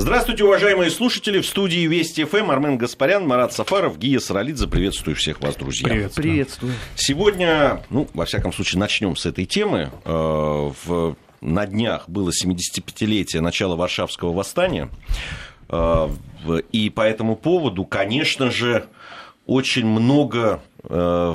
Здравствуйте, 0.00 0.44
уважаемые 0.44 0.90
слушатели. 0.90 1.40
В 1.40 1.46
студии 1.46 1.84
Вести 1.88 2.22
ФМ 2.22 2.52
Армен 2.52 2.78
Гаспарян, 2.78 3.26
Марат 3.26 3.52
Сафаров, 3.52 3.98
Гия 3.98 4.20
Саралидзе. 4.20 4.68
Приветствую 4.68 5.16
всех 5.16 5.40
вас, 5.40 5.56
друзья. 5.56 5.88
Приветствую. 5.88 6.22
Приветствую. 6.22 6.72
Сегодня, 6.94 7.82
ну, 7.90 8.06
во 8.14 8.24
всяком 8.24 8.52
случае, 8.52 8.78
начнем 8.78 9.16
с 9.16 9.26
этой 9.26 9.44
темы. 9.44 9.90
Э, 10.04 10.70
в, 10.84 11.16
на 11.40 11.66
днях 11.66 12.08
было 12.08 12.30
75-летие 12.30 13.40
начала 13.40 13.74
Варшавского 13.74 14.32
восстания. 14.32 14.88
Э, 15.68 16.08
и 16.70 16.90
по 16.90 17.00
этому 17.00 17.34
поводу, 17.34 17.84
конечно 17.84 18.52
же, 18.52 18.86
очень 19.46 19.84
много 19.84 20.60
э, 20.84 21.34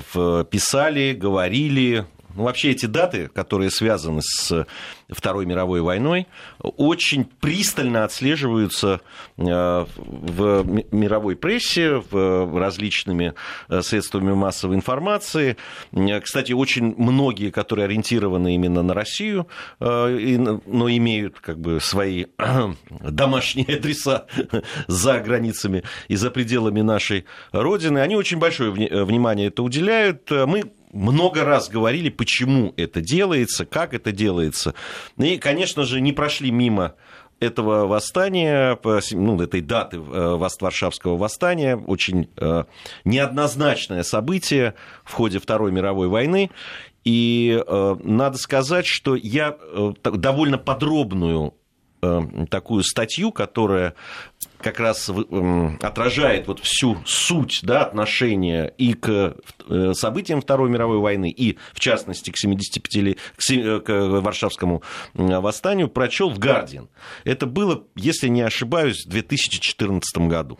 писали, 0.50 1.12
говорили, 1.12 2.06
ну, 2.36 2.44
вообще 2.44 2.72
эти 2.72 2.86
даты, 2.86 3.28
которые 3.28 3.70
связаны 3.70 4.22
с 4.22 4.66
Второй 5.10 5.46
мировой 5.46 5.82
войной, 5.82 6.28
очень 6.60 7.26
пристально 7.26 8.04
отслеживаются 8.04 9.02
э, 9.38 9.86
в 9.98 10.66
мировой 10.92 11.36
прессе, 11.36 12.04
в 12.10 12.60
различными 12.60 13.34
э, 13.70 13.82
средствами 13.82 14.34
массовой 14.34 14.76
информации. 14.76 15.58
Кстати, 16.24 16.54
очень 16.54 16.96
многие, 16.98 17.52
которые 17.52 17.86
ориентированы 17.86 18.56
именно 18.56 18.82
на 18.82 18.94
Россию, 18.94 19.48
э, 19.80 20.58
но 20.66 20.90
имеют 20.90 21.40
как 21.40 21.60
бы 21.60 21.80
свои 21.80 22.26
домашние 22.90 23.78
адреса 23.78 24.26
за 24.88 25.20
границами 25.20 25.84
и 26.08 26.16
за 26.16 26.32
пределами 26.32 26.82
нашей 26.82 27.26
Родины, 27.52 28.00
они 28.00 28.16
очень 28.16 28.40
большое 28.40 28.72
внимание 28.72 29.48
это 29.48 29.64
уделяют. 29.64 30.30
Мы 30.32 30.72
много 30.94 31.44
раз 31.44 31.70
говорили, 31.70 32.10
почему 32.10 32.74
это 32.78 33.02
делается, 33.02 33.66
как 33.66 33.94
это 33.94 34.12
делается. 34.12 34.74
И, 35.18 35.38
конечно 35.38 35.84
же, 35.84 36.00
не 36.00 36.14
прошли 36.14 36.52
мимо 36.52 36.94
этого 37.40 37.86
восстания, 37.88 38.80
ну, 39.12 39.42
этой 39.42 39.62
даты 39.62 39.98
э, 39.98 40.36
Варшавского 40.36 41.18
восстания, 41.18 41.76
очень 41.76 42.30
э, 42.38 42.64
неоднозначное 43.06 44.04
событие 44.04 44.76
в 45.04 45.14
ходе 45.14 45.40
Второй 45.40 45.72
мировой 45.72 46.08
войны. 46.08 46.52
И 47.04 47.62
э, 47.66 47.96
надо 48.02 48.38
сказать, 48.38 48.86
что 48.86 49.16
я 49.16 49.58
довольно 50.04 50.58
подробную 50.58 51.54
такую 52.50 52.84
статью, 52.84 53.32
которая 53.32 53.94
как 54.64 54.80
раз 54.80 55.10
отражает 55.82 56.48
вот 56.48 56.60
всю 56.60 56.98
суть 57.06 57.60
да, 57.64 57.84
отношения 57.84 58.74
и 58.78 58.94
к 58.94 59.36
э, 59.68 59.94
событиям 59.94 60.42
Второй 60.42 60.70
мировой 60.70 61.00
войны, 61.00 61.30
и, 61.30 61.58
в 61.74 61.80
частности, 61.80 62.32
к 62.32 62.38
75 62.38 63.18
к, 63.36 63.52
э, 63.52 63.80
к 63.80 63.90
Варшавскому 64.22 64.82
восстанию, 65.14 65.90
прочел 65.90 66.30
в 66.30 66.40
«Гардиан». 66.40 66.90
Это 67.24 67.46
было, 67.46 67.84
если 67.96 68.28
не 68.28 68.42
ошибаюсь, 68.42 69.06
в 69.06 69.10
2014 69.10 70.28
году. 70.28 70.60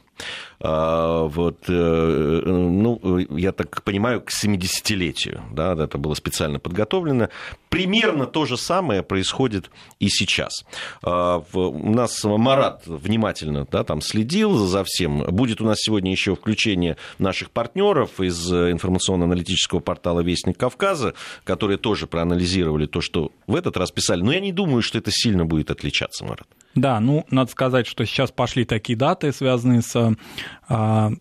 А, 0.66 1.24
вот, 1.24 1.66
э, 1.68 2.42
ну, 2.46 3.18
я 3.36 3.52
так 3.52 3.84
понимаю, 3.84 4.22
к 4.22 4.30
70-летию, 4.30 5.42
да, 5.52 5.74
это 5.74 5.98
было 5.98 6.14
специально 6.14 6.58
подготовлено. 6.58 7.28
Примерно 7.68 8.28
то 8.28 8.46
же 8.46 8.56
самое 8.56 9.04
происходит 9.04 9.70
и 10.00 10.08
сейчас. 10.08 10.64
А, 11.02 11.44
у 11.54 11.94
нас 11.94 12.24
Марат 12.24 12.84
внимательно 12.86 13.68
да, 13.70 13.84
там 13.84 14.00
следил 14.00 14.56
за 14.56 14.86
всем. 14.86 15.26
Будет 15.36 15.60
у 15.60 15.66
нас 15.66 15.80
сегодня 15.80 16.12
еще 16.12 16.34
включение 16.34 16.96
наших 17.20 17.52
партнеров 17.52 18.22
из 18.22 18.50
информационно-аналитического 18.50 19.82
портала 19.82 20.22
«Вестник 20.22 20.58
Кавказа», 20.58 21.14
которые 21.44 21.78
тоже 21.78 22.08
проанализировали 22.08 22.86
то, 22.86 23.02
что 23.02 23.34
в 23.48 23.58
этот 23.58 23.76
раз 23.76 23.92
писали. 23.92 24.22
Но 24.22 24.32
я 24.32 24.40
не 24.40 24.54
думаю, 24.54 24.82
что 24.82 24.98
это 24.98 25.12
сильно 25.12 25.44
будет 25.44 25.72
отличаться, 25.72 26.24
Марат. 26.24 26.48
Да, 26.76 27.00
ну, 27.00 27.26
надо 27.30 27.52
сказать, 27.52 27.86
что 27.86 28.04
сейчас 28.06 28.32
пошли 28.32 28.66
такие 28.66 28.98
даты, 28.98 29.32
связанные 29.32 29.84
с 29.84 29.96
э, 29.96 30.14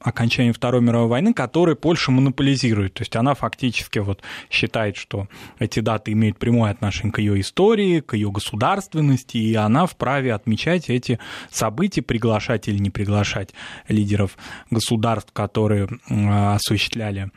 окончанием 0.01 0.55
Второй 0.55 0.81
мировой 0.81 1.09
войны, 1.09 1.35
которые 1.35 1.77
Польша 1.77 2.11
монополизирует. 2.11 2.95
То 2.95 3.03
есть 3.03 3.15
она 3.17 3.35
фактически 3.35 3.99
вот 3.99 4.23
считает, 4.51 4.97
что 4.97 5.29
эти 5.59 5.81
даты 5.81 6.13
имеют 6.13 6.39
прямое 6.39 6.71
отношение 6.71 7.13
к 7.13 7.19
ее 7.19 7.39
истории, 7.39 8.01
к 8.01 8.15
ее 8.15 8.31
государственности, 8.31 9.37
и 9.37 9.55
она 9.55 9.85
вправе 9.85 10.33
отмечать 10.33 10.89
эти 10.89 11.19
события, 11.51 12.01
приглашать 12.01 12.69
или 12.69 12.79
не 12.79 12.89
приглашать 12.89 13.51
лидеров 13.89 14.39
государств, 14.71 15.33
которые 15.35 15.87
э, 16.09 16.55
осуществляли 16.55 17.31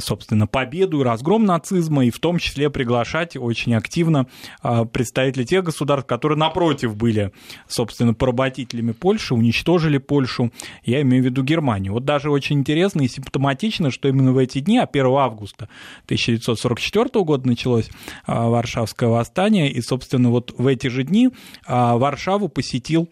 собственно, 0.00 0.46
победу 0.46 1.00
и 1.00 1.04
разгром 1.04 1.44
нацизма, 1.44 2.04
и 2.04 2.10
в 2.10 2.18
том 2.18 2.38
числе 2.38 2.68
приглашать 2.68 3.36
очень 3.36 3.74
активно 3.74 4.26
а, 4.60 4.84
представителей 4.84 5.46
тех 5.46 5.64
государств, 5.64 6.06
которые, 6.06 6.36
напротив, 6.36 6.94
были, 6.94 7.32
собственно, 7.68 8.12
поработителями 8.12 8.92
Польши, 8.92 9.34
уничтожили 9.34 9.98
Польшу, 9.98 10.52
я 10.84 11.00
имею 11.02 11.22
в 11.22 11.26
виду 11.26 11.42
Германию. 11.42 11.94
Вот 11.94 12.04
даже 12.04 12.30
очень 12.30 12.58
интересно 12.58 13.00
и 13.02 13.08
симптоматично, 13.08 13.90
что 13.90 14.08
именно 14.08 14.32
в 14.32 14.38
эти 14.38 14.58
дни, 14.60 14.78
а 14.78 14.84
1 14.84 15.06
августа 15.06 15.68
1944 16.04 17.24
года 17.24 17.48
началось 17.48 17.88
а, 18.26 18.48
Варшавское 18.48 19.08
восстание, 19.08 19.70
и, 19.70 19.80
собственно, 19.80 20.30
вот 20.30 20.54
в 20.56 20.66
эти 20.66 20.88
же 20.88 21.04
дни 21.04 21.30
Варшаву 21.66 22.48
посетил 22.48 23.08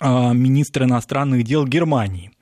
министр 0.00 0.84
иностранных 0.84 1.44
дел 1.44 1.66
Германии. 1.66 2.32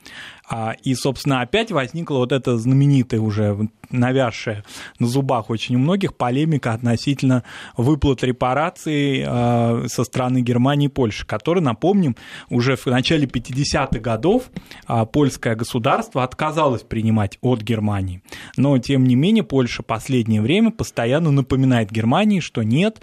А, 0.51 0.75
и, 0.83 0.95
собственно, 0.95 1.43
опять 1.43 1.71
возникла 1.71 2.17
вот 2.17 2.33
эта 2.33 2.59
знаменитая 2.59 3.21
уже 3.21 3.69
навязшая 3.91 4.65
на 4.99 5.07
зубах 5.07 5.51
очень 5.51 5.77
у 5.77 5.79
многих 5.79 6.17
полемика 6.17 6.73
относительно 6.73 7.45
выплат 7.77 8.23
репараций 8.25 9.25
а, 9.27 9.85
со 9.87 10.05
стороны 10.05 10.41
Германии 10.41 10.87
и 10.87 10.91
Польши, 10.91 11.25
которые, 11.25 11.63
напомним, 11.63 12.17
уже 12.49 12.77
в 12.77 12.87
начале 12.87 13.27
50-х 13.27 14.01
годов 14.01 14.51
а, 14.87 15.05
польское 15.05 15.55
государство 15.55 16.25
отказалось 16.25 16.83
принимать 16.83 17.39
от 17.43 17.63
Германии. 17.63 18.23
Но, 18.57 18.77
тем 18.79 19.05
не 19.05 19.15
менее, 19.15 19.45
Польша 19.45 19.85
последнее 19.85 20.43
время 20.43 20.73
постоянно 20.73 21.31
напоминает 21.31 21.91
Германии, 21.91 22.41
что 22.41 22.63
нет, 22.63 23.01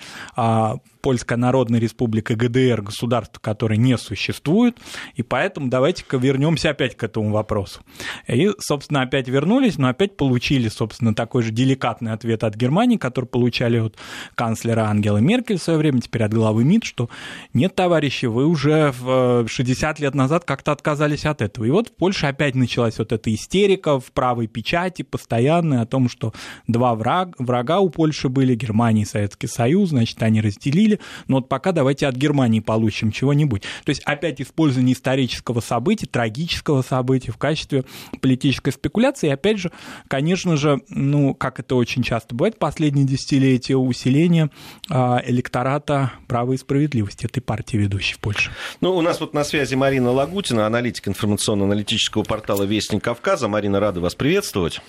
Польская 1.08 1.38
Народная 1.38 1.80
Республика 1.80 2.36
ГДР 2.36 2.82
государство, 2.82 3.40
которое 3.40 3.78
не 3.78 3.98
существует, 3.98 4.78
и 5.16 5.24
поэтому 5.24 5.70
давайте-ка 5.70 6.18
вернемся 6.18 6.72
опять 6.72 6.98
к 6.98 7.04
этому 7.04 7.30
вопросу. 7.38 7.82
И, 8.28 8.52
собственно, 8.60 9.02
опять 9.02 9.28
вернулись, 9.28 9.78
но 9.78 9.88
опять 9.88 10.18
получили, 10.18 10.68
собственно, 10.68 11.16
такой 11.16 11.44
же 11.44 11.52
деликатный 11.52 12.12
ответ 12.12 12.44
от 12.44 12.56
Германии, 12.56 12.98
который 12.98 13.26
получали 13.26 13.80
от 13.80 13.96
канцлера 14.36 14.82
Ангела 14.90 15.18
Меркель 15.18 15.58
в 15.58 15.64
свое 15.64 15.80
время, 15.80 16.02
теперь 16.02 16.24
от 16.24 16.34
главы 16.34 16.64
МИД, 16.64 16.84
что 16.84 17.10
нет, 17.54 17.76
товарищи, 17.76 18.26
вы 18.26 18.46
уже 18.46 18.94
в 19.00 19.48
60 19.48 20.00
лет 20.00 20.16
назад 20.16 20.44
как-то 20.44 20.72
отказались 20.72 21.26
от 21.26 21.42
этого. 21.42 21.66
И 21.66 21.70
вот 21.70 21.90
в 21.90 21.92
Польше 21.94 22.28
опять 22.28 22.56
началась 22.56 22.98
вот 23.00 23.12
эта 23.12 23.34
истерика 23.34 24.00
в 24.00 24.12
правой 24.12 24.48
печати 24.48 25.04
постоянная 25.04 25.82
о 25.82 25.86
том, 25.86 26.10
что 26.10 26.34
два 26.68 26.96
врага, 26.96 27.34
врага 27.38 27.80
у 27.80 27.90
Польши 27.90 28.30
были, 28.30 28.56
Германия 28.56 29.04
и 29.04 29.06
Советский 29.06 29.48
Союз, 29.48 29.90
значит, 29.90 30.22
они 30.22 30.42
разделили 30.42 31.00
но 31.28 31.38
вот 31.38 31.50
пока 31.50 31.72
давайте 31.72 32.08
от 32.08 32.16
Германии 32.16 32.60
получим 32.60 33.12
чего-нибудь. 33.12 33.64
То 33.84 33.90
есть 33.90 34.02
опять 34.04 34.42
использование 34.42 34.94
исторического 34.94 35.60
события, 35.60 36.06
трагического 36.06 36.82
события 36.82 37.27
в 37.32 37.38
качестве 37.38 37.84
политической 38.22 38.72
спекуляции. 38.72 39.28
И 39.28 39.32
опять 39.32 39.60
же, 39.60 39.72
конечно 40.08 40.58
же, 40.58 40.82
ну, 40.90 41.34
как 41.34 41.60
это 41.60 41.76
очень 41.76 42.04
часто 42.04 42.36
бывает 42.36 42.60
последние 42.60 43.06
десятилетия, 43.06 43.76
усиление 43.76 44.50
а, 44.90 45.22
электората 45.26 46.12
права 46.28 46.54
и 46.54 46.58
справедливости 46.58 47.26
этой 47.26 47.42
партии 47.42 47.78
ведущей 47.78 48.16
в 48.16 48.20
Польше. 48.20 48.52
Ну, 48.82 48.96
у 48.96 49.02
нас 49.02 49.20
вот 49.20 49.34
на 49.34 49.44
связи 49.44 49.76
Марина 49.76 50.12
Лагутина, 50.12 50.66
аналитик 50.66 51.08
информационно-аналитического 51.08 52.24
портала 52.24 52.64
«Вестник 52.64 53.04
Кавказа». 53.04 53.48
Марина, 53.48 53.80
рада 53.80 54.00
вас 54.00 54.16
приветствовать. 54.16 54.82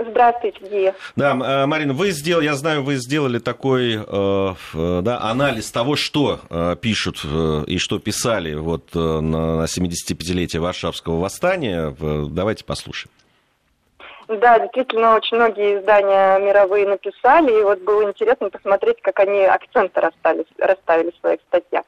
Здравствуйте, 0.00 0.58
Гия. 0.66 0.94
Да, 1.14 1.32
э, 1.32 1.66
Марина, 1.66 1.92
вы 1.92 2.10
сделали, 2.10 2.46
я 2.46 2.54
знаю, 2.54 2.82
вы 2.82 2.96
сделали 2.96 3.38
такой 3.38 3.96
э, 3.96 4.54
да, 5.02 5.20
анализ 5.20 5.70
того, 5.70 5.94
что 5.96 6.40
э, 6.48 6.76
пишут 6.80 7.22
и 7.66 7.78
что 7.78 7.98
писали 7.98 8.54
вот 8.54 8.94
на 8.94 9.64
75-летие 9.64 10.60
Варшавского 10.60 11.20
восстания. 11.20 11.94
Давайте 12.00 12.64
послушаем. 12.64 13.10
Да, 14.28 14.60
действительно, 14.60 15.16
очень 15.16 15.36
многие 15.36 15.80
издания 15.80 16.38
мировые 16.38 16.86
написали, 16.86 17.60
и 17.60 17.64
вот 17.64 17.80
было 17.80 18.04
интересно 18.04 18.48
посмотреть, 18.48 19.02
как 19.02 19.18
они 19.18 19.40
акценты 19.40 20.00
расставили, 20.00 20.46
расставили 20.58 21.10
в 21.10 21.20
своих 21.20 21.40
статьях. 21.48 21.82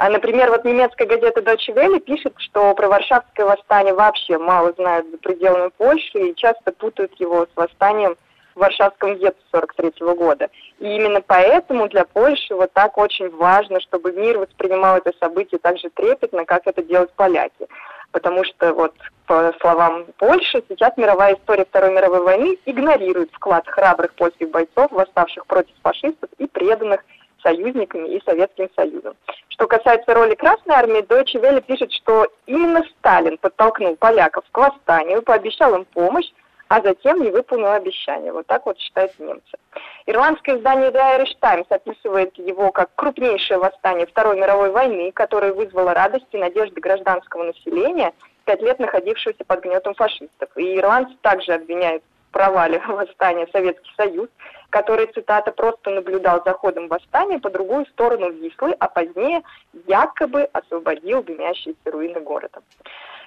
А, 0.00 0.08
например, 0.08 0.48
вот 0.48 0.64
немецкая 0.64 1.04
газета 1.04 1.42
Deutsche 1.42 1.74
Welle 1.74 2.00
пишет, 2.00 2.32
что 2.38 2.74
про 2.74 2.88
Варшавское 2.88 3.44
восстание 3.44 3.92
вообще 3.92 4.38
мало 4.38 4.72
знают 4.72 5.10
за 5.10 5.18
пределами 5.18 5.70
Польши 5.76 6.30
и 6.30 6.36
часто 6.36 6.72
путают 6.72 7.12
его 7.20 7.44
с 7.44 7.54
восстанием 7.54 8.16
в 8.54 8.60
Варшавском 8.60 9.16
гетто 9.16 9.42
43 9.52 9.92
года. 10.14 10.48
И 10.78 10.86
именно 10.86 11.20
поэтому 11.20 11.86
для 11.86 12.06
Польши 12.06 12.54
вот 12.54 12.72
так 12.72 12.96
очень 12.96 13.28
важно, 13.28 13.78
чтобы 13.80 14.12
мир 14.12 14.38
воспринимал 14.38 14.96
это 14.96 15.12
событие 15.20 15.58
так 15.58 15.76
же 15.76 15.90
трепетно, 15.90 16.46
как 16.46 16.62
это 16.64 16.82
делают 16.82 17.12
поляки. 17.12 17.68
Потому 18.10 18.42
что, 18.44 18.72
вот, 18.72 18.94
по 19.26 19.52
словам 19.60 20.06
Польши, 20.16 20.64
сейчас 20.70 20.96
мировая 20.96 21.34
история 21.34 21.66
Второй 21.66 21.92
мировой 21.92 22.22
войны 22.22 22.56
игнорирует 22.64 23.30
вклад 23.32 23.68
храбрых 23.68 24.14
польских 24.14 24.50
бойцов, 24.50 24.90
восставших 24.92 25.44
против 25.44 25.74
фашистов 25.82 26.30
и 26.38 26.46
преданных 26.46 27.04
союзниками 27.42 28.08
и 28.08 28.22
Советским 28.24 28.68
Союзом. 28.76 29.14
Что 29.48 29.66
касается 29.66 30.14
роли 30.14 30.34
Красной 30.34 30.74
Армии, 30.74 31.02
Deutsche 31.02 31.40
Welle 31.40 31.60
пишет, 31.60 31.92
что 31.92 32.28
именно 32.46 32.82
Сталин 32.98 33.38
подтолкнул 33.38 33.96
поляков 33.96 34.44
к 34.50 34.58
восстанию, 34.58 35.22
пообещал 35.22 35.74
им 35.74 35.84
помощь, 35.84 36.30
а 36.70 36.80
затем 36.82 37.20
не 37.20 37.30
выполнил 37.30 37.72
обещание. 37.72 38.32
Вот 38.32 38.46
так 38.46 38.64
вот 38.64 38.78
считают 38.78 39.18
немцы. 39.18 39.58
Ирландское 40.06 40.56
издание 40.56 40.90
The 40.90 41.18
Irish 41.18 41.36
Times 41.40 41.66
описывает 41.68 42.38
его 42.38 42.70
как 42.70 42.90
крупнейшее 42.94 43.58
восстание 43.58 44.06
Второй 44.06 44.36
мировой 44.36 44.70
войны, 44.70 45.10
которое 45.10 45.52
вызвало 45.52 45.94
радость 45.94 46.28
и 46.30 46.38
надежды 46.38 46.80
гражданского 46.80 47.42
населения, 47.42 48.12
пять 48.44 48.62
лет 48.62 48.78
находившегося 48.78 49.44
под 49.44 49.62
гнетом 49.62 49.94
фашистов. 49.94 50.48
И 50.56 50.78
ирландцы 50.78 51.16
также 51.22 51.54
обвиняют 51.54 52.04
провале 52.30 52.78
восстания 52.86 53.46
Советский 53.52 53.92
Союз, 53.96 54.28
который, 54.70 55.06
цитата, 55.12 55.52
просто 55.52 55.90
наблюдал 55.90 56.42
за 56.44 56.52
ходом 56.52 56.88
восстания 56.88 57.38
по 57.38 57.50
другую 57.50 57.86
сторону 57.86 58.30
Вислы, 58.30 58.74
а 58.78 58.88
позднее 58.88 59.42
якобы 59.86 60.48
освободил 60.52 61.22
дымящиеся 61.22 61.78
руины 61.86 62.20
города. 62.20 62.60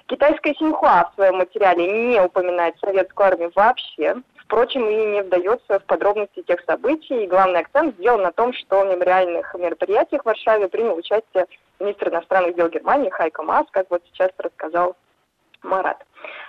Китайская 0.06 0.54
Синьхуа 0.54 1.10
в 1.10 1.14
своем 1.14 1.36
материале 1.36 2.10
не 2.10 2.20
упоминает 2.20 2.78
советскую 2.78 3.26
армию 3.26 3.52
вообще. 3.54 4.16
Впрочем, 4.36 4.86
и 4.86 4.94
не 4.94 5.22
вдается 5.22 5.78
в 5.78 5.84
подробности 5.84 6.42
тех 6.42 6.60
событий. 6.66 7.24
И 7.24 7.26
главный 7.26 7.60
акцент 7.60 7.96
сделан 7.96 8.22
на 8.22 8.32
том, 8.32 8.52
что 8.52 8.82
в 8.82 8.86
мемориальных 8.86 9.54
мероприятиях 9.54 10.22
в 10.22 10.26
Варшаве 10.26 10.68
принял 10.68 10.94
участие 10.94 11.46
министр 11.80 12.10
иностранных 12.10 12.54
дел 12.54 12.68
Германии 12.68 13.08
Хайко 13.08 13.42
Мас, 13.42 13.66
как 13.70 13.86
вот 13.88 14.02
сейчас 14.12 14.30
рассказал 14.36 14.94
Марат. 15.62 16.04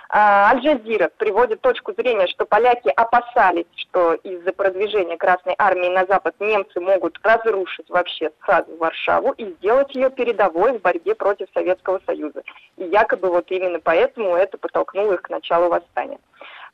А, 0.08 0.50
Аль-Джазира 0.50 1.10
приводит 1.16 1.60
точку 1.60 1.92
зрения, 1.92 2.26
что 2.28 2.46
поляки 2.46 2.88
опасались, 2.88 3.66
что 3.74 4.14
из-за 4.14 4.52
продвижения 4.52 5.16
Красной 5.16 5.54
Армии 5.58 5.88
на 5.88 6.06
Запад 6.06 6.34
немцы 6.38 6.80
могут 6.80 7.18
разрушить 7.22 7.88
вообще 7.90 8.30
сразу 8.44 8.76
Варшаву 8.76 9.32
и 9.32 9.46
сделать 9.54 9.94
ее 9.94 10.10
передовой 10.10 10.78
в 10.78 10.82
борьбе 10.82 11.14
против 11.14 11.48
Советского 11.52 12.00
Союза. 12.06 12.42
И 12.76 12.84
якобы 12.84 13.30
вот 13.30 13.50
именно 13.50 13.80
поэтому 13.80 14.36
это 14.36 14.58
подтолкнуло 14.58 15.14
их 15.14 15.22
к 15.22 15.30
началу 15.30 15.68
восстания. 15.68 16.18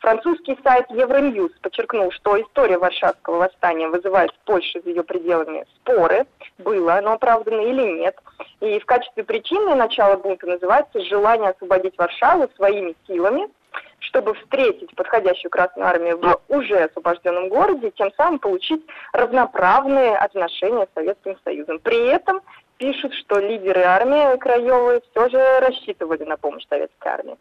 Французский 0.02 0.58
сайт 0.64 0.86
Евроньюз 0.90 1.52
подчеркнул, 1.62 2.10
что 2.10 2.40
история 2.42 2.76
Варшавского 2.76 3.36
восстания 3.36 3.86
вызывает 3.86 4.32
в 4.32 4.38
Польше 4.44 4.80
за 4.82 4.90
ее 4.90 5.04
пределами 5.04 5.64
споры, 5.76 6.26
было 6.58 6.94
оно 6.94 7.12
оправдано 7.12 7.60
или 7.60 8.00
нет. 8.00 8.16
И 8.60 8.80
в 8.80 8.84
качестве 8.84 9.22
причины 9.22 9.76
начала 9.76 10.16
бунта 10.16 10.48
называется 10.48 11.00
желание 11.04 11.50
освободить 11.50 11.96
Варшаву 11.96 12.50
своими 12.56 12.96
силами, 13.06 13.48
чтобы 14.00 14.34
встретить 14.34 14.92
подходящую 14.96 15.52
Красную 15.52 15.86
Армию 15.86 16.18
в 16.18 16.40
уже 16.48 16.78
освобожденном 16.78 17.48
городе, 17.48 17.92
тем 17.92 18.10
самым 18.16 18.40
получить 18.40 18.84
равноправные 19.12 20.16
отношения 20.16 20.86
с 20.86 20.94
Советским 20.96 21.36
Союзом. 21.44 21.78
При 21.78 22.08
этом 22.08 22.40
пишут, 22.76 23.14
что 23.14 23.38
лидеры 23.38 23.82
армии 23.82 24.36
краевые 24.38 25.00
все 25.12 25.28
же 25.28 25.60
рассчитывали 25.60 26.24
на 26.24 26.36
помощь 26.36 26.66
советской 26.68 27.06
армии. 27.06 27.36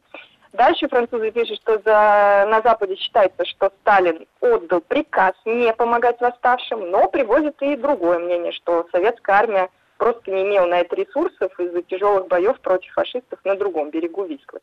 Дальше 0.53 0.89
французы 0.89 1.31
пишут, 1.31 1.59
что 1.61 1.79
за, 1.79 2.45
на 2.49 2.61
Западе 2.61 2.97
считается, 2.97 3.45
что 3.45 3.71
Сталин 3.81 4.27
отдал 4.41 4.81
приказ 4.81 5.33
не 5.45 5.73
помогать 5.73 6.19
восставшим, 6.19 6.91
но 6.91 7.07
приводит 7.07 7.61
и 7.61 7.77
другое 7.77 8.19
мнение, 8.19 8.51
что 8.51 8.85
советская 8.91 9.37
армия 9.37 9.69
просто 9.97 10.29
не 10.31 10.41
имела 10.41 10.65
на 10.65 10.79
это 10.81 10.95
ресурсов 10.95 11.57
из-за 11.57 11.81
тяжелых 11.83 12.27
боев 12.27 12.59
против 12.59 12.91
фашистов 12.93 13.39
на 13.45 13.55
другом 13.55 13.91
берегу 13.91 14.25
Вислы. 14.25 14.59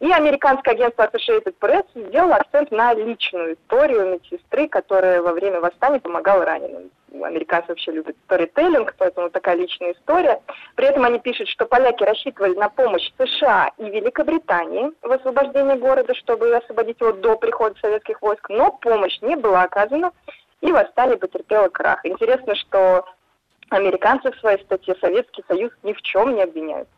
И 0.00 0.12
американское 0.12 0.74
агентство 0.74 1.04
Associated 1.04 1.54
Press 1.58 1.86
сделало 1.94 2.36
акцент 2.36 2.70
на 2.70 2.92
личную 2.92 3.54
историю 3.54 4.12
медсестры, 4.12 4.68
которая 4.68 5.22
во 5.22 5.32
время 5.32 5.60
восстания 5.60 6.00
помогала 6.00 6.44
раненым 6.44 6.90
американцы 7.24 7.68
вообще 7.68 7.92
любят 7.92 8.16
сторителлинг, 8.24 8.94
поэтому 8.98 9.30
такая 9.30 9.56
личная 9.56 9.92
история. 9.92 10.40
При 10.74 10.86
этом 10.86 11.04
они 11.04 11.18
пишут, 11.18 11.48
что 11.48 11.66
поляки 11.66 12.02
рассчитывали 12.04 12.54
на 12.54 12.68
помощь 12.68 13.10
США 13.18 13.70
и 13.78 13.84
Великобритании 13.84 14.90
в 15.02 15.10
освобождении 15.10 15.78
города, 15.78 16.14
чтобы 16.14 16.54
освободить 16.54 17.00
его 17.00 17.12
до 17.12 17.36
прихода 17.36 17.76
советских 17.80 18.20
войск, 18.22 18.48
но 18.48 18.72
помощь 18.72 19.20
не 19.22 19.36
была 19.36 19.62
оказана, 19.62 20.12
и 20.60 20.72
восстание 20.72 21.16
потерпело 21.16 21.68
крах. 21.68 22.04
Интересно, 22.04 22.54
что 22.54 23.04
американцы 23.70 24.32
в 24.32 24.38
своей 24.38 24.62
статье 24.62 24.94
Советский 25.00 25.44
Союз 25.48 25.72
ни 25.82 25.92
в 25.92 26.02
чем 26.02 26.34
не 26.34 26.42
обвиняют. 26.42 26.88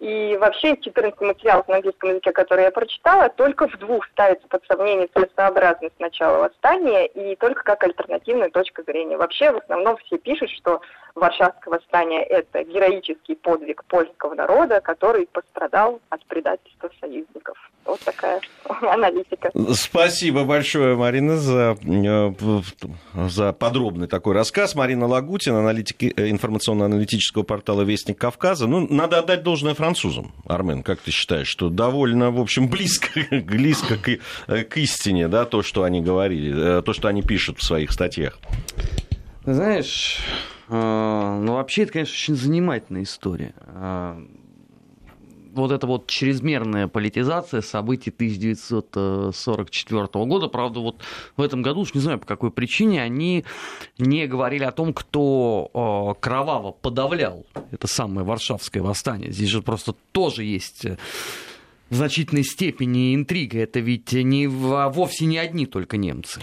И 0.00 0.36
вообще 0.40 0.76
14 0.76 1.20
материалов 1.20 1.68
на 1.68 1.76
английском 1.76 2.10
языке, 2.10 2.32
которые 2.32 2.66
я 2.66 2.70
прочитала, 2.70 3.28
только 3.28 3.68
в 3.68 3.78
двух 3.78 4.06
ставится 4.06 4.46
под 4.48 4.64
сомнение 4.66 5.08
целесообразность 5.14 5.98
начала 5.98 6.38
восстания 6.38 7.06
и 7.06 7.36
только 7.36 7.62
как 7.62 7.84
альтернативная 7.84 8.50
точка 8.50 8.82
зрения. 8.82 9.16
Вообще 9.16 9.52
в 9.52 9.58
основном 9.58 9.96
все 9.98 10.18
пишут, 10.18 10.50
что 10.50 10.80
Варшавское 11.16 11.72
восстание– 11.72 12.22
это 12.24 12.62
героический 12.64 13.36
подвиг 13.36 13.84
польского 13.84 14.34
народа, 14.34 14.80
который 14.80 15.26
пострадал 15.26 16.00
от 16.10 16.24
предательства 16.26 16.90
союзников. 17.00 17.56
Вот 17.86 18.00
такая 18.00 18.40
аналитика. 18.82 19.50
Спасибо 19.72 20.44
большое, 20.44 20.94
Марина, 20.94 21.36
за, 21.36 21.76
э, 21.82 22.32
за 23.28 23.52
подробный 23.52 24.08
такой 24.08 24.34
рассказ. 24.34 24.74
Марина 24.74 25.06
Лагутина, 25.06 25.60
аналитик 25.60 26.02
э, 26.02 26.30
информационно-аналитического 26.30 27.44
портала 27.44 27.82
«Вестник 27.82 28.18
Кавказа». 28.18 28.66
Ну, 28.66 28.86
надо 28.90 29.18
отдать 29.18 29.42
должное 29.42 29.74
французам, 29.76 30.32
Армен, 30.46 30.82
как 30.82 31.00
ты 31.00 31.10
считаешь, 31.10 31.46
что 31.46 31.68
довольно, 31.68 32.30
в 32.30 32.40
общем, 32.40 32.68
близко, 32.68 33.08
близко 33.30 33.96
к, 33.96 34.08
э, 34.08 34.64
к 34.64 34.76
истине, 34.78 35.28
да, 35.28 35.44
то, 35.44 35.62
что 35.62 35.84
они 35.84 36.00
говорили, 36.00 36.82
то, 36.82 36.92
что 36.92 37.08
они 37.08 37.22
пишут 37.22 37.58
в 37.58 37.62
своих 37.62 37.92
статьях? 37.92 38.38
Знаешь, 39.44 40.18
ну, 40.68 41.52
вообще, 41.52 41.84
это, 41.84 41.92
конечно, 41.92 42.12
очень 42.12 42.34
занимательная 42.34 43.04
история 43.04 43.54
вот 45.62 45.72
эта 45.72 45.86
вот 45.86 46.06
чрезмерная 46.06 46.88
политизация 46.88 47.60
событий 47.62 48.10
1944 48.10 50.08
года, 50.24 50.48
правда, 50.48 50.80
вот 50.80 51.02
в 51.36 51.42
этом 51.42 51.62
году, 51.62 51.80
уж 51.80 51.94
не 51.94 52.00
знаю 52.00 52.18
по 52.18 52.26
какой 52.26 52.50
причине, 52.50 53.02
они 53.02 53.44
не 53.98 54.26
говорили 54.26 54.64
о 54.64 54.72
том, 54.72 54.92
кто 54.92 56.16
кроваво 56.20 56.72
подавлял 56.72 57.46
это 57.70 57.86
самое 57.86 58.26
Варшавское 58.26 58.82
восстание. 58.82 59.32
Здесь 59.32 59.48
же 59.48 59.62
просто 59.62 59.94
тоже 60.12 60.44
есть 60.44 60.84
э, 60.84 60.98
в 61.90 61.94
значительной 61.94 62.44
степени 62.44 63.14
интрига. 63.14 63.58
Это 63.58 63.80
ведь 63.80 64.12
не, 64.12 64.46
вовсе 64.46 65.26
не 65.26 65.38
одни 65.38 65.66
только 65.66 65.96
немцы. 65.96 66.40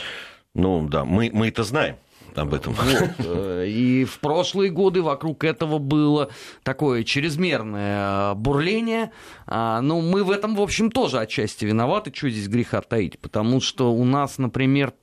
Ну 0.54 0.88
да, 0.88 1.06
мы, 1.06 1.30
мы 1.34 1.48
это 1.48 1.64
знаем 1.64 1.98
об 2.38 2.54
этом. 2.54 2.74
Вот. 2.74 3.12
Э, 3.20 3.66
и 3.68 4.06
в 4.06 4.20
прошлые 4.20 4.72
годы 4.72 5.02
вокруг 5.02 5.44
этого 5.44 5.78
было 5.78 6.30
такое 6.64 7.04
чрезмерное 7.04 8.32
э, 8.32 8.36
бурление. 8.36 9.12
А, 9.46 9.82
ну, 9.82 10.02
мы 10.02 10.24
в 10.24 10.32
этом, 10.32 10.56
в 10.56 10.62
общем, 10.62 10.92
тоже 10.92 11.20
отчасти 11.20 11.66
виноваты, 11.66 12.12
что 12.14 12.30
здесь 12.30 12.48
греха 12.48 12.82
таить, 12.82 13.20
потому 13.20 13.62
что 13.62 13.94
у 13.94 14.04
нас, 14.06 14.38
например, 14.38 14.94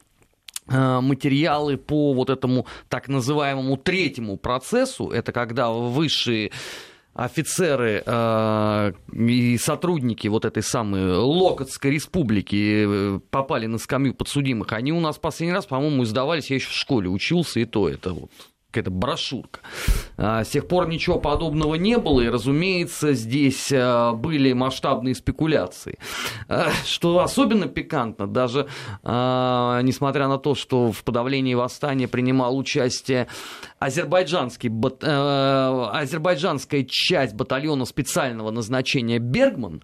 э, 0.68 1.00
материалы 1.00 1.76
по 1.76 2.12
вот 2.12 2.30
этому 2.30 2.66
так 2.88 3.08
называемому 3.08 3.76
третьему 3.76 4.37
процессу, 4.37 5.08
это 5.08 5.32
когда 5.32 5.70
высшие 5.70 6.52
офицеры 7.20 8.02
э, 8.04 8.92
и 9.12 9.58
сотрудники 9.58 10.26
вот 10.28 10.46
этой 10.46 10.62
самой 10.62 11.04
Локотской 11.18 11.90
республики 11.90 12.84
э, 12.86 13.20
попали 13.30 13.66
на 13.66 13.76
скамью 13.76 14.14
подсудимых, 14.14 14.72
они 14.72 14.92
у 14.92 15.00
нас 15.00 15.18
последний 15.18 15.52
раз, 15.52 15.66
по-моему, 15.66 16.04
издавались, 16.04 16.48
я 16.48 16.56
еще 16.56 16.68
в 16.68 16.72
школе 16.72 17.10
учился, 17.10 17.60
и 17.60 17.66
то 17.66 17.90
это 17.90 18.14
вот 18.14 18.30
какая-то 18.70 18.90
брошюрка. 18.90 19.60
А, 20.16 20.44
с 20.44 20.48
тех 20.48 20.68
пор 20.68 20.88
ничего 20.88 21.18
подобного 21.18 21.74
не 21.74 21.98
было, 21.98 22.20
и, 22.20 22.28
разумеется, 22.28 23.14
здесь 23.14 23.70
а, 23.72 24.12
были 24.12 24.52
масштабные 24.52 25.14
спекуляции. 25.14 25.98
А, 26.48 26.70
что 26.84 27.20
особенно 27.20 27.66
пикантно, 27.66 28.26
даже 28.26 28.68
несмотря 29.02 30.28
на 30.28 30.38
то, 30.38 30.54
что 30.54 30.92
в 30.92 31.02
подавлении 31.04 31.54
восстания 31.54 32.08
принимал 32.08 32.56
участие 32.56 33.26
азербайджанский, 33.78 34.70
азербайджанская 34.70 36.86
часть 36.88 37.34
батальона 37.34 37.84
специального 37.84 38.50
назначения 38.50 39.18
«Бергман», 39.18 39.82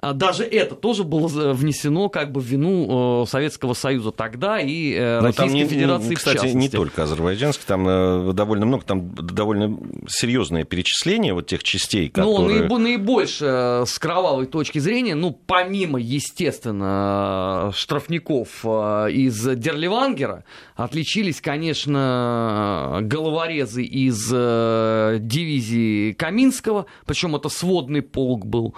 даже 0.00 0.44
это 0.44 0.74
тоже 0.74 1.04
было 1.04 1.52
внесено 1.52 2.08
как 2.08 2.32
бы 2.32 2.40
в 2.40 2.44
вину 2.44 3.26
Советского 3.26 3.74
Союза 3.74 4.10
тогда 4.10 4.60
и 4.60 4.94
э, 4.94 5.20
Но 5.20 5.26
Российской 5.26 5.54
не, 5.54 5.66
Федерации 5.66 6.14
кстати, 6.14 6.38
в 6.38 6.42
частности. 6.42 6.56
не 6.56 6.68
только 6.68 7.02
азербайджанский, 7.02 7.64
там 7.66 7.88
э, 7.88 8.15
довольно 8.32 8.66
много, 8.66 8.84
там 8.84 9.14
довольно 9.14 9.78
серьезное 10.08 10.64
перечисление 10.64 11.34
вот 11.34 11.46
тех 11.46 11.62
частей, 11.62 12.12
ну, 12.14 12.34
которые... 12.34 12.64
Ну, 12.68 12.78
наибольше 12.78 13.44
э, 13.46 13.84
с 13.86 13.98
кровавой 13.98 14.46
точки 14.46 14.78
зрения, 14.78 15.14
ну, 15.14 15.32
помимо, 15.32 15.98
естественно, 15.98 17.72
штрафников 17.74 18.64
э, 18.64 19.10
из 19.12 19.42
Дерливангера, 19.56 20.44
отличились, 20.74 21.40
конечно, 21.40 23.00
головорезы 23.02 23.82
из 23.82 24.30
э, 24.32 25.18
дивизии 25.20 26.12
Каминского, 26.12 26.86
причем 27.06 27.36
это 27.36 27.48
сводный 27.48 28.02
полк 28.02 28.46
был, 28.46 28.74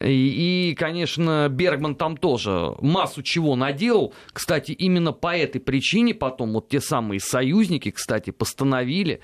И, 0.00 0.76
конечно, 0.78 1.48
Бергман 1.50 1.96
там 1.96 2.16
тоже 2.16 2.74
массу 2.80 3.22
чего 3.22 3.56
наделал. 3.56 4.14
Кстати, 4.32 4.70
именно 4.72 5.12
по 5.12 5.36
этой 5.36 5.60
причине 5.60 6.14
потом 6.14 6.52
вот 6.52 6.68
те 6.68 6.80
самые 6.80 7.18
союзники, 7.18 7.90
кстати, 7.90 8.30
постановили 8.30 9.20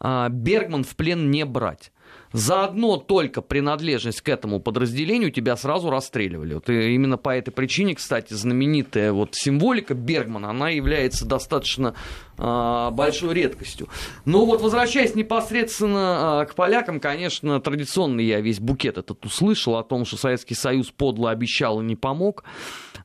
а, 0.00 0.28
Бергман 0.28 0.82
в 0.82 0.96
плен 0.96 1.30
не 1.30 1.44
брать. 1.44 1.92
Заодно 2.32 2.96
только 2.96 3.40
принадлежность 3.40 4.20
к 4.20 4.28
этому 4.28 4.60
подразделению 4.60 5.30
тебя 5.30 5.56
сразу 5.56 5.90
расстреливали. 5.90 6.54
Вот 6.54 6.68
и 6.68 6.94
именно 6.94 7.16
по 7.16 7.30
этой 7.30 7.50
причине, 7.50 7.94
кстати, 7.94 8.34
знаменитая 8.34 9.12
вот 9.12 9.34
символика 9.34 9.94
Бергмана, 9.94 10.50
она 10.50 10.70
является 10.70 11.24
достаточно 11.24 11.94
э, 12.36 12.90
большой 12.92 13.34
редкостью. 13.34 13.88
Но 14.24 14.44
вот 14.44 14.60
возвращаясь 14.60 15.14
непосредственно 15.14 16.42
э, 16.42 16.50
к 16.50 16.54
полякам, 16.54 17.00
конечно, 17.00 17.60
традиционный 17.60 18.24
я 18.24 18.40
весь 18.40 18.60
букет 18.60 18.98
этот 18.98 19.24
услышал 19.24 19.76
о 19.76 19.84
том, 19.84 20.04
что 20.04 20.16
Советский 20.16 20.54
Союз 20.54 20.90
подло 20.90 21.30
обещал 21.30 21.80
и 21.80 21.84
не 21.84 21.96
помог 21.96 22.44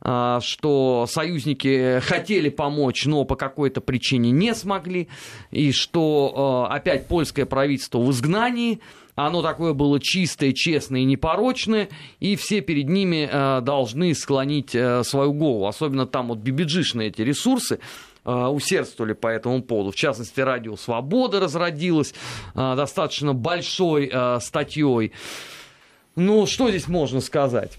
что 0.04 1.06
союзники 1.08 2.00
хотели 2.00 2.50
помочь, 2.50 3.06
но 3.06 3.24
по 3.24 3.36
какой-то 3.36 3.82
причине 3.82 4.32
не 4.32 4.56
смогли, 4.56 5.10
и 5.51 5.72
что 5.72 6.68
опять 6.72 7.08
польское 7.08 7.46
правительство 7.46 8.00
в 8.00 8.10
изгнании, 8.10 8.80
оно 9.25 9.42
такое 9.42 9.74
было 9.74 10.00
чистое, 10.00 10.54
честное 10.54 11.01
и 11.01 11.06
непорочное, 11.06 11.90
и 12.20 12.36
все 12.36 12.62
перед 12.62 12.88
ними 12.88 13.30
э, 13.32 13.62
должны 13.62 14.13
склонить 14.16 14.74
э, 14.74 15.04
свою 15.04 15.34
голову. 15.34 15.68
Особенно 15.68 16.06
там 16.06 16.30
вот 16.30 16.40
бибиджишные 16.40 17.10
эти 17.10 17.22
ресурсы, 17.22 17.80
э, 18.24 18.32
усердствовали 18.32 19.13
по 19.13 19.28
этому 19.28 19.62
поводу. 19.63 19.92
В 19.92 19.96
частности, 19.96 20.40
радио 20.40 20.75
«Свобода» 20.75 21.40
разродилось 21.40 22.13
достаточно 22.56 23.34
большой 23.34 24.12
статьей. 24.40 25.12
Ну, 26.16 26.46
что 26.46 26.70
здесь 26.70 26.88
можно 26.88 27.22
сказать? 27.22 27.78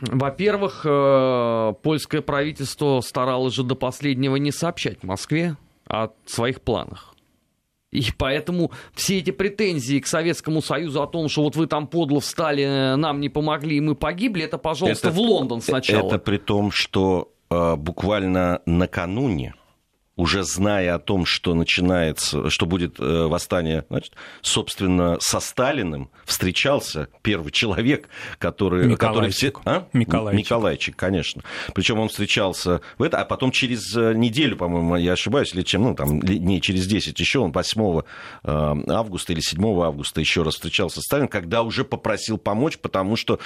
Во-первых, 0.00 0.82
польское 1.82 2.22
правительство 2.22 3.00
старалось 3.00 3.54
же 3.54 3.64
до 3.64 3.74
последнего 3.74 4.36
не 4.36 4.52
сообщать 4.52 5.02
Москве 5.02 5.56
о 5.86 6.10
своих 6.26 6.60
планах. 6.60 7.09
И 7.92 8.04
поэтому 8.16 8.70
все 8.94 9.18
эти 9.18 9.32
претензии 9.32 9.98
к 9.98 10.06
Советскому 10.06 10.62
Союзу 10.62 11.02
о 11.02 11.06
том, 11.06 11.28
что 11.28 11.42
вот 11.42 11.56
вы 11.56 11.66
там 11.66 11.88
подло 11.88 12.20
встали, 12.20 12.94
нам 12.94 13.20
не 13.20 13.28
помогли, 13.28 13.76
и 13.76 13.80
мы 13.80 13.96
погибли, 13.96 14.44
это, 14.44 14.58
пожалуйста, 14.58 15.08
это, 15.08 15.16
в 15.16 15.20
Лондон 15.20 15.60
сначала. 15.60 16.06
Это 16.06 16.18
при 16.18 16.38
том, 16.38 16.70
что 16.70 17.32
э, 17.50 17.74
буквально 17.76 18.62
накануне 18.64 19.54
уже 20.20 20.44
зная 20.44 20.94
о 20.94 20.98
том, 20.98 21.24
что 21.24 21.54
начинается, 21.54 22.50
что 22.50 22.66
будет 22.66 23.00
э, 23.00 23.24
восстание, 23.26 23.86
значит, 23.88 24.12
собственно, 24.42 25.16
со 25.18 25.40
Сталиным 25.40 26.10
встречался 26.26 27.08
первый 27.22 27.52
человек, 27.52 28.08
который... 28.38 28.96
Который 28.96 29.30
все, 29.30 29.52
а? 29.64 29.86
Миколайчик. 29.94 30.38
Миколайчик, 30.38 30.96
конечно. 30.96 31.42
Причем 31.74 32.00
он 32.00 32.10
встречался 32.10 32.82
в 32.98 33.02
это, 33.02 33.18
а 33.18 33.24
потом 33.24 33.50
через 33.50 33.96
э, 33.96 34.12
неделю, 34.12 34.58
по-моему, 34.58 34.96
я 34.96 35.12
ошибаюсь, 35.12 35.54
или 35.54 35.62
чем, 35.62 35.84
ну, 35.84 35.94
там, 35.94 36.20
не 36.20 36.60
через 36.60 36.86
10 36.86 37.18
еще, 37.18 37.38
он 37.38 37.52
8 37.52 38.00
э, 38.44 38.76
августа 38.88 39.32
или 39.32 39.40
7 39.40 39.64
августа 39.82 40.20
еще 40.20 40.42
раз 40.42 40.54
встречался 40.54 41.00
с 41.00 41.04
Сталиным, 41.04 41.28
когда 41.28 41.62
уже 41.62 41.84
попросил 41.84 42.36
помочь, 42.36 42.76
потому 42.78 43.16
что 43.16 43.40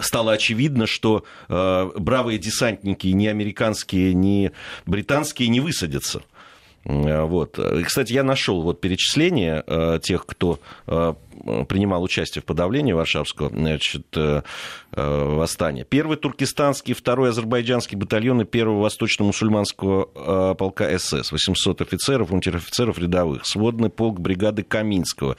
стало 0.00 0.32
очевидно, 0.32 0.86
что 0.86 1.24
бравые 1.48 2.38
десантники 2.38 3.06
ни 3.08 3.26
американские, 3.26 4.12
ни 4.14 4.50
британские 4.86 5.48
не 5.48 5.60
высадят 5.60 5.83
высадятся. 5.84 6.22
Вот. 6.84 7.58
Кстати, 7.86 8.12
я 8.12 8.22
нашел 8.22 8.60
вот 8.60 8.82
перечисление 8.82 9.64
э, 9.66 9.98
тех, 10.02 10.26
кто 10.26 10.60
э, 10.86 11.14
принимал 11.66 12.02
участие 12.02 12.42
в 12.42 12.44
подавлении 12.44 12.92
Варшавского 12.92 13.48
значит, 13.48 14.06
э, 14.14 14.42
восстания. 14.92 15.84
Первый 15.84 16.18
туркестанский, 16.18 16.92
второй 16.92 17.30
азербайджанский 17.30 17.96
батальоны 17.96 18.44
первого 18.44 18.82
восточно-мусульманского 18.82 20.54
полка 20.56 20.98
СС, 20.98 21.32
800 21.32 21.80
офицеров, 21.80 22.30
унтер-офицеров 22.30 22.98
рядовых, 22.98 23.46
сводный 23.46 23.88
полк 23.88 24.20
бригады 24.20 24.62
Каминского, 24.62 25.38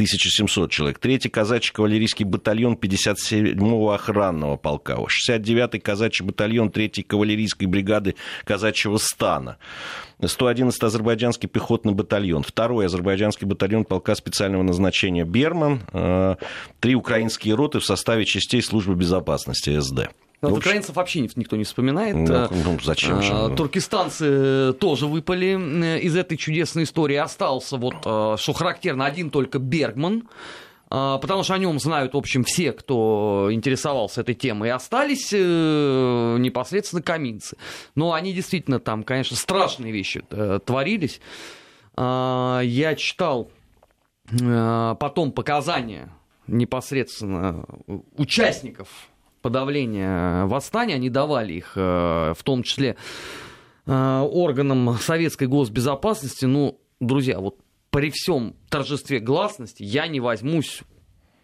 1700 0.00 0.70
человек. 0.70 0.98
Третий 0.98 1.28
казачий 1.28 1.74
кавалерийский 1.74 2.24
батальон 2.24 2.72
57-го 2.74 3.92
охранного 3.92 4.56
полка. 4.56 4.94
69-й 4.94 5.78
казачий 5.78 6.24
батальон 6.24 6.68
3-й 6.68 7.02
кавалерийской 7.02 7.66
бригады 7.66 8.14
казачьего 8.44 8.96
стана. 8.96 9.58
111-й 10.18 10.86
азербайджанский 10.86 11.48
пехотный 11.48 11.92
батальон. 11.92 12.42
Второй 12.42 12.86
азербайджанский 12.86 13.46
батальон 13.46 13.84
полка 13.84 14.14
специального 14.14 14.62
назначения 14.62 15.24
«Берман». 15.24 15.82
Э, 15.92 16.36
три 16.80 16.94
украинские 16.94 17.54
роты 17.54 17.80
в 17.80 17.84
составе 17.84 18.24
частей 18.24 18.62
службы 18.62 18.94
безопасности 18.94 19.78
СД. 19.78 20.08
Но 20.42 20.48
ну, 20.48 20.56
украинцев 20.56 20.96
вообще 20.96 21.20
никто 21.20 21.56
не 21.56 21.64
вспоминает. 21.64 22.16
Ну, 22.16 22.34
э, 22.34 22.48
ну 22.64 22.78
зачем 22.82 23.20
же? 23.20 23.32
А, 23.32 23.50
туркестанцы 23.50 24.72
тоже 24.72 25.06
выпали 25.06 25.58
э, 25.58 26.00
из 26.00 26.16
этой 26.16 26.38
чудесной 26.38 26.84
истории. 26.84 27.16
Остался 27.16 27.76
вот, 27.76 27.96
э, 28.06 28.36
что 28.38 28.52
характерно, 28.54 29.04
один 29.04 29.30
только 29.30 29.58
Бергман 29.58 30.28
потому 30.92 31.44
что 31.44 31.54
о 31.54 31.58
нем 31.58 31.78
знают, 31.78 32.14
в 32.14 32.16
общем, 32.16 32.42
все, 32.42 32.72
кто 32.72 33.46
интересовался 33.52 34.22
этой 34.22 34.34
темой, 34.34 34.70
и 34.70 34.72
остались 34.72 35.30
непосредственно 35.30 37.00
каминцы. 37.00 37.56
Но 37.94 38.12
они 38.12 38.32
действительно 38.32 38.80
там, 38.80 39.04
конечно, 39.04 39.36
страшные 39.36 39.92
вещи 39.92 40.24
творились. 40.66 41.20
Я 41.96 42.94
читал 42.98 43.52
потом 44.28 45.30
показания 45.30 46.12
непосредственно 46.48 47.66
участников 48.16 48.88
подавления 49.40 50.44
восстания, 50.46 50.94
они 50.94 51.10
давали 51.10 51.54
их, 51.54 51.72
э, 51.76 52.34
в 52.36 52.42
том 52.42 52.62
числе 52.62 52.96
э, 53.86 54.28
органам 54.30 54.96
советской 55.00 55.46
госбезопасности. 55.46 56.44
Ну, 56.44 56.80
друзья, 57.00 57.40
вот 57.40 57.56
при 57.90 58.10
всем 58.10 58.54
торжестве 58.68 59.18
гласности 59.18 59.82
я 59.82 60.06
не 60.06 60.20
возьмусь 60.20 60.82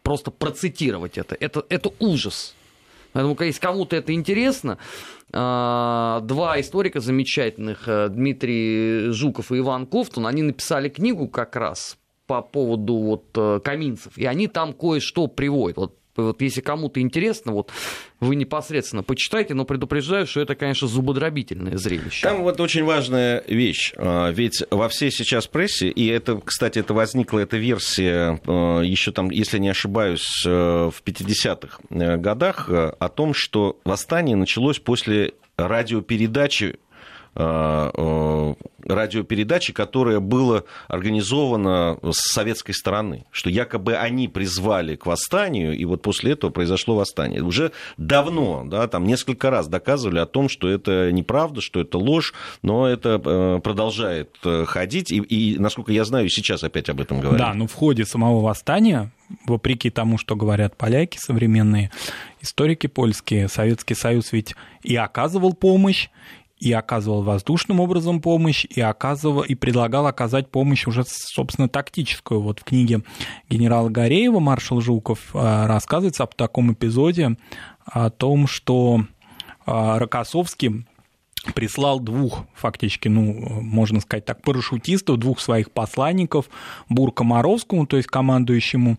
просто 0.03 0.31
процитировать 0.31 1.19
это. 1.19 1.37
Это, 1.41 1.65
это 1.69 1.91
ужас. 1.99 2.55
Поэтому, 3.13 3.37
если 3.41 3.61
кому-то 3.61 3.97
это 3.97 4.13
интересно, 4.13 4.79
э, 5.33 6.21
два 6.23 6.61
историка 6.61 7.01
замечательных, 7.01 7.89
Дмитрий 8.11 9.11
Жуков 9.11 9.53
и 9.53 9.59
Иван 9.59 9.87
Ковтун, 9.87 10.27
они 10.27 10.43
написали 10.43 10.89
книгу 10.89 11.29
как 11.29 11.57
раз 11.57 11.97
по 12.27 12.43
поводу 12.43 12.97
вот 12.97 13.63
каминцев, 13.63 14.19
и 14.19 14.27
они 14.27 14.49
там 14.49 14.73
кое-что 14.73 15.29
приводят. 15.29 15.77
Вот 15.77 15.99
вот 16.17 16.43
если 16.43 16.61
кому-то 16.61 17.01
интересно, 17.01 17.53
вот 17.53 17.71
вы 18.21 18.37
непосредственно 18.37 19.03
почитайте, 19.03 19.55
но 19.55 19.65
предупреждаю, 19.65 20.27
что 20.27 20.41
это, 20.41 20.55
конечно, 20.55 20.89
зубодробительное 20.89 21.77
зрелище. 21.77 22.27
Там 22.27 22.43
вот 22.43 22.61
очень 22.61 22.85
важная 22.85 23.45
вещь. 23.47 23.93
А, 23.97 24.31
ведь 24.31 24.63
во 24.71 24.89
всей 24.89 25.11
сейчас 25.11 25.47
прессе, 25.47 25.89
и 25.89 26.07
это, 26.07 26.41
кстати, 26.45 26.79
это 26.79 26.95
возникла 26.95 27.41
эта 27.41 27.57
версия 27.57 28.41
а, 28.47 28.81
еще 28.81 29.13
там, 29.13 29.31
если 29.31 29.59
не 29.59 29.69
ошибаюсь, 29.69 30.43
э, 30.47 30.51
в 30.51 31.03
50-х 31.05 31.79
э, 31.91 32.17
годах 32.17 32.69
э, 32.69 32.93
о 32.99 33.09
том, 33.09 33.35
что 33.35 33.79
восстание 33.85 34.37
началось 34.37 34.79
после 34.79 35.33
радиопередачи 35.57 36.77
радиопередачи, 37.37 39.73
которая 39.73 40.21
была 40.21 40.65
организована 40.89 41.99
с 42.03 42.33
советской 42.33 42.73
стороны, 42.73 43.27
что 43.31 43.51
якобы 43.51 43.95
они 43.95 44.29
призвали 44.29 44.97
к 44.97 45.07
восстанию, 45.07 45.77
и 45.77 45.85
вот 45.85 46.03
после 46.03 46.33
этого 46.33 46.51
произошло 46.51 46.97
восстание. 46.97 47.43
Уже 47.43 47.73
давно, 47.99 48.65
да, 48.65 48.89
там 48.89 49.05
несколько 49.05 49.51
раз 49.51 49.69
доказывали 49.69 50.19
о 50.19 50.27
том, 50.27 50.49
что 50.49 50.69
это 50.69 51.13
неправда, 51.13 51.61
что 51.61 51.81
это 51.81 51.99
ложь, 51.99 52.33
но 52.63 52.87
это 52.87 53.21
э, 53.23 53.61
продолжает 53.63 54.37
ходить, 54.67 55.11
и, 55.11 55.19
и, 55.19 55.59
насколько 55.59 55.93
я 55.93 56.05
знаю, 56.05 56.29
сейчас 56.29 56.65
опять 56.65 56.89
об 56.89 57.01
этом 57.01 57.21
говорят. 57.21 57.41
Да, 57.41 57.55
но 57.55 57.67
в 57.67 57.75
ходе 57.75 58.07
самого 58.07 58.41
восстания, 58.41 59.11
вопреки 59.47 59.91
тому, 59.91 60.17
что 60.17 60.37
говорят 60.37 60.77
поляки 60.77 61.19
современные, 61.19 61.91
историки 62.41 62.87
польские, 62.87 63.49
Советский 63.49 63.95
Союз 63.95 64.33
ведь 64.33 64.55
и 64.83 64.97
оказывал 64.97 65.53
помощь, 65.53 66.09
и 66.59 66.73
оказывал 66.73 67.23
воздушным 67.23 67.81
образом 67.81 68.21
помощь, 68.21 68.65
и, 68.65 68.81
оказывал, 68.81 69.43
и 69.43 69.55
предлагал 69.55 70.07
оказать 70.07 70.51
помощь 70.51 70.87
уже, 70.87 71.05
собственно, 71.07 71.69
тактическую. 71.69 72.41
Вот 72.41 72.61
в 72.61 72.65
книге 72.65 73.03
генерала 73.51 73.91
Гореева 73.91 74.41
«Маршал 74.41 74.81
Жуков» 74.81 75.31
а, 75.35 75.67
рассказывается 75.67 76.23
об 76.23 76.35
таком 76.35 76.73
эпизоде, 76.73 77.37
о 77.85 78.09
том, 78.11 78.47
что 78.47 79.03
а, 79.67 79.99
Рокоссовский 79.99 80.87
прислал 81.55 82.01
двух, 82.01 82.47
фактически, 82.55 83.09
ну, 83.09 83.61
можно 83.61 84.01
сказать 84.01 84.25
так, 84.25 84.41
парашютистов, 84.43 85.19
двух 85.19 85.41
своих 85.41 85.71
посланников 85.71 86.47
Бурка 86.89 87.23
Моровскому, 87.23 87.87
то 87.87 87.99
есть 87.99 88.09
командующему 88.09 88.99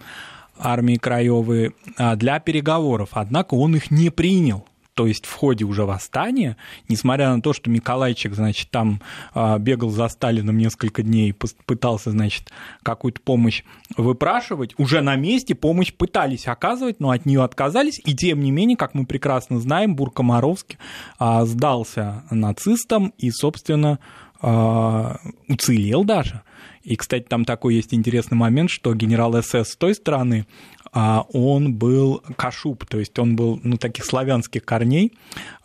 армией 0.60 1.00
Краевой, 1.00 1.74
а, 1.98 2.16
для 2.16 2.40
переговоров. 2.40 3.10
Однако 3.14 3.56
он 3.56 3.76
их 3.76 3.90
не 3.90 4.12
принял– 4.12 4.64
то 4.98 5.06
есть 5.06 5.28
в 5.28 5.34
ходе 5.34 5.64
уже 5.64 5.86
восстания, 5.86 6.58
несмотря 6.90 7.30
на 7.30 7.40
то, 7.40 7.54
что 7.54 7.70
Миколайчик, 7.70 8.34
значит, 8.34 8.72
там 8.72 9.00
а, 9.36 9.60
бегал 9.60 9.92
за 9.92 10.08
Сталином 10.08 10.58
несколько 10.58 11.04
дней, 11.04 11.36
пытался, 11.68 12.10
значит, 12.10 12.52
какую-то 12.82 13.22
помощь 13.22 13.62
выпрашивать, 13.96 14.74
уже 14.80 15.02
на 15.02 15.16
месте 15.16 15.54
помощь 15.54 15.94
пытались 15.94 16.48
оказывать, 16.48 17.00
но 17.00 17.12
от 17.12 17.28
нее 17.28 17.44
отказались, 17.44 18.02
и 18.04 18.16
тем 18.16 18.40
не 18.40 18.50
менее, 18.50 18.76
как 18.76 18.96
мы 18.96 19.06
прекрасно 19.06 19.60
знаем, 19.60 19.96
Буркомаровский 19.96 20.80
а, 21.20 21.46
сдался 21.46 22.24
нацистам 22.32 23.14
и, 23.20 23.30
собственно, 23.30 24.00
а, 24.42 25.20
уцелел 25.48 26.06
даже. 26.06 26.42
И, 26.88 26.96
кстати, 26.96 27.26
там 27.28 27.44
такой 27.44 27.76
есть 27.76 27.94
интересный 27.94 28.38
момент, 28.38 28.70
что 28.70 28.96
генерал 28.96 29.36
СС 29.44 29.74
с 29.74 29.76
той 29.76 29.94
стороны 29.94 30.48
он 30.94 31.74
был 31.74 32.24
кашуб, 32.36 32.86
то 32.86 33.00
есть 33.00 33.18
он 33.20 33.36
был, 33.36 33.60
ну, 33.64 33.78
таких 33.78 34.06
славянских 34.06 34.64
корней, 34.64 35.14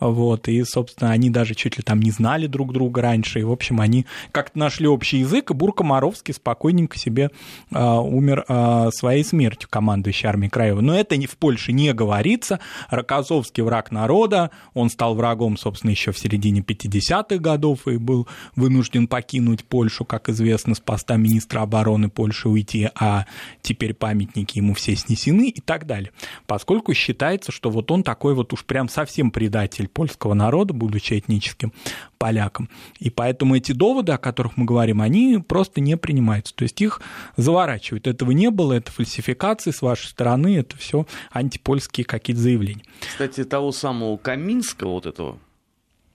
вот, 0.01 0.49
и, 0.49 0.65
собственно, 0.65 1.13
они 1.13 1.31
даже 1.31 1.55
чуть 1.55 1.77
ли 1.77 1.83
там 1.83 2.01
не 2.01 2.11
знали 2.11 2.47
друг 2.47 2.73
друга 2.73 3.03
раньше, 3.03 3.41
и, 3.41 3.45
в 3.45 3.53
общем, 3.53 3.81
они 3.81 4.07
как-то 4.33 4.59
нашли 4.59 4.89
общий 4.89 5.19
язык, 5.19 5.51
и 5.51 5.55
Бурка 5.55 5.85
Моровский 5.85 6.35
спокойненько 6.35 6.99
себе 6.99 7.31
а, 7.73 8.01
умер 8.01 8.45
а, 8.49 8.91
своей 8.91 9.25
смертью, 9.25 9.69
командующий 9.71 10.29
армией 10.29 10.51
Краева. 10.51 10.81
Но 10.81 10.95
это 10.95 11.17
в 11.23 11.37
Польше 11.37 11.73
не 11.73 11.93
говорится, 11.93 12.59
Рокоссовский 12.91 13.63
враг 13.63 13.93
народа, 13.93 14.51
он 14.75 14.91
стал 14.91 15.15
врагом, 15.15 15.57
собственно, 15.57 15.91
еще 15.91 16.11
в 16.11 16.19
середине 16.19 16.63
50-х 16.63 17.37
годов 17.37 17.87
и 17.87 17.97
был 17.97 18.27
вынужден 18.57 19.07
покинуть 19.07 19.65
Польшу, 19.65 20.05
как 20.05 20.29
известно, 20.29 20.75
с 20.75 20.81
поста 20.81 21.17
министра 21.17 21.61
обороны 21.61 22.11
Польши 22.11 22.49
уйти, 22.49 22.89
а 22.95 23.27
теперь 23.61 23.95
памятники 23.95 24.59
ему 24.59 24.75
все 24.75 24.97
снесли 24.97 25.12
снесены 25.15 25.49
и 25.49 25.61
так 25.61 25.87
далее. 25.87 26.13
Поскольку 26.47 26.95
считается, 26.95 27.53
что 27.53 27.71
вот 27.71 27.91
он 27.91 28.03
такой 28.03 28.35
вот 28.35 28.53
уж 28.53 28.65
прям 28.65 28.89
совсем 28.89 29.31
предатель 29.31 29.89
польского 29.89 30.35
народа, 30.35 30.75
будучи 30.75 31.19
этническим 31.19 31.73
поляком. 32.19 32.69
И 32.99 33.11
поэтому 33.11 33.57
эти 33.57 33.73
доводы, 33.73 34.13
о 34.13 34.19
которых 34.19 34.57
мы 34.57 34.65
говорим, 34.65 35.01
они 35.01 35.39
просто 35.47 35.81
не 35.81 35.97
принимаются. 35.97 36.55
То 36.55 36.63
есть 36.63 36.81
их 36.81 37.01
заворачивают. 37.37 38.07
Этого 38.07 38.31
не 38.31 38.51
было, 38.51 38.75
это 38.75 38.91
фальсификации 38.91 39.71
с 39.71 39.83
вашей 39.83 40.07
стороны, 40.07 40.57
это 40.57 40.77
все 40.77 41.07
антипольские 41.31 42.05
какие-то 42.05 42.43
заявления. 42.43 42.85
Кстати, 43.01 43.45
того 43.45 43.73
самого 43.73 44.17
Каминского, 44.17 44.93
вот 44.93 45.07
этого 45.07 45.39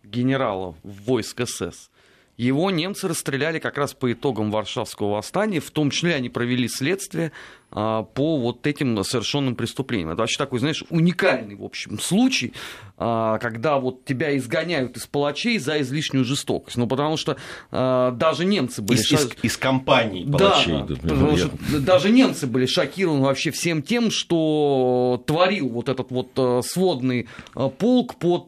генерала 0.04 0.76
войск 0.84 1.42
СС, 1.46 1.90
его 2.38 2.70
немцы 2.70 3.08
расстреляли 3.08 3.58
как 3.58 3.78
раз 3.80 3.96
по 3.96 4.14
итогам 4.14 4.52
Варшавского 4.52 5.14
восстания, 5.14 5.60
в 5.60 5.72
том 5.72 5.90
числе 5.90 6.14
они 6.14 6.30
провели 6.30 6.70
следствие 6.70 7.32
по 7.70 8.38
вот 8.38 8.66
этим 8.66 9.04
совершенным 9.04 9.56
преступлениям. 9.56 10.10
Это 10.10 10.22
вообще 10.22 10.38
такой, 10.38 10.60
знаешь, 10.60 10.84
уникальный, 10.90 11.56
в 11.56 11.64
общем, 11.64 12.00
случай, 12.00 12.54
а, 12.98 13.38
когда 13.40 13.78
вот 13.78 14.06
тебя 14.06 14.36
изгоняют 14.38 14.96
из 14.96 15.06
палачей 15.06 15.60
за 15.60 15.82
излишнюю 15.82 16.24
жестокость. 16.24 16.78
Ну, 16.78 16.88
потому 16.88 17.18
что 17.18 17.38
а, 17.72 18.12
даже 18.12 18.46
немцы 18.46 18.82
были... 18.82 18.98
Из, 18.98 19.12
из, 19.12 19.30
из 19.44 19.58
компаний 19.58 20.26
палачей. 20.26 20.84
Да, 20.88 20.96
потому 20.96 21.38
что 21.38 21.50
даже 21.80 22.10
немцы 22.10 22.48
были 22.48 22.66
шокированы 22.66 23.24
вообще 23.24 23.52
всем 23.52 23.82
тем, 23.82 24.12
что 24.12 25.22
творил 25.28 25.70
вот 25.70 25.90
этот 25.90 26.10
вот 26.10 26.66
сводный 26.66 27.28
полк 27.54 28.16
под 28.16 28.48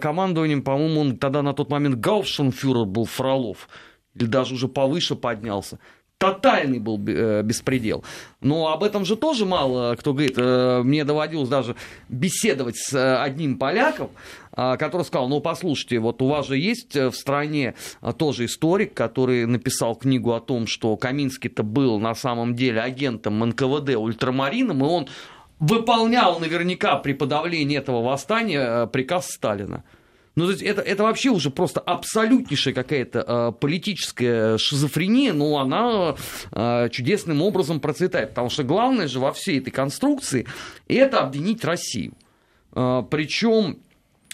командованием, 0.00 0.62
по-моему, 0.62 1.00
он 1.00 1.16
тогда 1.16 1.42
на 1.42 1.54
тот 1.54 1.70
момент 1.70 1.96
Гаушенфюрер 1.96 2.84
был 2.84 3.06
Фролов 3.06 3.68
или 4.14 4.26
даже 4.26 4.54
уже 4.54 4.68
повыше 4.68 5.14
поднялся 5.14 5.78
тотальный 6.18 6.80
был 6.80 7.00
э, 7.06 7.42
беспредел. 7.42 8.04
Но 8.40 8.72
об 8.72 8.82
этом 8.82 9.04
же 9.04 9.16
тоже 9.16 9.46
мало 9.46 9.94
кто 9.96 10.12
говорит. 10.12 10.34
Э, 10.36 10.82
мне 10.82 11.04
доводилось 11.04 11.48
даже 11.48 11.76
беседовать 12.08 12.76
с 12.76 12.92
э, 12.92 13.16
одним 13.16 13.56
поляком, 13.58 14.10
который 14.52 15.04
сказал, 15.04 15.28
ну, 15.28 15.40
послушайте, 15.40 16.00
вот 16.00 16.20
у 16.20 16.26
вас 16.26 16.48
же 16.48 16.58
есть 16.58 16.96
в 16.96 17.12
стране 17.12 17.74
тоже 18.16 18.46
историк, 18.46 18.92
который 18.92 19.46
написал 19.46 19.94
книгу 19.94 20.32
о 20.32 20.40
том, 20.40 20.66
что 20.66 20.96
Каминский-то 20.96 21.62
был 21.62 22.00
на 22.00 22.16
самом 22.16 22.56
деле 22.56 22.80
агентом 22.80 23.38
НКВД 23.38 23.94
ультрамарином, 23.94 24.84
и 24.84 24.88
он 24.88 25.08
выполнял 25.60 26.40
наверняка 26.40 26.96
при 26.96 27.12
подавлении 27.12 27.78
этого 27.78 28.02
восстания 28.02 28.86
приказ 28.86 29.30
Сталина. 29.30 29.84
Ну, 30.38 30.48
это, 30.52 30.82
это 30.82 31.02
вообще 31.02 31.30
уже 31.30 31.50
просто 31.50 31.80
абсолютнейшая 31.80 32.72
какая-то 32.72 33.24
э, 33.26 33.52
политическая 33.58 34.56
шизофрения, 34.56 35.32
но 35.32 35.58
она 35.58 36.14
э, 36.52 36.88
чудесным 36.90 37.42
образом 37.42 37.80
процветает. 37.80 38.28
Потому 38.28 38.48
что 38.48 38.62
главное 38.62 39.08
же 39.08 39.18
во 39.18 39.32
всей 39.32 39.58
этой 39.58 39.72
конструкции 39.72 40.46
это 40.86 41.22
обвинить 41.22 41.64
Россию. 41.64 42.12
Э, 42.72 43.02
причем 43.10 43.80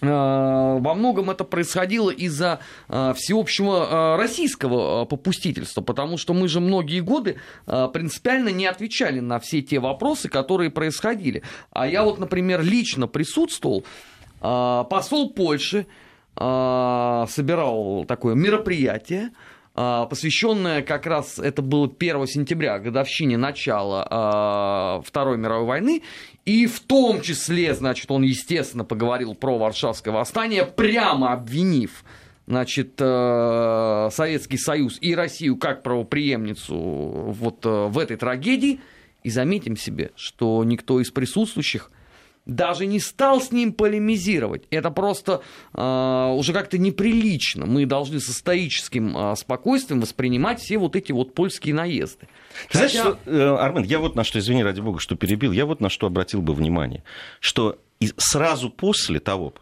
во 0.01 0.95
многом 0.95 1.31
это 1.31 1.45
происходило 1.45 2.11
из-за 2.11 2.59
всеобщего 2.89 4.17
российского 4.19 5.07
попустительства, 5.07 5.81
потому 5.81 6.19
что 6.19 6.35
мы 6.35 6.49
же 6.49 6.61
многие 6.61 7.01
годы 7.01 7.39
принципиально 7.65 8.51
не 8.51 8.67
отвечали 8.67 9.21
на 9.21 9.39
все 9.39 9.63
те 9.63 9.79
вопросы, 9.79 10.29
которые 10.29 10.71
происходили. 10.71 11.43
А 11.71 11.87
я 11.87 12.03
вот, 12.03 12.19
например, 12.19 12.63
лично 12.63 13.07
присутствовал 13.07 13.85
а, 13.85 14.14
посол 14.45 15.33
Польши 15.33 15.87
а, 16.37 17.27
собирал 17.29 18.05
такое 18.07 18.35
мероприятие, 18.35 19.31
а, 19.75 20.07
посвященное 20.07 20.83
как 20.83 21.07
раз, 21.07 21.39
это 21.39 21.63
было 21.63 21.87
1 21.87 22.27
сентября, 22.27 22.79
годовщине 22.79 23.37
начала 23.37 25.03
Второй 25.05 25.39
мировой 25.39 25.67
войны, 25.67 26.03
и 26.45 26.67
в 26.67 26.81
том 26.81 27.21
числе, 27.21 27.75
значит, 27.75 28.11
он, 28.11 28.23
естественно, 28.23 28.85
поговорил 28.85 29.35
про 29.35 29.59
Варшавское 29.59 30.13
восстание, 30.13 30.65
прямо 30.65 31.33
обвинив 31.33 32.05
значит, 32.47 32.95
э, 32.99 34.09
Советский 34.13 34.59
Союз 34.59 34.99
и 35.01 35.15
Россию 35.15 35.57
как 35.57 35.83
правоприемницу 35.83 36.75
вот 36.77 37.65
э, 37.65 37.87
в 37.87 37.99
этой 37.99 38.17
трагедии. 38.17 38.81
И 39.23 39.31
заметим 39.31 39.75
себе, 39.79 40.11
что 40.17 40.63
никто 40.65 41.01
из 41.01 41.11
присутствующих 41.11 41.91
даже 42.47 42.87
не 42.87 43.01
стал 43.01 43.41
с 43.41 43.51
ним 43.53 43.73
полемизировать. 43.73 44.65
Это 44.71 44.91
просто 44.91 45.43
э, 45.73 46.35
уже 46.37 46.53
как-то 46.53 46.79
неприлично. 46.79 47.67
Мы 47.67 47.87
должны 47.87 48.21
со 48.21 48.33
стоическим 48.33 49.17
э, 49.17 49.37
спокойствием 49.37 50.01
воспринимать 50.01 50.61
все 50.61 50.79
вот 50.79 50.97
эти 50.97 51.13
вот 51.13 51.35
польские 51.35 51.75
наезды. 51.75 52.29
Ты 52.71 52.79
Хотя... 52.79 52.89
Знаешь, 52.89 53.19
что, 53.25 53.31
э, 53.31 53.57
Армен, 53.57 53.85
я 53.85 53.99
вот 53.99 54.15
на 54.15 54.25
что, 54.25 54.39
извини, 54.39 54.63
ради 54.63 54.81
бога, 54.81 55.01
что 55.01 55.17
перебил, 55.17 55.53
я 55.53 55.67
вот 55.67 55.81
на 55.81 55.89
что 55.89 56.07
обратил 56.07 56.43
бы 56.43 56.55
внимание, 56.55 57.03
что 57.41 57.79
сразу 58.17 58.71
после 58.71 59.21
того, 59.21 59.55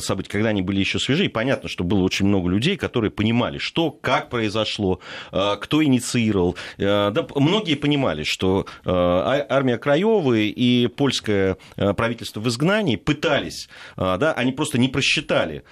событий, 0.00 0.28
когда 0.28 0.50
они 0.50 0.62
были 0.62 0.80
еще 0.80 0.98
свежи, 0.98 1.26
и 1.26 1.28
понятно, 1.28 1.68
что 1.68 1.84
было 1.84 2.02
очень 2.02 2.26
много 2.26 2.48
людей, 2.48 2.76
которые 2.76 3.10
понимали, 3.10 3.58
что, 3.58 3.90
как 3.90 4.28
произошло, 4.28 5.00
э, 5.32 5.56
кто 5.60 5.82
инициировал. 5.82 6.56
Э, 6.78 7.10
да, 7.10 7.26
многие 7.34 7.74
понимали, 7.74 8.24
что 8.24 8.66
а, 8.84 9.46
армия 9.48 9.78
Краевой 9.78 10.48
и 10.48 10.86
польское 10.86 11.56
правительство 11.76 12.40
в 12.40 12.48
изгнании 12.48 12.96
пытались, 12.96 13.68
да, 13.96 14.32
они 14.32 14.52
просто 14.52 14.78
не 14.78 14.88
просчитали 14.88 15.64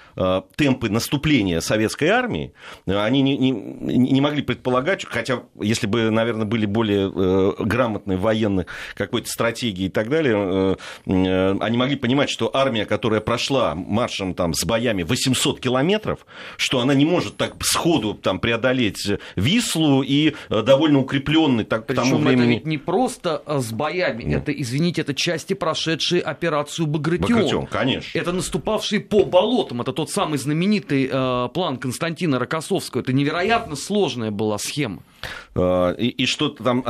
темпы 0.57 0.89
наступления 0.89 1.61
советской 1.61 2.09
армии, 2.09 2.53
они 2.87 3.23
не, 3.23 3.37
не, 3.37 3.51
не 3.51 4.21
могли 4.21 4.43
предполагать, 4.43 5.05
хотя 5.05 5.43
если 5.61 5.87
бы, 5.87 6.11
наверное, 6.11 6.47
были 6.47 6.67
более 6.67 7.11
грамотные 7.59 8.19
военные 8.19 8.67
какой-то 8.95 9.29
стратегии 9.29 9.87
и 9.87 9.91
так 9.91 10.09
далее, 10.09 10.77
они 11.07 11.77
могли 11.77 11.97
понимать, 11.97 12.31
что 12.31 12.55
армия, 12.55 12.85
которая 12.85 13.21
прошла 13.21 13.75
маршем 13.99 14.35
там, 14.35 14.55
с 14.55 14.65
боями 14.65 15.03
800 15.03 15.59
километров, 15.61 16.25
что 16.57 16.79
она 16.79 16.95
не 16.95 17.05
может 17.05 17.37
так 17.37 17.55
сходу 17.63 18.15
там, 18.15 18.39
преодолеть 18.39 19.11
Вислу 19.35 20.03
и 20.03 20.35
э, 20.51 20.63
довольно 20.63 21.01
укрепленный 21.01 21.65
так, 21.65 21.87
к 21.87 21.95
тому 21.95 22.19
времени... 22.19 22.43
это 22.43 22.49
ведь 22.51 22.67
не 22.67 22.79
просто 22.79 23.43
э, 23.45 23.59
с 23.59 23.73
боями, 23.73 24.25
ну. 24.25 24.37
это, 24.39 24.53
извините, 24.53 25.01
это 25.01 25.15
части, 25.15 25.55
прошедшие 25.55 26.23
операцию 26.23 26.87
Багратион. 26.87 27.33
Багратион, 27.33 27.67
конечно. 27.67 28.19
Это 28.19 28.33
наступавшие 28.33 29.01
по 29.01 29.25
болотам, 29.25 29.81
это 29.81 29.93
тот 29.93 30.11
самый 30.11 30.39
знаменитый 30.39 31.09
э, 31.11 31.49
план 31.53 31.79
Константина 31.79 32.39
Рокоссовского. 32.39 33.01
Это 33.01 33.13
невероятно 33.13 33.75
сложная 33.75 34.31
была 34.31 34.59
схема. 34.59 35.03
Э, 35.57 35.95
и, 35.99 36.09
и 36.09 36.27
что-то 36.27 36.63
там... 36.63 36.85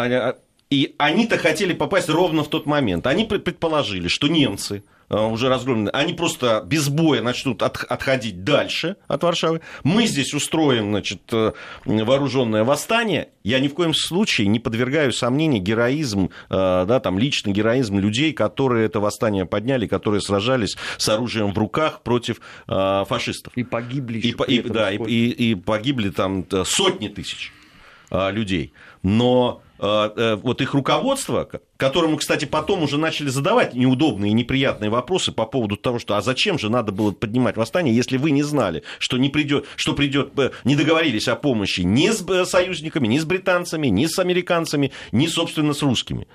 И 0.70 0.94
они-то 0.98 1.38
хотели 1.38 1.72
попасть 1.72 2.10
ровно 2.10 2.44
в 2.44 2.48
тот 2.48 2.66
момент. 2.66 3.06
Они 3.06 3.24
предположили, 3.24 4.08
что 4.08 4.28
немцы 4.28 4.82
уже 5.10 5.48
разгромлены, 5.48 5.90
они 5.90 6.12
просто 6.12 6.62
без 6.66 6.88
боя 6.88 7.22
начнут 7.22 7.62
от, 7.62 7.82
отходить 7.84 8.44
дальше 8.44 8.96
от 9.06 9.22
Варшавы. 9.22 9.60
Мы 9.82 10.06
здесь 10.06 10.34
устроим 10.34 10.90
значит, 10.90 11.22
э, 11.32 11.52
вооруженное 11.84 12.64
восстание. 12.64 13.28
Я 13.42 13.60
ни 13.60 13.68
в 13.68 13.74
коем 13.74 13.94
случае 13.94 14.48
не 14.48 14.58
подвергаю 14.60 15.12
сомнению 15.12 15.62
героизм, 15.62 16.30
э, 16.50 16.84
да, 16.86 17.00
там, 17.00 17.18
личный 17.18 17.52
героизм 17.52 17.98
людей, 17.98 18.32
которые 18.32 18.86
это 18.86 19.00
восстание 19.00 19.46
подняли, 19.46 19.86
которые 19.86 20.20
сражались 20.20 20.76
с 20.98 21.08
оружием 21.08 21.52
в 21.52 21.58
руках 21.58 22.02
против 22.02 22.40
фашистов. 22.66 23.52
И 23.56 23.64
погибли. 23.64 24.18
И, 24.18 24.34
и, 24.48 24.62
да, 24.62 24.90
и, 24.92 24.98
и, 24.98 25.50
и 25.50 25.54
погибли 25.54 26.10
там 26.10 26.44
сотни 26.64 27.08
тысяч 27.08 27.52
людей. 28.10 28.72
Но 29.02 29.62
вот 29.78 30.60
их 30.60 30.74
руководство, 30.74 31.48
которому, 31.76 32.16
кстати, 32.16 32.44
потом 32.44 32.82
уже 32.82 32.98
начали 32.98 33.28
задавать 33.28 33.74
неудобные 33.74 34.30
и 34.30 34.34
неприятные 34.34 34.90
вопросы 34.90 35.32
по 35.32 35.46
поводу 35.46 35.76
того, 35.76 35.98
что 35.98 36.16
а 36.16 36.22
зачем 36.22 36.58
же 36.58 36.68
надо 36.68 36.92
было 36.92 37.12
поднимать 37.12 37.56
восстание, 37.56 37.94
если 37.94 38.16
вы 38.16 38.32
не 38.32 38.42
знали, 38.42 38.82
что 38.98 39.18
не 39.18 39.28
придет, 39.28 39.66
что 39.76 39.94
придет, 39.94 40.32
не 40.64 40.76
договорились 40.76 41.28
о 41.28 41.36
помощи 41.36 41.82
ни 41.82 42.10
с 42.10 42.48
союзниками, 42.48 43.06
ни 43.06 43.18
с 43.18 43.24
британцами, 43.24 43.86
ни 43.86 44.06
с 44.06 44.18
американцами, 44.18 44.92
ни, 45.12 45.26
собственно, 45.26 45.74
с 45.74 45.82
русскими. 45.82 46.26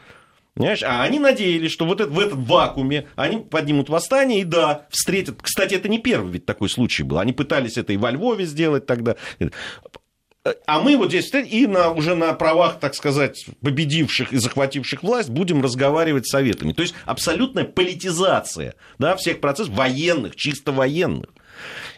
Понимаешь? 0.54 0.84
А 0.84 1.02
они 1.02 1.20
надеялись, 1.20 1.72
что 1.72 1.86
вот 1.86 2.00
это, 2.00 2.12
в 2.12 2.20
этом 2.20 2.44
вакууме 2.44 3.08
они 3.16 3.38
поднимут 3.38 3.90
восстание 3.90 4.42
и 4.42 4.44
да, 4.44 4.86
встретят. 4.92 5.42
Кстати, 5.42 5.74
это 5.74 5.90
не 5.90 5.98
первый 5.98 6.32
ведь 6.32 6.46
такой 6.46 6.70
случай 6.70 7.02
был. 7.02 7.18
Они 7.18 7.34
пытались 7.34 7.78
это 7.78 7.92
и 7.92 7.98
во 7.98 8.12
Львове 8.12 8.46
сделать 8.46 8.86
тогда. 8.86 9.16
А 10.66 10.82
мы 10.82 10.98
вот 10.98 11.10
здесь 11.10 11.32
и 11.34 11.68
на, 11.68 11.92
уже 11.92 12.16
на 12.16 12.34
правах, 12.34 12.80
так 12.80 12.96
сказать, 12.96 13.46
победивших 13.62 14.34
и 14.34 14.38
захвативших 14.38 15.02
власть 15.02 15.30
будем 15.30 15.64
разговаривать 15.64 16.28
с 16.28 16.32
советами. 16.32 16.74
То 16.74 16.82
есть 16.82 16.94
абсолютная 17.06 17.64
политизация 17.64 18.76
да, 19.00 19.16
всех 19.16 19.40
процессов 19.40 19.74
военных, 19.74 20.36
чисто 20.36 20.74
военных. 20.74 21.30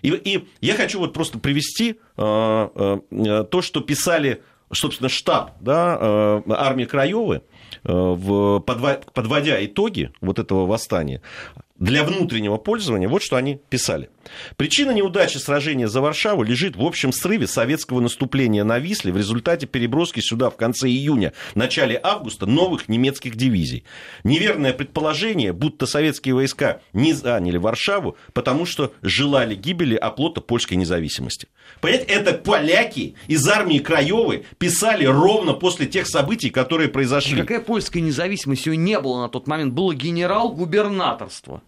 И, 0.03 0.09
и 0.09 0.47
я 0.61 0.75
хочу 0.75 0.99
вот 0.99 1.13
просто 1.13 1.39
привести 1.39 1.99
э, 2.17 2.99
э, 3.09 3.45
то, 3.49 3.61
что 3.63 3.81
писали, 3.81 4.43
собственно, 4.71 5.09
штаб 5.09 5.53
да, 5.61 5.97
э, 5.99 6.41
армии 6.49 6.85
Краевой 6.85 7.41
Э, 7.87 7.91
в, 7.93 8.61
подводя 8.61 9.63
итоги 9.63 10.11
вот 10.19 10.39
этого 10.39 10.65
восстания, 10.65 11.21
для 11.77 12.03
внутреннего 12.03 12.57
пользования, 12.57 13.09
вот 13.09 13.21
что 13.21 13.35
они 13.35 13.59
писали. 13.69 14.09
Причина 14.55 14.91
неудачи 14.91 15.37
сражения 15.37 15.87
за 15.87 16.01
Варшаву 16.01 16.43
лежит 16.43 16.75
в 16.75 16.83
общем 16.83 17.11
срыве 17.11 17.47
советского 17.47 17.99
наступления 17.99 18.63
на 18.63 18.79
Висле 18.79 19.11
в 19.11 19.17
результате 19.17 19.67
переброски 19.67 20.21
сюда 20.21 20.49
в 20.49 20.55
конце 20.55 20.87
июня, 20.87 21.33
начале 21.53 21.99
августа 22.01 22.45
новых 22.45 22.87
немецких 22.87 23.35
дивизий. 23.35 23.83
Неверное 24.23 24.73
предположение, 24.73 25.51
будто 25.51 25.85
советские 25.85 26.33
войска 26.35 26.81
не 26.93 27.13
заняли 27.13 27.57
Варшаву, 27.57 28.17
потому 28.33 28.65
что 28.65 28.93
желали 29.01 29.53
гибели 29.55 29.95
оплота 29.95 30.41
польской 30.41 30.77
независимости. 30.77 31.47
Понимаете, 31.81 32.11
это 32.11 32.33
поляки 32.33 33.15
из 33.27 33.47
армии 33.47 33.79
Краевой 33.79 34.45
писали 34.57 35.05
ровно 35.05 35.53
после 35.53 35.87
тех 35.87 36.07
событий, 36.07 36.49
которые 36.49 36.89
произошли. 36.89 37.41
Какая 37.41 37.59
польская 37.59 38.01
независимость? 38.01 38.65
Ее 38.65 38.77
не 38.77 38.99
было 38.99 39.21
на 39.21 39.29
тот 39.29 39.47
момент. 39.47 39.73
Было 39.73 39.93
генерал-губернаторство. 39.93 41.61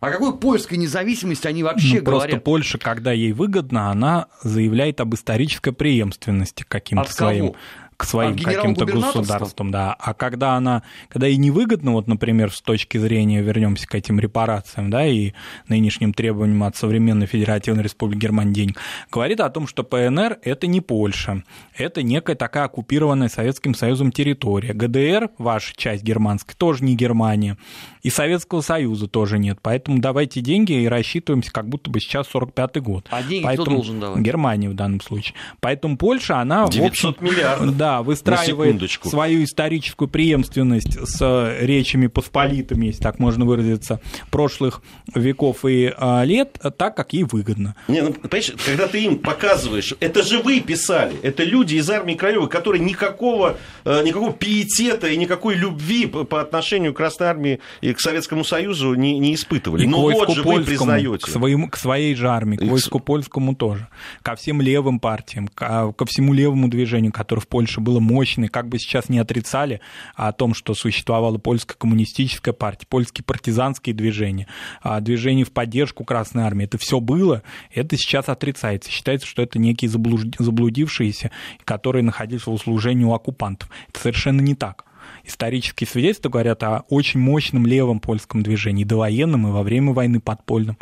О 0.00 0.10
какой 0.10 0.36
польской 0.36 0.78
независимости 0.78 1.46
они 1.48 1.64
вообще 1.64 1.98
ну, 1.98 2.02
говорят? 2.04 2.30
Просто 2.30 2.40
Польша, 2.40 2.78
когда 2.78 3.12
ей 3.12 3.32
выгодно, 3.32 3.90
она 3.90 4.28
заявляет 4.42 5.00
об 5.00 5.14
исторической 5.14 5.72
преемственности 5.72 6.64
каким-то 6.66 7.12
своим 7.12 7.54
к 7.98 8.04
своим 8.04 8.36
а 8.40 8.44
каким-то 8.44 8.86
государствам, 8.86 9.72
да. 9.72 9.92
А 9.98 10.14
когда 10.14 10.54
она, 10.54 10.84
когда 11.08 11.26
ей 11.26 11.36
невыгодно, 11.36 11.92
вот, 11.92 12.06
например, 12.06 12.52
с 12.52 12.60
точки 12.60 12.96
зрения, 12.96 13.42
вернемся 13.42 13.88
к 13.88 13.94
этим 13.96 14.20
репарациям, 14.20 14.88
да, 14.88 15.04
и 15.04 15.32
нынешним 15.66 16.14
требованиям 16.14 16.62
от 16.62 16.76
современной 16.76 17.26
Федеративной 17.26 17.82
Республики 17.82 18.20
Германии 18.20 18.54
денег, 18.54 18.80
говорит 19.10 19.40
о 19.40 19.50
том, 19.50 19.66
что 19.66 19.82
ПНР– 19.82 20.38
это 20.42 20.68
не 20.68 20.80
Польша, 20.80 21.42
это 21.76 22.04
некая 22.04 22.36
такая 22.36 22.66
оккупированная 22.66 23.28
Советским 23.28 23.74
Союзом 23.74 24.12
территория. 24.12 24.74
ГДР, 24.74 25.30
ваша 25.36 25.74
часть 25.76 26.04
германская, 26.04 26.54
тоже 26.56 26.84
не 26.84 26.94
Германия, 26.94 27.58
и 28.02 28.10
Советского 28.10 28.60
Союза 28.60 29.08
тоже 29.08 29.40
нет, 29.40 29.58
поэтому 29.60 29.98
давайте 29.98 30.40
деньги 30.40 30.72
и 30.72 30.86
рассчитываемся, 30.86 31.50
как 31.50 31.68
будто 31.68 31.90
бы 31.90 31.98
сейчас 31.98 32.28
45-й 32.32 32.80
год. 32.80 33.06
А 33.10 33.24
деньги 33.24 33.44
поэтому, 33.44 33.64
кто 33.64 33.74
должен 33.74 33.98
давать? 33.98 34.22
Германия 34.22 34.68
в 34.68 34.74
данном 34.74 35.00
случае. 35.00 35.34
Поэтому 35.58 35.96
Польша, 35.96 36.38
она, 36.38 36.68
900 36.68 37.02
в 37.02 37.08
общем, 37.08 37.24
миллиардов. 37.26 37.76
Да, 37.76 37.87
да, 37.88 38.02
выстраивает 38.02 38.90
свою 39.02 39.44
историческую 39.44 40.08
преемственность 40.08 40.98
с 41.08 41.56
речами 41.60 42.06
посполитыми, 42.06 42.86
если 42.86 43.02
так 43.02 43.18
можно 43.18 43.44
выразиться, 43.46 44.00
прошлых 44.30 44.82
веков 45.14 45.64
и 45.64 45.92
а, 45.96 46.22
лет, 46.24 46.58
так, 46.76 46.94
как 46.96 47.14
ей 47.14 47.24
выгодно. 47.24 47.74
Не, 47.88 48.02
ну, 48.02 48.12
понимаешь, 48.12 48.52
когда 48.66 48.88
ты 48.88 49.04
им 49.04 49.18
показываешь, 49.18 49.94
это 50.00 50.22
же 50.22 50.40
вы 50.40 50.60
писали, 50.60 51.14
это 51.22 51.44
люди 51.44 51.76
из 51.76 51.88
армии 51.88 52.14
Краевой, 52.14 52.48
которые 52.48 52.84
никакого, 52.84 53.56
э, 53.84 54.02
никакого 54.04 54.32
пиетета 54.32 55.08
и 55.08 55.16
никакой 55.16 55.54
любви 55.54 56.06
по 56.06 56.40
отношению 56.40 56.92
к 56.92 56.98
Красной 56.98 57.28
Армии 57.28 57.60
и 57.80 57.94
к 57.94 58.00
Советскому 58.00 58.44
Союзу 58.44 58.94
не, 58.94 59.18
не 59.18 59.34
испытывали. 59.34 59.84
И 59.84 59.86
Но 59.86 60.02
вот 60.02 60.34
же 60.34 60.42
вы 60.42 60.62
признаете. 60.62 61.24
К, 61.24 61.28
своему, 61.28 61.70
к 61.70 61.76
своей 61.76 62.14
же 62.14 62.28
армии, 62.28 62.56
к 62.56 62.62
войску 62.62 63.00
польскому 63.00 63.54
тоже. 63.54 63.88
Ко 64.22 64.34
всем 64.34 64.60
левым 64.60 65.00
партиям, 65.00 65.48
ко, 65.48 65.92
ко 65.92 66.04
всему 66.04 66.34
левому 66.34 66.68
движению, 66.68 67.12
которое 67.12 67.40
в 67.40 67.48
Польше 67.48 67.77
было 67.80 68.00
мощной, 68.00 68.48
как 68.48 68.68
бы 68.68 68.78
сейчас 68.78 69.08
не 69.08 69.18
отрицали 69.18 69.80
о 70.14 70.32
том, 70.32 70.54
что 70.54 70.74
существовала 70.74 71.38
польская 71.38 71.74
коммунистическая 71.76 72.52
партия, 72.52 72.86
польские 72.88 73.24
партизанские 73.24 73.94
движения, 73.94 74.46
а, 74.82 75.00
движения 75.00 75.44
в 75.44 75.52
поддержку 75.52 76.04
Красной 76.04 76.44
Армии. 76.44 76.64
Это 76.64 76.78
все 76.78 77.00
было, 77.00 77.42
это 77.72 77.96
сейчас 77.96 78.28
отрицается. 78.28 78.90
Считается, 78.90 79.26
что 79.26 79.42
это 79.42 79.58
некие 79.58 79.90
заблудившиеся, 79.90 81.30
которые 81.64 82.02
находились 82.02 82.46
в 82.46 82.52
услужении 82.52 83.04
у 83.04 83.12
оккупантов. 83.12 83.68
Это 83.88 84.00
совершенно 84.00 84.40
не 84.40 84.54
так 84.54 84.84
исторические 85.24 85.86
свидетельства 85.86 86.28
говорят 86.28 86.62
о 86.62 86.84
очень 86.88 87.20
мощном 87.20 87.66
левом 87.66 88.00
польском 88.00 88.42
движении, 88.42 88.84
довоенном 88.84 89.48
и 89.48 89.50
во 89.50 89.62
время 89.62 89.92
войны 89.92 90.20
подпольном. 90.20 90.78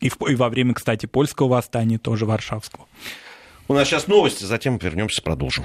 И, 0.00 0.08
в, 0.08 0.20
и 0.28 0.34
во 0.34 0.48
время, 0.48 0.74
кстати, 0.74 1.06
польского 1.06 1.48
восстания 1.48 1.98
тоже 1.98 2.26
варшавского. 2.26 2.86
У 3.68 3.74
нас 3.74 3.88
сейчас 3.88 4.06
новости, 4.06 4.44
затем 4.44 4.76
вернемся, 4.76 5.22
продолжим. 5.22 5.64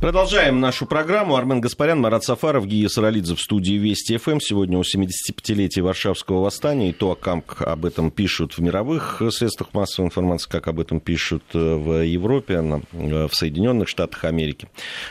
Продолжаем 0.00 0.60
нашу 0.60 0.86
программу. 0.86 1.34
Армен 1.34 1.60
Гаспарян, 1.60 2.00
Марат 2.00 2.22
Сафаров, 2.22 2.66
Гия 2.66 2.88
Саралидзе 2.88 3.34
в 3.34 3.40
студии 3.40 3.72
Вести 3.72 4.16
ФМ. 4.16 4.38
Сегодня 4.38 4.78
о 4.78 4.82
75-летии 4.82 5.80
Варшавского 5.80 6.40
восстания 6.40 6.90
и 6.90 6.92
то, 6.92 7.16
как 7.16 7.62
об 7.62 7.84
этом 7.84 8.12
пишут 8.12 8.52
в 8.52 8.60
мировых 8.60 9.20
средствах 9.30 9.74
массовой 9.74 10.06
информации, 10.06 10.48
как 10.48 10.68
об 10.68 10.78
этом 10.78 11.00
пишут 11.00 11.42
э, 11.52 11.58
в 11.58 12.04
Европе, 12.04 12.54
э, 12.92 13.26
в 13.26 13.34
Соединенных 13.34 13.88
Штатах 13.88 14.24
Америки. 14.24 14.68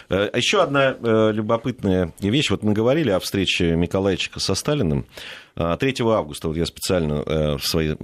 Э, 0.08 0.30
а 0.32 0.38
Еще 0.38 0.63
одна 0.63 0.95
любопытная 1.32 2.13
вещь. 2.21 2.50
Вот 2.50 2.63
мы 2.63 2.71
говорили 2.71 3.10
о 3.10 3.19
встрече 3.19 3.76
Миколайчика 3.76 4.39
со 4.39 4.56
Сталиным. 4.56 5.06
3 5.56 5.95
августа, 6.02 6.50
вот 6.50 6.56
я 6.56 6.67
специально 6.67 7.58
в 7.58 7.65
свои 7.65 7.95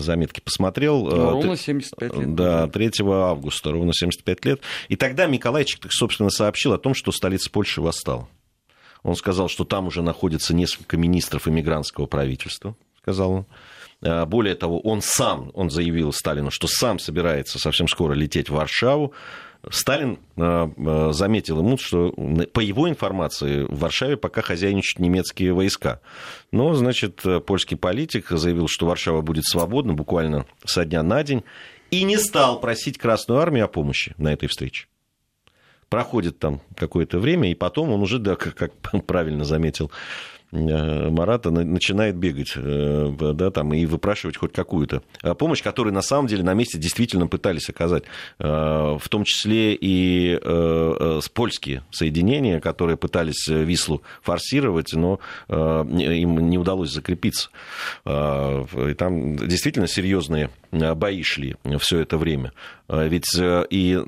заметки 0.00 0.40
посмотрел. 0.40 1.04
Ну, 1.04 1.30
ровно 1.30 1.56
75 1.56 2.16
лет. 2.16 2.34
Да, 2.34 2.66
3 2.66 2.90
августа, 3.06 3.70
ровно 3.70 3.92
75 3.94 4.44
лет. 4.44 4.60
И 4.88 4.96
тогда 4.96 5.26
Миколайчик, 5.26 5.78
так, 5.78 5.92
собственно, 6.10 6.30
сообщил 6.30 6.72
о 6.72 6.78
том, 6.78 6.94
что 6.94 7.12
столица 7.12 7.50
Польши 7.50 7.80
восстала. 7.80 8.28
Он 9.02 9.14
сказал, 9.14 9.48
что 9.48 9.64
там 9.64 9.86
уже 9.86 10.02
находится 10.02 10.54
несколько 10.54 10.96
министров 10.96 11.48
иммигрантского 11.48 12.06
правительства, 12.06 12.74
сказал 13.00 13.30
он. 13.30 13.46
А, 14.02 14.26
более 14.26 14.56
того, 14.56 14.80
он 14.80 15.00
сам, 15.02 15.50
он 15.54 15.70
заявил 15.70 16.12
Сталину, 16.12 16.50
что 16.50 16.66
сам 16.66 16.98
собирается 16.98 17.58
совсем 17.58 17.88
скоро 17.88 18.12
лететь 18.12 18.50
в 18.50 18.54
Варшаву, 18.54 19.14
Сталин 19.70 20.18
а, 20.36 20.70
а, 20.76 21.12
заметил 21.12 21.58
ему, 21.58 21.78
что 21.78 22.10
по 22.52 22.60
его 22.60 22.88
информации 22.88 23.62
в 23.62 23.78
Варшаве 23.78 24.16
пока 24.16 24.42
хозяйничают 24.42 24.98
немецкие 24.98 25.52
войска. 25.52 26.00
Но, 26.50 26.74
значит, 26.74 27.22
польский 27.46 27.76
политик 27.76 28.30
заявил, 28.30 28.66
что 28.68 28.86
Варшава 28.86 29.22
будет 29.22 29.44
свободна 29.44 29.94
буквально 29.94 30.44
со 30.64 30.84
дня 30.84 31.02
на 31.02 31.22
день, 31.22 31.44
и 31.90 32.02
не 32.02 32.18
стал 32.18 32.60
просить 32.60 32.98
Красную 32.98 33.40
Армию 33.40 33.64
о 33.64 33.68
помощи 33.68 34.14
на 34.18 34.32
этой 34.32 34.48
встрече. 34.48 34.89
Проходит 35.90 36.38
там 36.38 36.60
какое-то 36.76 37.18
время, 37.18 37.50
и 37.50 37.54
потом 37.54 37.90
он 37.90 38.00
уже, 38.00 38.18
да, 38.18 38.36
как 38.36 38.72
правильно 39.06 39.44
заметил 39.44 39.90
Э, 40.52 41.10
Марата 41.10 41.50
начинает 41.50 42.16
бегать 42.16 42.52
э, 42.56 43.14
да, 43.34 43.50
там, 43.50 43.72
и 43.72 43.86
выпрашивать 43.86 44.36
хоть 44.36 44.52
какую-то 44.52 45.02
э, 45.22 45.34
помощь, 45.34 45.62
которую 45.62 45.94
на 45.94 46.02
самом 46.02 46.26
деле 46.26 46.42
на 46.42 46.54
месте 46.54 46.78
действительно 46.78 47.26
пытались 47.26 47.68
оказать, 47.68 48.04
в 48.38 49.02
том 49.08 49.24
числе 49.24 49.74
и 49.74 50.38
с 50.40 51.28
польские 51.28 51.82
соединения, 51.90 52.60
которые 52.60 52.96
пытались 52.96 53.46
Вислу 53.46 54.02
форсировать, 54.22 54.92
но 54.92 55.20
им 55.48 56.50
не 56.50 56.58
удалось 56.58 56.90
закрепиться. 56.90 57.50
И 58.06 58.94
там 58.96 59.36
действительно 59.36 59.86
серьезные 59.86 60.50
бои 60.70 61.22
шли 61.22 61.56
все 61.78 62.00
это 62.00 62.18
время. 62.18 62.52
Ведь 62.88 63.28
и 63.38 64.02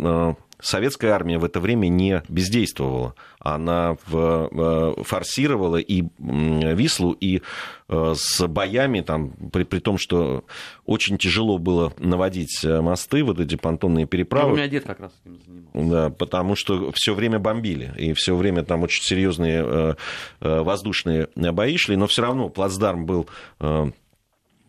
советская 0.63 1.13
армия 1.13 1.39
в 1.39 1.45
это 1.45 1.61
время 1.61 1.89
не 1.89 2.23
бездействовала. 2.29 3.15
Она 3.39 3.97
форсировала 3.97 5.77
и 5.79 6.05
Вислу, 6.19 7.13
и 7.13 7.43
э, 7.89 8.15
с 8.17 8.47
боями, 8.47 9.01
там, 9.01 9.33
при, 9.53 9.65
при 9.65 9.81
том, 9.81 9.99
что 9.99 10.45
очень 10.87 11.19
тяжело 11.19 11.59
было 11.59 11.93
наводить 11.99 12.65
э, 12.65 12.81
мосты, 12.81 13.25
вот 13.25 13.41
эти 13.41 13.57
понтонные 13.57 14.07
переправы. 14.07 14.49
Ну, 14.49 14.55
у 14.55 14.57
меня 14.57 14.69
дед 14.69 14.85
как 14.85 15.01
раз 15.01 15.13
этим 15.25 15.41
занимался. 15.45 15.91
Да, 15.91 16.11
потому 16.11 16.55
что 16.55 16.93
все 16.95 17.15
время 17.15 17.41
бомбили, 17.41 17.93
и 17.99 18.13
все 18.13 18.37
время 18.37 18.63
там 18.63 18.83
очень 18.83 19.03
серьезные 19.03 19.65
э, 19.65 19.95
воздушные 20.63 21.29
бои 21.35 21.77
шли, 21.77 21.97
но 21.97 22.07
все 22.07 22.23
равно 22.23 22.49
плацдарм 22.49 23.05
был 23.05 23.27
Э, 23.61 23.91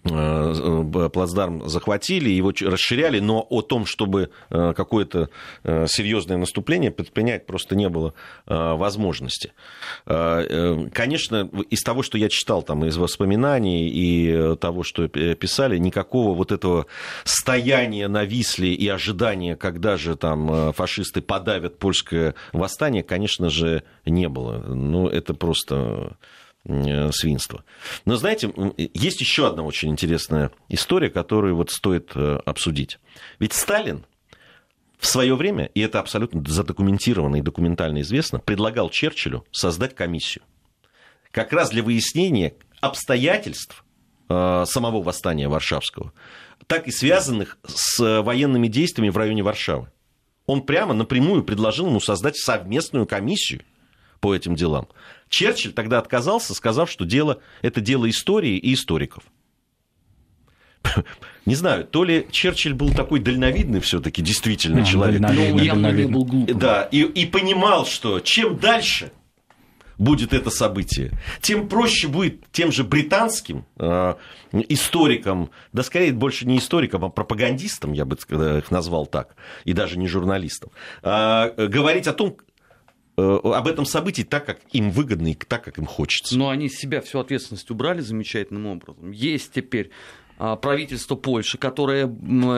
плацдарм 0.03 1.69
захватили, 1.69 2.29
его 2.29 2.51
расширяли, 2.61 3.19
но 3.19 3.45
о 3.49 3.61
том, 3.61 3.85
чтобы 3.85 4.29
э, 4.49 4.73
какое-то 4.75 5.29
э, 5.63 5.87
серьезное 5.87 6.37
наступление 6.37 6.91
предпринять, 6.91 7.45
просто 7.45 7.75
не 7.75 7.89
было 7.89 8.13
возможности. 8.45 9.53
Конечно, 10.05 11.49
из 11.69 11.81
того, 11.81 12.03
что 12.03 12.17
я 12.17 12.29
читал 12.29 12.61
там, 12.63 12.85
из 12.85 12.97
воспоминаний 12.97 13.87
и 13.89 14.55
того, 14.57 14.83
что 14.83 15.07
писали, 15.07 15.77
никакого 15.77 16.35
вот 16.35 16.51
этого 16.51 16.85
стояния 17.23 18.07
на 18.07 18.25
Висле 18.25 18.73
и 18.73 18.87
ожидания, 18.87 19.55
когда 19.55 19.97
же 19.97 20.15
там 20.15 20.73
фашисты 20.73 21.21
подавят 21.21 21.77
польское 21.77 22.35
восстание, 22.51 23.03
конечно 23.03 23.49
же, 23.49 23.83
не 24.05 24.27
было. 24.27 24.59
Ну, 24.59 25.07
это 25.07 25.33
просто 25.33 25.73
Э, 25.73 26.09
свинства. 26.65 27.63
Но 28.05 28.15
знаете, 28.15 28.53
есть 28.77 29.19
еще 29.19 29.47
одна 29.47 29.63
очень 29.63 29.89
интересная 29.89 30.51
история, 30.69 31.09
которую 31.09 31.55
вот 31.55 31.71
стоит 31.71 32.11
э, 32.15 32.39
обсудить. 32.45 32.99
Ведь 33.39 33.53
Сталин 33.53 34.05
в 34.97 35.05
свое 35.05 35.35
время, 35.35 35.65
и 35.65 35.81
это 35.81 35.99
абсолютно 35.99 36.41
задокументировано 36.47 37.35
и 37.35 37.41
документально 37.41 38.01
известно, 38.01 38.39
предлагал 38.39 38.89
Черчиллю 38.89 39.45
создать 39.51 39.93
комиссию. 39.93 40.45
Как 41.31 41.51
раз 41.51 41.71
для 41.71 41.83
выяснения 41.83 42.53
обстоятельств 42.79 43.83
э, 44.29 44.63
самого 44.65 45.03
восстания 45.03 45.49
Варшавского, 45.49 46.13
так 46.67 46.87
и 46.87 46.91
связанных 46.91 47.57
с 47.65 48.21
военными 48.21 48.67
действиями 48.67 49.09
в 49.09 49.17
районе 49.17 49.43
Варшавы. 49.43 49.91
Он 50.45 50.61
прямо 50.61 50.93
напрямую 50.93 51.43
предложил 51.43 51.87
ему 51.87 51.99
создать 51.99 52.37
совместную 52.37 53.05
комиссию 53.05 53.63
по 54.23 54.33
этим 54.33 54.55
делам. 54.55 54.87
Черчилль 55.27 55.73
тогда 55.73 55.99
отказался, 55.99 56.53
сказав, 56.53 56.89
что 56.89 57.03
дело, 57.03 57.41
это 57.61 57.81
дело 57.81 58.09
истории 58.09 58.55
и 58.55 58.73
историков. 58.73 59.25
Не 61.45 61.55
знаю, 61.55 61.83
то 61.83 62.05
ли 62.05 62.25
Черчилль 62.31 62.73
был 62.73 62.93
такой 62.93 63.19
дальновидный 63.19 63.81
все-таки, 63.81 64.21
действительно, 64.21 64.83
а, 64.83 64.85
человек. 64.85 65.19
Дальновидный, 65.19 65.65
явно 65.65 65.91
не 65.91 66.05
был 66.05 66.23
глупым. 66.23 66.57
Да, 66.57 66.83
и, 66.83 67.01
и 67.01 67.25
понимал, 67.25 67.85
что 67.85 68.21
чем 68.21 68.57
дальше 68.57 69.11
будет 69.97 70.31
это 70.31 70.49
событие, 70.49 71.11
тем 71.41 71.67
проще 71.67 72.07
будет 72.07 72.49
тем 72.53 72.71
же 72.71 72.85
британским 72.85 73.65
э, 73.77 74.15
историкам, 74.53 75.49
да 75.73 75.83
скорее 75.83 76.13
больше 76.13 76.47
не 76.47 76.59
историкам, 76.59 77.03
а 77.03 77.09
пропагандистам, 77.09 77.91
я 77.91 78.05
бы 78.05 78.15
их 78.15 78.71
назвал 78.71 79.05
так, 79.05 79.35
и 79.65 79.73
даже 79.73 79.99
не 79.99 80.07
журналистам, 80.07 80.71
э, 81.03 81.67
говорить 81.67 82.07
о 82.07 82.13
том, 82.13 82.37
Э, 82.37 82.52
об 83.15 83.67
этом 83.67 83.85
событии 83.85 84.23
так, 84.23 84.45
как 84.45 84.59
им 84.71 84.89
выгодно 84.89 85.27
и 85.27 85.35
так, 85.35 85.63
как 85.63 85.77
им 85.77 85.85
хочется. 85.85 86.37
Но 86.37 86.49
они 86.49 86.69
себя 86.69 87.01
всю 87.01 87.19
ответственность 87.19 87.69
убрали 87.69 88.01
замечательным 88.01 88.65
образом. 88.65 89.11
Есть 89.11 89.51
теперь 89.53 89.91
а, 90.39 90.55
правительство 90.55 91.15
Польши, 91.15 91.57
которое 91.57 92.07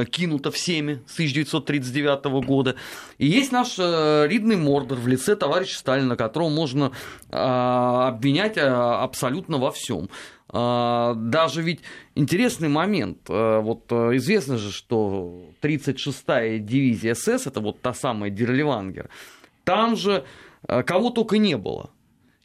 кинуто 0.05 0.51
всеми 0.51 1.03
с 1.07 1.13
1939 1.13 2.25
года. 2.45 2.75
И 3.17 3.27
есть 3.27 3.51
наш 3.51 3.75
э, 3.77 4.25
ридный 4.27 4.55
Мордор 4.55 4.97
в 4.97 5.07
лице 5.07 5.35
товарища 5.35 5.77
Сталина, 5.77 6.15
которого 6.15 6.49
можно 6.49 6.91
а, 7.29 8.07
обвинять 8.07 8.57
а, 8.57 9.03
абсолютно 9.03 9.57
во 9.57 9.71
всем. 9.71 10.09
Даже 10.47 11.61
ведь 11.63 11.81
интересный 12.13 12.69
момент. 12.69 13.27
Вот 13.27 13.91
известно 13.91 14.57
же, 14.57 14.71
что 14.71 15.49
36-я 15.61 16.59
дивизия 16.59 17.13
СС, 17.13 17.47
это 17.47 17.59
вот 17.59 17.81
та 17.81 17.93
самая 17.93 18.29
Дерливангер, 18.29 19.09
там 19.65 19.97
же 19.97 20.23
Э, 20.23 20.23
кого 20.67 21.09
только 21.09 21.37
не 21.37 21.57
было. 21.57 21.89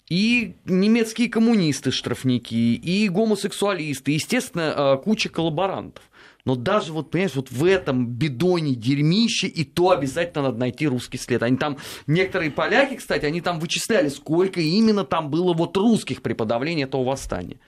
И 0.09 0.57
немецкие 0.65 1.29
коммунисты 1.29 1.93
штрафники, 1.93 2.55
и 2.55 3.09
гомосексуалисты, 3.09 4.11
естественно, 4.11 4.75
э, 4.77 5.03
куча 5.05 5.29
коллаборантов. 5.29 6.03
Но 6.45 6.57
даже 6.57 6.93
вот, 6.93 7.11
понимаешь, 7.11 7.37
вот 7.37 7.51
в 7.51 7.65
этом 7.65 8.07
бидоне 8.07 8.75
дерьмище, 8.75 9.47
и 9.47 9.65
то 9.65 9.91
обязательно 9.91 10.45
надо 10.45 10.59
найти 10.59 10.89
русский 10.89 11.19
след. 11.19 11.43
Они 11.45 11.57
там, 11.57 11.77
некоторые 12.09 12.51
поляки, 12.51 12.97
кстати, 12.97 13.25
они 13.25 13.41
там 13.41 13.61
вычисляли, 13.61 14.09
сколько 14.09 14.61
именно 14.61 15.05
там 15.05 15.31
было 15.31 15.53
вот 15.53 15.77
русских 15.77 16.23
при 16.23 16.33
подавлении 16.33 16.85
этого 16.85 17.05
восстания. 17.05 17.61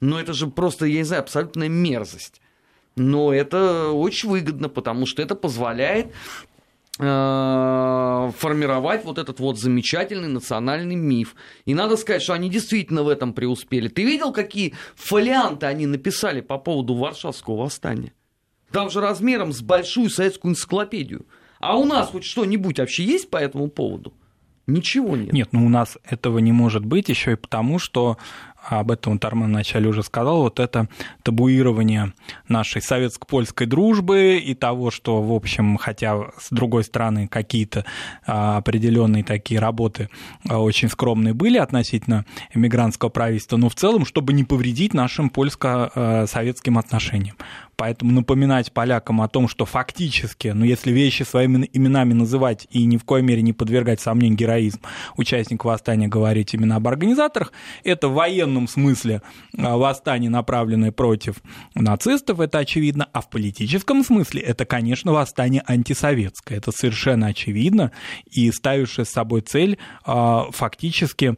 Но 0.00 0.20
это 0.20 0.34
же 0.34 0.48
просто, 0.48 0.84
я 0.86 0.98
не 0.98 1.04
знаю, 1.04 1.22
абсолютная 1.22 1.68
мерзость. 1.68 2.40
Но 2.96 3.32
это 3.32 3.90
очень 3.92 4.28
выгодно, 4.28 4.68
потому 4.68 5.06
что 5.06 5.22
это 5.22 5.34
позволяет 5.34 6.12
формировать 6.98 9.04
вот 9.04 9.18
этот 9.18 9.40
вот 9.40 9.58
замечательный 9.58 10.28
национальный 10.28 10.94
миф. 10.94 11.34
И 11.64 11.74
надо 11.74 11.96
сказать, 11.96 12.22
что 12.22 12.34
они 12.34 12.50
действительно 12.50 13.02
в 13.02 13.08
этом 13.08 13.32
преуспели. 13.32 13.88
Ты 13.88 14.04
видел, 14.04 14.32
какие 14.32 14.74
фолианты 14.94 15.66
они 15.66 15.86
написали 15.86 16.42
по 16.42 16.58
поводу 16.58 16.94
Варшавского 16.94 17.62
восстания? 17.62 18.12
Там 18.70 18.90
же 18.90 19.00
размером 19.00 19.52
с 19.52 19.62
большую 19.62 20.10
советскую 20.10 20.52
энциклопедию. 20.52 21.26
А 21.60 21.76
у 21.76 21.84
нас 21.84 22.08
хоть 22.08 22.24
что-нибудь 22.24 22.78
вообще 22.78 23.04
есть 23.04 23.30
по 23.30 23.38
этому 23.38 23.68
поводу? 23.68 24.12
Ничего 24.66 25.16
нет. 25.16 25.32
Нет, 25.32 25.48
ну 25.52 25.66
у 25.66 25.68
нас 25.68 25.98
этого 26.04 26.38
не 26.38 26.52
может 26.52 26.84
быть 26.84 27.08
еще 27.08 27.32
и 27.32 27.36
потому, 27.36 27.78
что 27.78 28.16
об 28.68 28.90
этом 28.90 29.14
вот 29.14 29.24
Армен 29.24 29.48
вначале 29.48 29.88
уже 29.88 30.02
сказал, 30.02 30.42
вот 30.42 30.60
это 30.60 30.88
табуирование 31.22 32.12
нашей 32.48 32.82
советско-польской 32.82 33.66
дружбы 33.66 34.38
и 34.38 34.54
того, 34.54 34.90
что, 34.90 35.22
в 35.22 35.32
общем, 35.32 35.76
хотя 35.76 36.30
с 36.38 36.50
другой 36.50 36.84
стороны 36.84 37.28
какие-то 37.28 37.84
а, 38.26 38.58
определенные 38.58 39.24
такие 39.24 39.60
работы 39.60 40.08
а, 40.48 40.58
очень 40.58 40.88
скромные 40.88 41.34
были 41.34 41.58
относительно 41.58 42.24
эмигрантского 42.54 43.08
правительства, 43.08 43.56
но 43.56 43.68
в 43.68 43.74
целом, 43.74 44.04
чтобы 44.04 44.32
не 44.32 44.44
повредить 44.44 44.94
нашим 44.94 45.30
польско-советским 45.30 46.78
отношениям. 46.78 47.36
Поэтому 47.76 48.12
напоминать 48.12 48.72
полякам 48.72 49.20
о 49.22 49.28
том, 49.28 49.48
что 49.48 49.64
фактически, 49.64 50.48
ну 50.48 50.64
если 50.64 50.92
вещи 50.92 51.22
своими 51.22 51.68
именами 51.72 52.12
называть 52.12 52.66
и 52.70 52.84
ни 52.84 52.96
в 52.96 53.04
коей 53.04 53.24
мере 53.24 53.42
не 53.42 53.52
подвергать 53.52 54.00
сомнению 54.00 54.38
героизм 54.38 54.80
участников 55.16 55.66
восстания, 55.66 56.08
говорить 56.08 56.54
именно 56.54 56.76
об 56.76 56.86
организаторах, 56.86 57.52
это 57.82 58.08
военный 58.08 58.42
военном 58.42 58.68
смысле 58.68 59.22
а, 59.56 59.76
восстание, 59.76 60.30
направленное 60.30 60.92
против 60.92 61.36
нацистов, 61.74 62.40
это 62.40 62.58
очевидно, 62.58 63.08
а 63.12 63.20
в 63.20 63.30
политическом 63.30 64.04
смысле 64.04 64.40
это, 64.40 64.64
конечно, 64.64 65.12
восстание 65.12 65.62
антисоветское. 65.66 66.58
Это 66.58 66.72
совершенно 66.72 67.28
очевидно, 67.28 67.92
и 68.30 68.50
ставившее 68.50 69.04
с 69.04 69.10
собой 69.10 69.42
цель 69.42 69.78
а, 70.04 70.48
фактически 70.50 71.36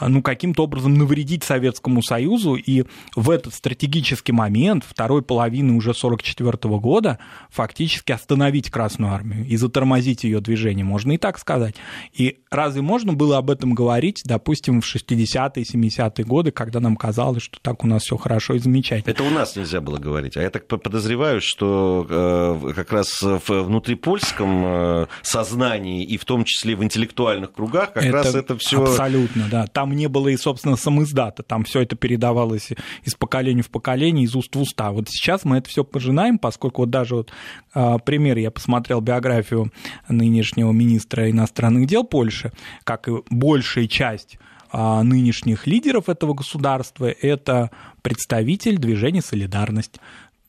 ну, 0.00 0.22
каким-то 0.22 0.64
образом 0.64 0.94
навредить 0.94 1.44
Советскому 1.44 2.02
Союзу, 2.02 2.54
и 2.54 2.84
в 3.14 3.30
этот 3.30 3.54
стратегический 3.54 4.32
момент, 4.32 4.84
второй 4.86 5.22
половины 5.22 5.74
уже 5.74 5.90
1944 5.90 6.78
года, 6.78 7.18
фактически 7.50 8.12
остановить 8.12 8.70
Красную 8.70 9.12
Армию 9.12 9.46
и 9.46 9.56
затормозить 9.56 10.24
ее 10.24 10.40
движение, 10.40 10.84
можно 10.84 11.12
и 11.12 11.18
так 11.18 11.38
сказать. 11.38 11.76
И 12.12 12.38
разве 12.50 12.82
можно 12.82 13.12
было 13.12 13.38
об 13.38 13.50
этом 13.50 13.74
говорить, 13.74 14.22
допустим, 14.24 14.80
в 14.80 14.86
60-е, 14.86 15.64
70-е 15.64 16.24
годы, 16.24 16.50
когда 16.50 16.80
нам 16.80 16.96
казалось, 16.96 17.42
что 17.42 17.58
так 17.60 17.84
у 17.84 17.86
нас 17.86 18.02
все 18.02 18.16
хорошо 18.16 18.54
и 18.54 18.58
замечательно. 18.58 19.10
Это 19.10 19.22
у 19.22 19.30
нас 19.30 19.56
нельзя 19.56 19.80
было 19.80 19.98
говорить. 19.98 20.36
А 20.36 20.42
я 20.42 20.50
так 20.50 20.66
подозреваю, 20.66 21.40
что 21.42 22.06
э, 22.08 22.72
как 22.74 22.92
раз 22.92 23.22
в 23.22 23.48
внутрипольском 23.48 24.64
э, 24.64 25.06
сознании 25.22 26.04
и 26.04 26.16
в 26.16 26.24
том 26.24 26.44
числе 26.44 26.76
в 26.76 26.84
интеллектуальных 26.84 27.52
кругах 27.52 27.92
как 27.92 28.04
это 28.04 28.12
раз 28.12 28.34
это 28.34 28.56
все... 28.58 28.82
Абсолютно, 28.82 29.46
да. 29.50 29.65
Там 29.66 29.94
не 29.94 30.08
было 30.08 30.28
и, 30.28 30.36
собственно, 30.36 30.76
самоиздата. 30.76 31.42
Там 31.42 31.64
все 31.64 31.80
это 31.80 31.96
передавалось 31.96 32.70
из 33.04 33.14
поколения 33.14 33.62
в 33.62 33.70
поколение, 33.70 34.24
из 34.24 34.34
уст 34.34 34.54
в 34.54 34.60
уста. 34.60 34.90
Вот 34.92 35.08
сейчас 35.08 35.44
мы 35.44 35.58
это 35.58 35.68
все 35.68 35.84
пожинаем, 35.84 36.38
поскольку 36.38 36.82
вот 36.82 36.90
даже 36.90 37.16
вот 37.16 37.32
э, 37.74 37.96
пример, 38.04 38.38
я 38.38 38.50
посмотрел 38.50 39.00
биографию 39.00 39.72
нынешнего 40.08 40.72
министра 40.72 41.30
иностранных 41.30 41.86
дел 41.86 42.04
Польши, 42.04 42.52
как 42.84 43.08
и 43.08 43.12
большая 43.30 43.86
часть 43.86 44.38
а, 44.70 45.02
нынешних 45.02 45.66
лидеров 45.66 46.08
этого 46.08 46.34
государства– 46.34 47.06
это 47.22 47.70
представитель 48.02 48.78
движения 48.78 49.22
«Солидарность» 49.22 50.00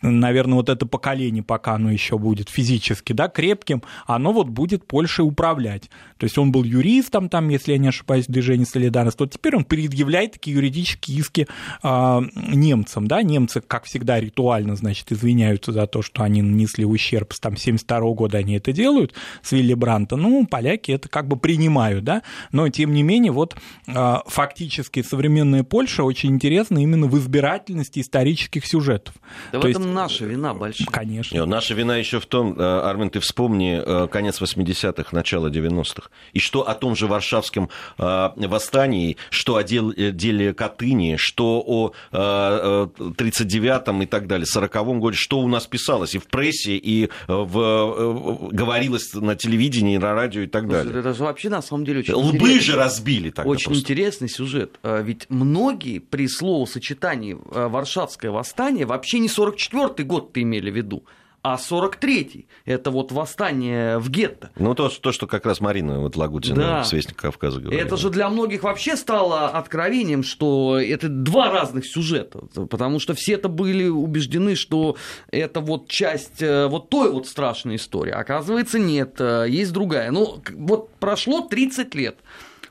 наверное, 0.01 0.55
вот 0.55 0.69
это 0.69 0.85
поколение, 0.85 1.43
пока 1.43 1.73
оно 1.73 1.91
еще 1.91 2.17
будет 2.17 2.49
физически 2.49 3.13
да, 3.13 3.27
крепким, 3.27 3.83
оно 4.05 4.31
вот 4.33 4.47
будет 4.47 4.85
Польшей 4.85 5.25
управлять. 5.25 5.89
То 6.17 6.25
есть 6.25 6.37
он 6.37 6.51
был 6.51 6.63
юристом, 6.63 7.29
там, 7.29 7.49
если 7.49 7.73
я 7.73 7.77
не 7.77 7.87
ошибаюсь, 7.87 8.27
в 8.27 8.31
движении 8.31 8.65
солидарности, 8.65 9.21
вот 9.21 9.31
теперь 9.31 9.55
он 9.55 9.65
предъявляет 9.65 10.33
такие 10.33 10.55
юридические 10.55 11.19
иски 11.19 11.47
э, 11.83 12.21
немцам. 12.49 13.07
Да? 13.07 13.21
Немцы, 13.21 13.61
как 13.61 13.85
всегда, 13.85 14.19
ритуально, 14.19 14.75
значит, 14.75 15.11
извиняются 15.11 15.71
за 15.71 15.87
то, 15.87 16.01
что 16.01 16.23
они 16.23 16.41
нанесли 16.41 16.85
ущерб, 16.85 17.33
там, 17.39 17.57
72 17.57 17.99
года 18.13 18.37
они 18.37 18.55
это 18.55 18.71
делают 18.71 19.13
с 19.41 19.51
Вилли 19.51 19.73
Бранта. 19.73 20.15
Ну, 20.15 20.45
поляки 20.45 20.91
это 20.91 21.09
как 21.09 21.27
бы 21.27 21.37
принимают, 21.37 22.03
да, 22.03 22.23
но, 22.51 22.67
тем 22.69 22.93
не 22.93 23.03
менее, 23.03 23.31
вот 23.31 23.55
э, 23.87 24.15
фактически 24.25 25.01
современная 25.01 25.63
Польша 25.63 26.03
очень 26.03 26.29
интересна 26.29 26.79
именно 26.79 27.07
в 27.07 27.17
избирательности 27.17 27.99
исторических 27.99 28.65
сюжетов. 28.65 29.15
Да 29.51 29.59
то 29.59 29.67
в 29.67 29.69
этом 29.69 29.86
этом 29.87 29.93
наша 29.93 30.25
вина 30.25 30.53
большая. 30.53 30.87
Конечно. 30.87 31.45
Наша 31.45 31.73
вина 31.73 31.97
еще 31.97 32.19
в 32.19 32.25
том, 32.25 32.57
э, 32.57 32.63
Армен, 32.63 33.09
ты 33.09 33.19
вспомни 33.19 33.81
э, 33.83 34.07
конец 34.07 34.41
80-х, 34.41 35.09
начало 35.11 35.47
90-х. 35.47 36.09
И 36.33 36.39
что 36.39 36.67
о 36.67 36.73
том 36.75 36.95
же 36.95 37.07
Варшавском 37.07 37.69
э, 37.97 38.29
восстании, 38.35 39.17
что 39.29 39.55
о 39.55 39.63
деле 39.63 40.53
Катыни, 40.53 41.15
что 41.17 41.63
о 41.65 41.91
39-м 42.11 44.01
и 44.01 44.05
так 44.05 44.27
далее, 44.27 44.45
40-м 44.45 44.99
годе, 44.99 45.17
что 45.17 45.39
у 45.39 45.47
нас 45.47 45.65
писалось 45.67 46.15
и 46.15 46.19
в 46.19 46.27
прессе, 46.27 46.75
и 46.77 47.09
в, 47.27 48.49
говорилось 48.51 49.13
на 49.13 49.35
телевидении, 49.35 49.97
на 49.97 50.13
радио 50.13 50.41
и 50.41 50.47
так 50.47 50.67
далее. 50.67 50.99
Это 50.99 51.13
же 51.13 51.23
вообще 51.23 51.49
на 51.49 51.61
самом 51.61 51.85
деле 51.85 51.99
очень 51.99 52.13
Лбы 52.13 52.59
же 52.59 52.75
разбили 52.75 53.29
тогда 53.29 53.49
Очень 53.49 53.65
просто. 53.65 53.83
интересный 53.83 54.29
сюжет. 54.29 54.79
Ведь 54.83 55.29
многие 55.29 55.99
при 55.99 56.27
словосочетании 56.27 57.37
Варшавское 57.49 58.31
восстание 58.31 58.85
вообще 58.85 59.19
не 59.19 59.29
44-й 59.77 60.03
год 60.03 60.33
ты 60.33 60.41
имели 60.41 60.69
в 60.71 60.75
виду, 60.75 61.05
а 61.43 61.55
43-й. 61.55 62.47
Это 62.65 62.91
вот 62.91 63.11
восстание 63.11 63.99
в 63.99 64.09
гетто. 64.09 64.49
Ну, 64.57 64.75
то, 64.75 64.89
то 64.89 65.11
что 65.11 65.27
как 65.27 65.45
раз 65.45 65.61
Марина 65.61 65.99
вот 65.99 66.15
Лагутина 66.17 66.55
Да. 66.57 66.83
с 66.83 66.91
Вестник 66.91 67.15
Кавказа 67.15 67.61
говорила. 67.61 67.81
Это 67.81 67.95
же 67.95 68.09
для 68.09 68.27
многих 68.29 68.63
вообще 68.63 68.97
стало 68.97 69.47
откровением, 69.47 70.23
что 70.23 70.77
это 70.79 71.07
два 71.07 71.51
разных 71.51 71.85
сюжета, 71.85 72.39
потому 72.69 72.99
что 72.99 73.13
все 73.13 73.33
это 73.33 73.47
были 73.47 73.87
убеждены, 73.87 74.55
что 74.55 74.97
это 75.31 75.61
вот 75.61 75.87
часть 75.87 76.41
э, 76.41 76.67
вот 76.67 76.89
той 76.89 77.11
вот 77.11 77.27
страшной 77.27 77.75
истории. 77.77 78.11
Оказывается, 78.11 78.77
нет, 78.79 79.15
э, 79.19 79.45
есть 79.47 79.71
другая. 79.71 80.11
Ну, 80.11 80.41
вот 80.53 80.89
прошло 80.95 81.41
30 81.41 81.95
лет. 81.95 82.17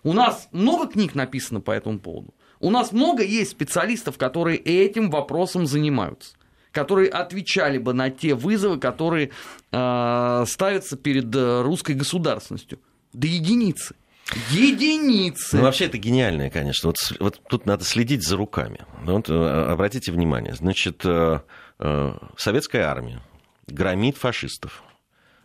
У 0.03 0.13
нас 0.13 0.49
много 0.53 0.87
книг 0.89 1.15
написано 1.15 1.61
по 1.61 1.71
этому 1.71 1.99
поводу. 1.99 2.35
У 2.61 2.71
нас 2.71 2.93
много 2.93 3.23
есть 3.23 3.53
специалистов, 3.53 4.19
которые 4.19 4.59
этим 4.59 5.11
вопросом 5.11 5.67
занимаются 5.67 6.37
которые 6.77 7.09
отвечали 7.09 7.79
бы 7.79 7.95
на 7.95 8.11
те 8.11 8.35
вызовы, 8.35 8.79
которые 8.79 9.31
э, 9.73 10.45
ставятся 10.47 10.99
перед 10.99 11.35
э, 11.35 11.63
русской 11.63 11.95
государственностью. 11.95 12.79
Да 13.15 13.27
единицы. 13.27 13.95
Единицы. 14.51 15.57
Ну, 15.57 15.63
вообще, 15.63 15.87
это 15.87 15.97
гениальное, 15.97 16.51
конечно. 16.51 16.89
Вот, 16.89 16.97
вот 17.19 17.41
тут 17.49 17.65
надо 17.65 17.83
следить 17.85 18.27
за 18.27 18.37
руками. 18.37 18.81
Вот, 19.05 19.31
э, 19.31 19.33
обратите 19.73 20.13
внимание. 20.13 20.55
Значит, 20.55 21.01
э, 21.07 21.41
советская 22.37 22.85
армия 22.89 23.23
громит 23.67 24.19
фашистов. 24.19 24.83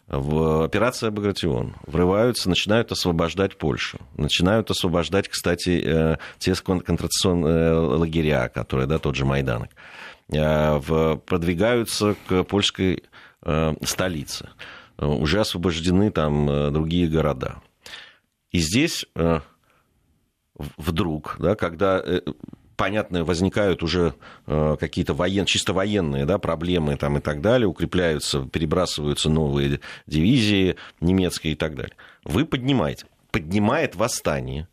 В 0.07 0.65
операция 0.65 1.11
Багратион 1.11 1.75
врываются, 1.87 2.49
начинают 2.49 2.91
освобождать 2.91 3.57
Польшу. 3.57 3.99
Начинают 4.17 4.69
освобождать, 4.69 5.29
кстати, 5.29 6.17
те 6.39 6.55
концентрационные 6.55 7.75
лагеря, 7.75 8.49
которые, 8.49 8.87
да, 8.87 8.99
тот 8.99 9.15
же 9.15 9.23
Майданок. 9.23 9.69
Э, 10.31 11.17
продвигаются 11.25 12.15
к 12.27 12.43
польской 12.43 13.03
э, 13.43 13.73
столице. 13.83 14.49
Э, 14.97 15.05
Уже 15.05 15.41
освобождены 15.41 16.09
там 16.11 16.71
другие 16.71 17.07
города. 17.07 17.61
И 18.51 18.59
здесь 18.59 19.05
вдруг, 20.77 21.37
да, 21.39 21.55
когда, 21.55 22.03
понятно, 22.75 23.23
возникают 23.23 23.81
уже 23.81 24.13
какие-то 24.45 25.13
воен, 25.13 25.45
чисто 25.45 25.71
военные 25.71 26.25
да, 26.25 26.37
проблемы 26.37 26.97
там, 26.97 27.17
и 27.17 27.21
так 27.21 27.39
далее, 27.39 27.69
укрепляются, 27.69 28.43
перебрасываются 28.43 29.29
новые 29.29 29.79
дивизии 30.05 30.75
немецкие 30.99 31.53
и 31.53 31.55
так 31.55 31.75
далее. 31.75 31.95
Вы 32.25 32.43
поднимаете, 32.45 33.05
поднимает 33.31 33.95
восстание 33.95 34.67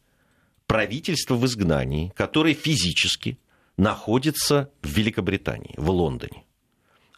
правительство 0.67 1.37
в 1.37 1.47
изгнании, 1.47 2.13
которое 2.17 2.55
физически 2.55 3.39
находится 3.79 4.69
в 4.83 4.89
Великобритании, 4.89 5.75
в 5.79 5.89
Лондоне. 5.91 6.45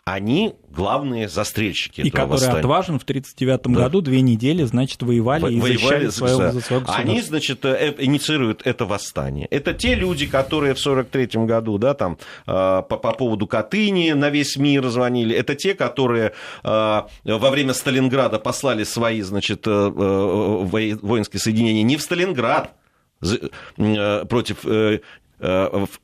Они 0.04 0.54
главные 0.70 1.28
застрельщики 1.28 2.00
И 2.00 2.08
этого 2.08 2.22
который 2.22 2.30
восстания. 2.30 2.58
отважен 2.58 2.98
в 2.98 3.04
1939 3.04 3.74
Да. 3.76 3.82
году 3.82 4.00
две 4.00 4.22
недели, 4.22 4.64
значит, 4.64 5.02
воевали 5.02 5.52
и 5.52 5.60
Во- 5.60 5.68
защищали 5.68 6.06
за 6.06 6.12
свое, 6.12 6.32
государство. 6.36 6.60
за 6.60 6.66
свое. 6.86 6.98
Они, 6.98 7.20
значит, 7.20 7.64
э, 7.64 7.94
инициируют 7.98 8.62
это 8.66 8.86
восстание. 8.86 9.46
Это 9.50 9.72
те 9.74 9.94
люди, 9.94 10.26
которые 10.26 10.74
в 10.74 10.80
43 10.80 11.46
году, 11.46 11.78
да, 11.78 11.94
там, 11.94 12.18
э, 12.46 12.50
по, 12.52 12.82
по 12.82 13.12
поводу 13.12 13.46
Катыни 13.46 14.10
на 14.12 14.30
весь 14.30 14.56
мир 14.56 14.88
звонили. 14.88 15.36
Это 15.36 15.54
те, 15.54 15.74
которые 15.74 16.32
э, 16.64 17.02
во 17.24 17.50
время 17.50 17.72
Сталинграда 17.74 18.38
послали 18.40 18.84
свои, 18.84 19.20
значит, 19.20 19.66
э, 19.66 19.70
э, 19.70 19.90
во- 19.92 20.98
воинские 21.06 21.40
соединения 21.40 21.82
не 21.84 21.96
в 21.98 22.02
Сталинград 22.02 22.74
э, 23.22 24.24
против 24.28 24.64
э, 24.64 24.94
э, 24.94 25.00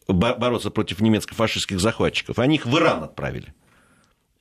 бороться 0.08 0.70
против 0.70 1.00
немецко-фашистских 1.00 1.80
захватчиков. 1.80 2.38
Они 2.38 2.56
их 2.56 2.66
в 2.66 2.76
Иран 2.76 3.02
отправили. 3.04 3.54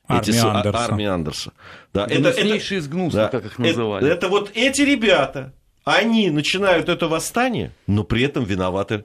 Армия 0.08 0.32
с- 0.32 0.44
а- 0.44 0.52
Андерса. 0.56 0.78
армия 0.84 1.08
Андерса. 1.10 1.52
Да, 1.92 2.06
Гнуснейшие 2.06 2.78
из 2.78 2.88
гнусных, 2.88 3.24
да. 3.24 3.28
как 3.28 3.44
их 3.46 3.52
Это- 3.54 3.62
называли. 3.62 4.08
Это, 4.10 4.28
вот 4.28 4.52
эти 4.54 4.82
ребята, 4.82 5.52
они 5.84 6.30
начинают 6.30 6.88
это 6.88 7.08
восстание, 7.08 7.72
но 7.88 8.04
при 8.04 8.22
этом 8.22 8.44
виноваты 8.44 9.04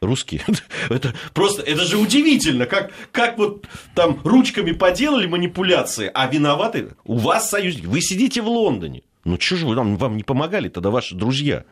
русские. 0.00 0.42
Это 0.90 1.14
просто, 1.32 1.62
это 1.62 1.84
же 1.84 1.96
удивительно, 1.96 2.66
как, 2.66 2.90
как 3.12 3.38
вот 3.38 3.66
там 3.94 4.20
ручками 4.24 4.72
поделали 4.72 5.26
манипуляции, 5.26 6.10
а 6.12 6.26
виноваты 6.26 6.88
у 7.04 7.16
вас 7.18 7.48
союзники. 7.48 7.86
Вы 7.86 8.00
сидите 8.00 8.42
в 8.42 8.48
Лондоне. 8.48 9.02
Ну 9.24 9.38
что 9.40 9.54
же 9.56 9.66
вы 9.66 9.76
нам, 9.76 9.96
вам 9.96 10.16
не 10.16 10.24
помогали 10.24 10.68
тогда 10.68 10.90
ваши 10.90 11.14
друзья? 11.14 11.64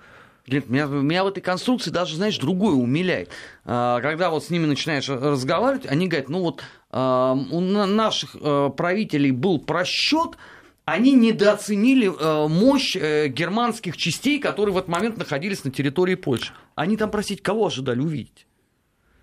Нет, 0.51 0.69
меня, 0.69 0.87
меня 0.87 1.25
в 1.25 1.29
этой 1.29 1.41
конструкции 1.41 1.91
даже, 1.91 2.17
знаешь, 2.17 2.39
другое 2.39 2.75
умиляет. 2.75 3.31
А, 3.65 4.01
Когда 4.01 4.31
вот 4.31 4.45
с 4.45 4.51
ними 4.51 4.67
начинаешь 4.67 5.09
разговаривать, 5.09 5.87
они 5.87 6.09
говорят, 6.09 6.29
ну 6.29 6.41
вот 6.41 6.63
а, 6.91 7.33
у 7.33 7.61
на- 7.61 7.87
наших 7.87 8.37
а, 8.41 8.71
правителей 8.71 9.31
был 9.31 9.59
просчет, 9.61 10.37
они 10.87 11.13
недооценили 11.13 12.09
мощь 12.49 12.97
э, 12.97 13.29
германских 13.29 13.97
частей, 13.97 14.41
которые 14.41 14.75
в 14.75 14.79
этот 14.79 14.89
момент 14.89 15.19
находились 15.19 15.63
на 15.63 15.71
территории 15.71 16.17
Польши. 16.17 16.53
Они 16.75 16.97
там, 16.97 17.13
простите, 17.13 17.41
кого 17.41 17.67
ожидали 17.67 18.01
увидеть? 18.01 18.47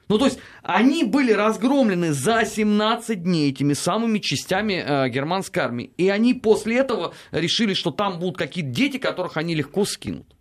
Ну, 0.08 0.18
то 0.18 0.26
есть, 0.26 0.40
они 0.64 1.04
были 1.04 1.34
разгромлены 1.34 2.14
за 2.14 2.46
17 2.46 3.22
дней 3.22 3.50
этими 3.52 3.74
самыми 3.74 4.20
частями 4.20 4.82
э, 4.86 5.10
германской 5.10 5.62
армии. 5.62 5.92
И 5.98 6.08
они 6.08 6.34
после 6.34 6.78
этого 6.78 7.14
решили, 7.32 7.74
что 7.74 7.92
там 7.92 8.20
будут 8.20 8.38
какие-то 8.38 8.70
дети, 8.70 8.98
которых 8.98 9.36
они 9.36 9.54
легко 9.54 9.84
скинут. 9.84 10.37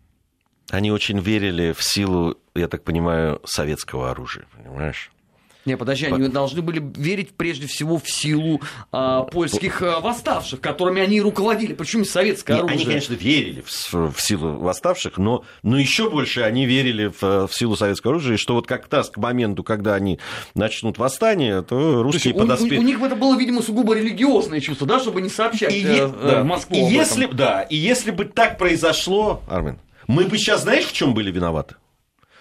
Они 0.70 0.90
очень 0.90 1.20
верили 1.20 1.72
в 1.72 1.82
силу, 1.82 2.36
я 2.54 2.68
так 2.68 2.82
понимаю, 2.82 3.40
советского 3.44 4.10
оружия, 4.10 4.46
понимаешь? 4.56 5.10
Не, 5.66 5.76
подожди, 5.76 6.06
они 6.06 6.28
должны 6.28 6.62
были 6.62 6.80
верить 6.96 7.30
прежде 7.32 7.66
всего 7.66 7.98
в 7.98 8.08
силу 8.08 8.62
а, 8.92 9.24
польских 9.24 9.82
а, 9.82 9.98
восставших, 9.98 10.60
которыми 10.60 11.02
они 11.02 11.16
и 11.16 11.20
руководили, 11.20 11.72
причем 11.74 12.04
советское 12.04 12.54
Не, 12.54 12.58
оружие. 12.60 12.76
Они, 12.76 12.84
конечно, 12.84 13.14
верили 13.14 13.64
в, 13.66 14.12
в 14.12 14.20
силу 14.20 14.58
восставших, 14.58 15.18
но, 15.18 15.44
но 15.64 15.76
еще 15.76 16.08
больше 16.08 16.42
они 16.42 16.66
верили 16.66 17.08
в, 17.08 17.48
в 17.48 17.50
силу 17.52 17.74
советского 17.74 18.12
оружия, 18.12 18.34
и 18.34 18.36
что 18.36 18.54
вот 18.54 18.68
как 18.68 18.86
раз 18.92 19.10
к 19.10 19.16
моменту, 19.16 19.64
когда 19.64 19.96
они 19.96 20.20
начнут 20.54 20.98
восстание, 20.98 21.62
то 21.62 21.66
То 21.68 22.10
есть 22.10 22.24
русские 22.26 22.34
у, 22.34 22.78
у- 22.78 22.82
них 22.82 23.02
это 23.02 23.16
было, 23.16 23.36
видимо, 23.36 23.60
сугубо 23.60 23.96
религиозное 23.96 24.60
чувство, 24.60 24.86
да, 24.86 25.00
чтобы 25.00 25.20
не 25.20 25.28
сообщать 25.28 25.74
И, 25.74 25.82
э, 25.84 25.96
э, 26.06 26.30
да. 26.30 26.44
Москву. 26.44 26.76
И 26.76 26.78
если, 26.78 27.26
да, 27.26 27.62
и 27.62 27.74
если 27.74 28.12
бы 28.12 28.26
так 28.26 28.56
произошло, 28.56 29.42
Армен, 29.48 29.80
мы 30.06 30.24
бы 30.24 30.38
сейчас, 30.38 30.62
знаешь, 30.62 30.84
в 30.86 30.92
чем 30.92 31.14
были 31.14 31.30
виноваты? 31.30 31.76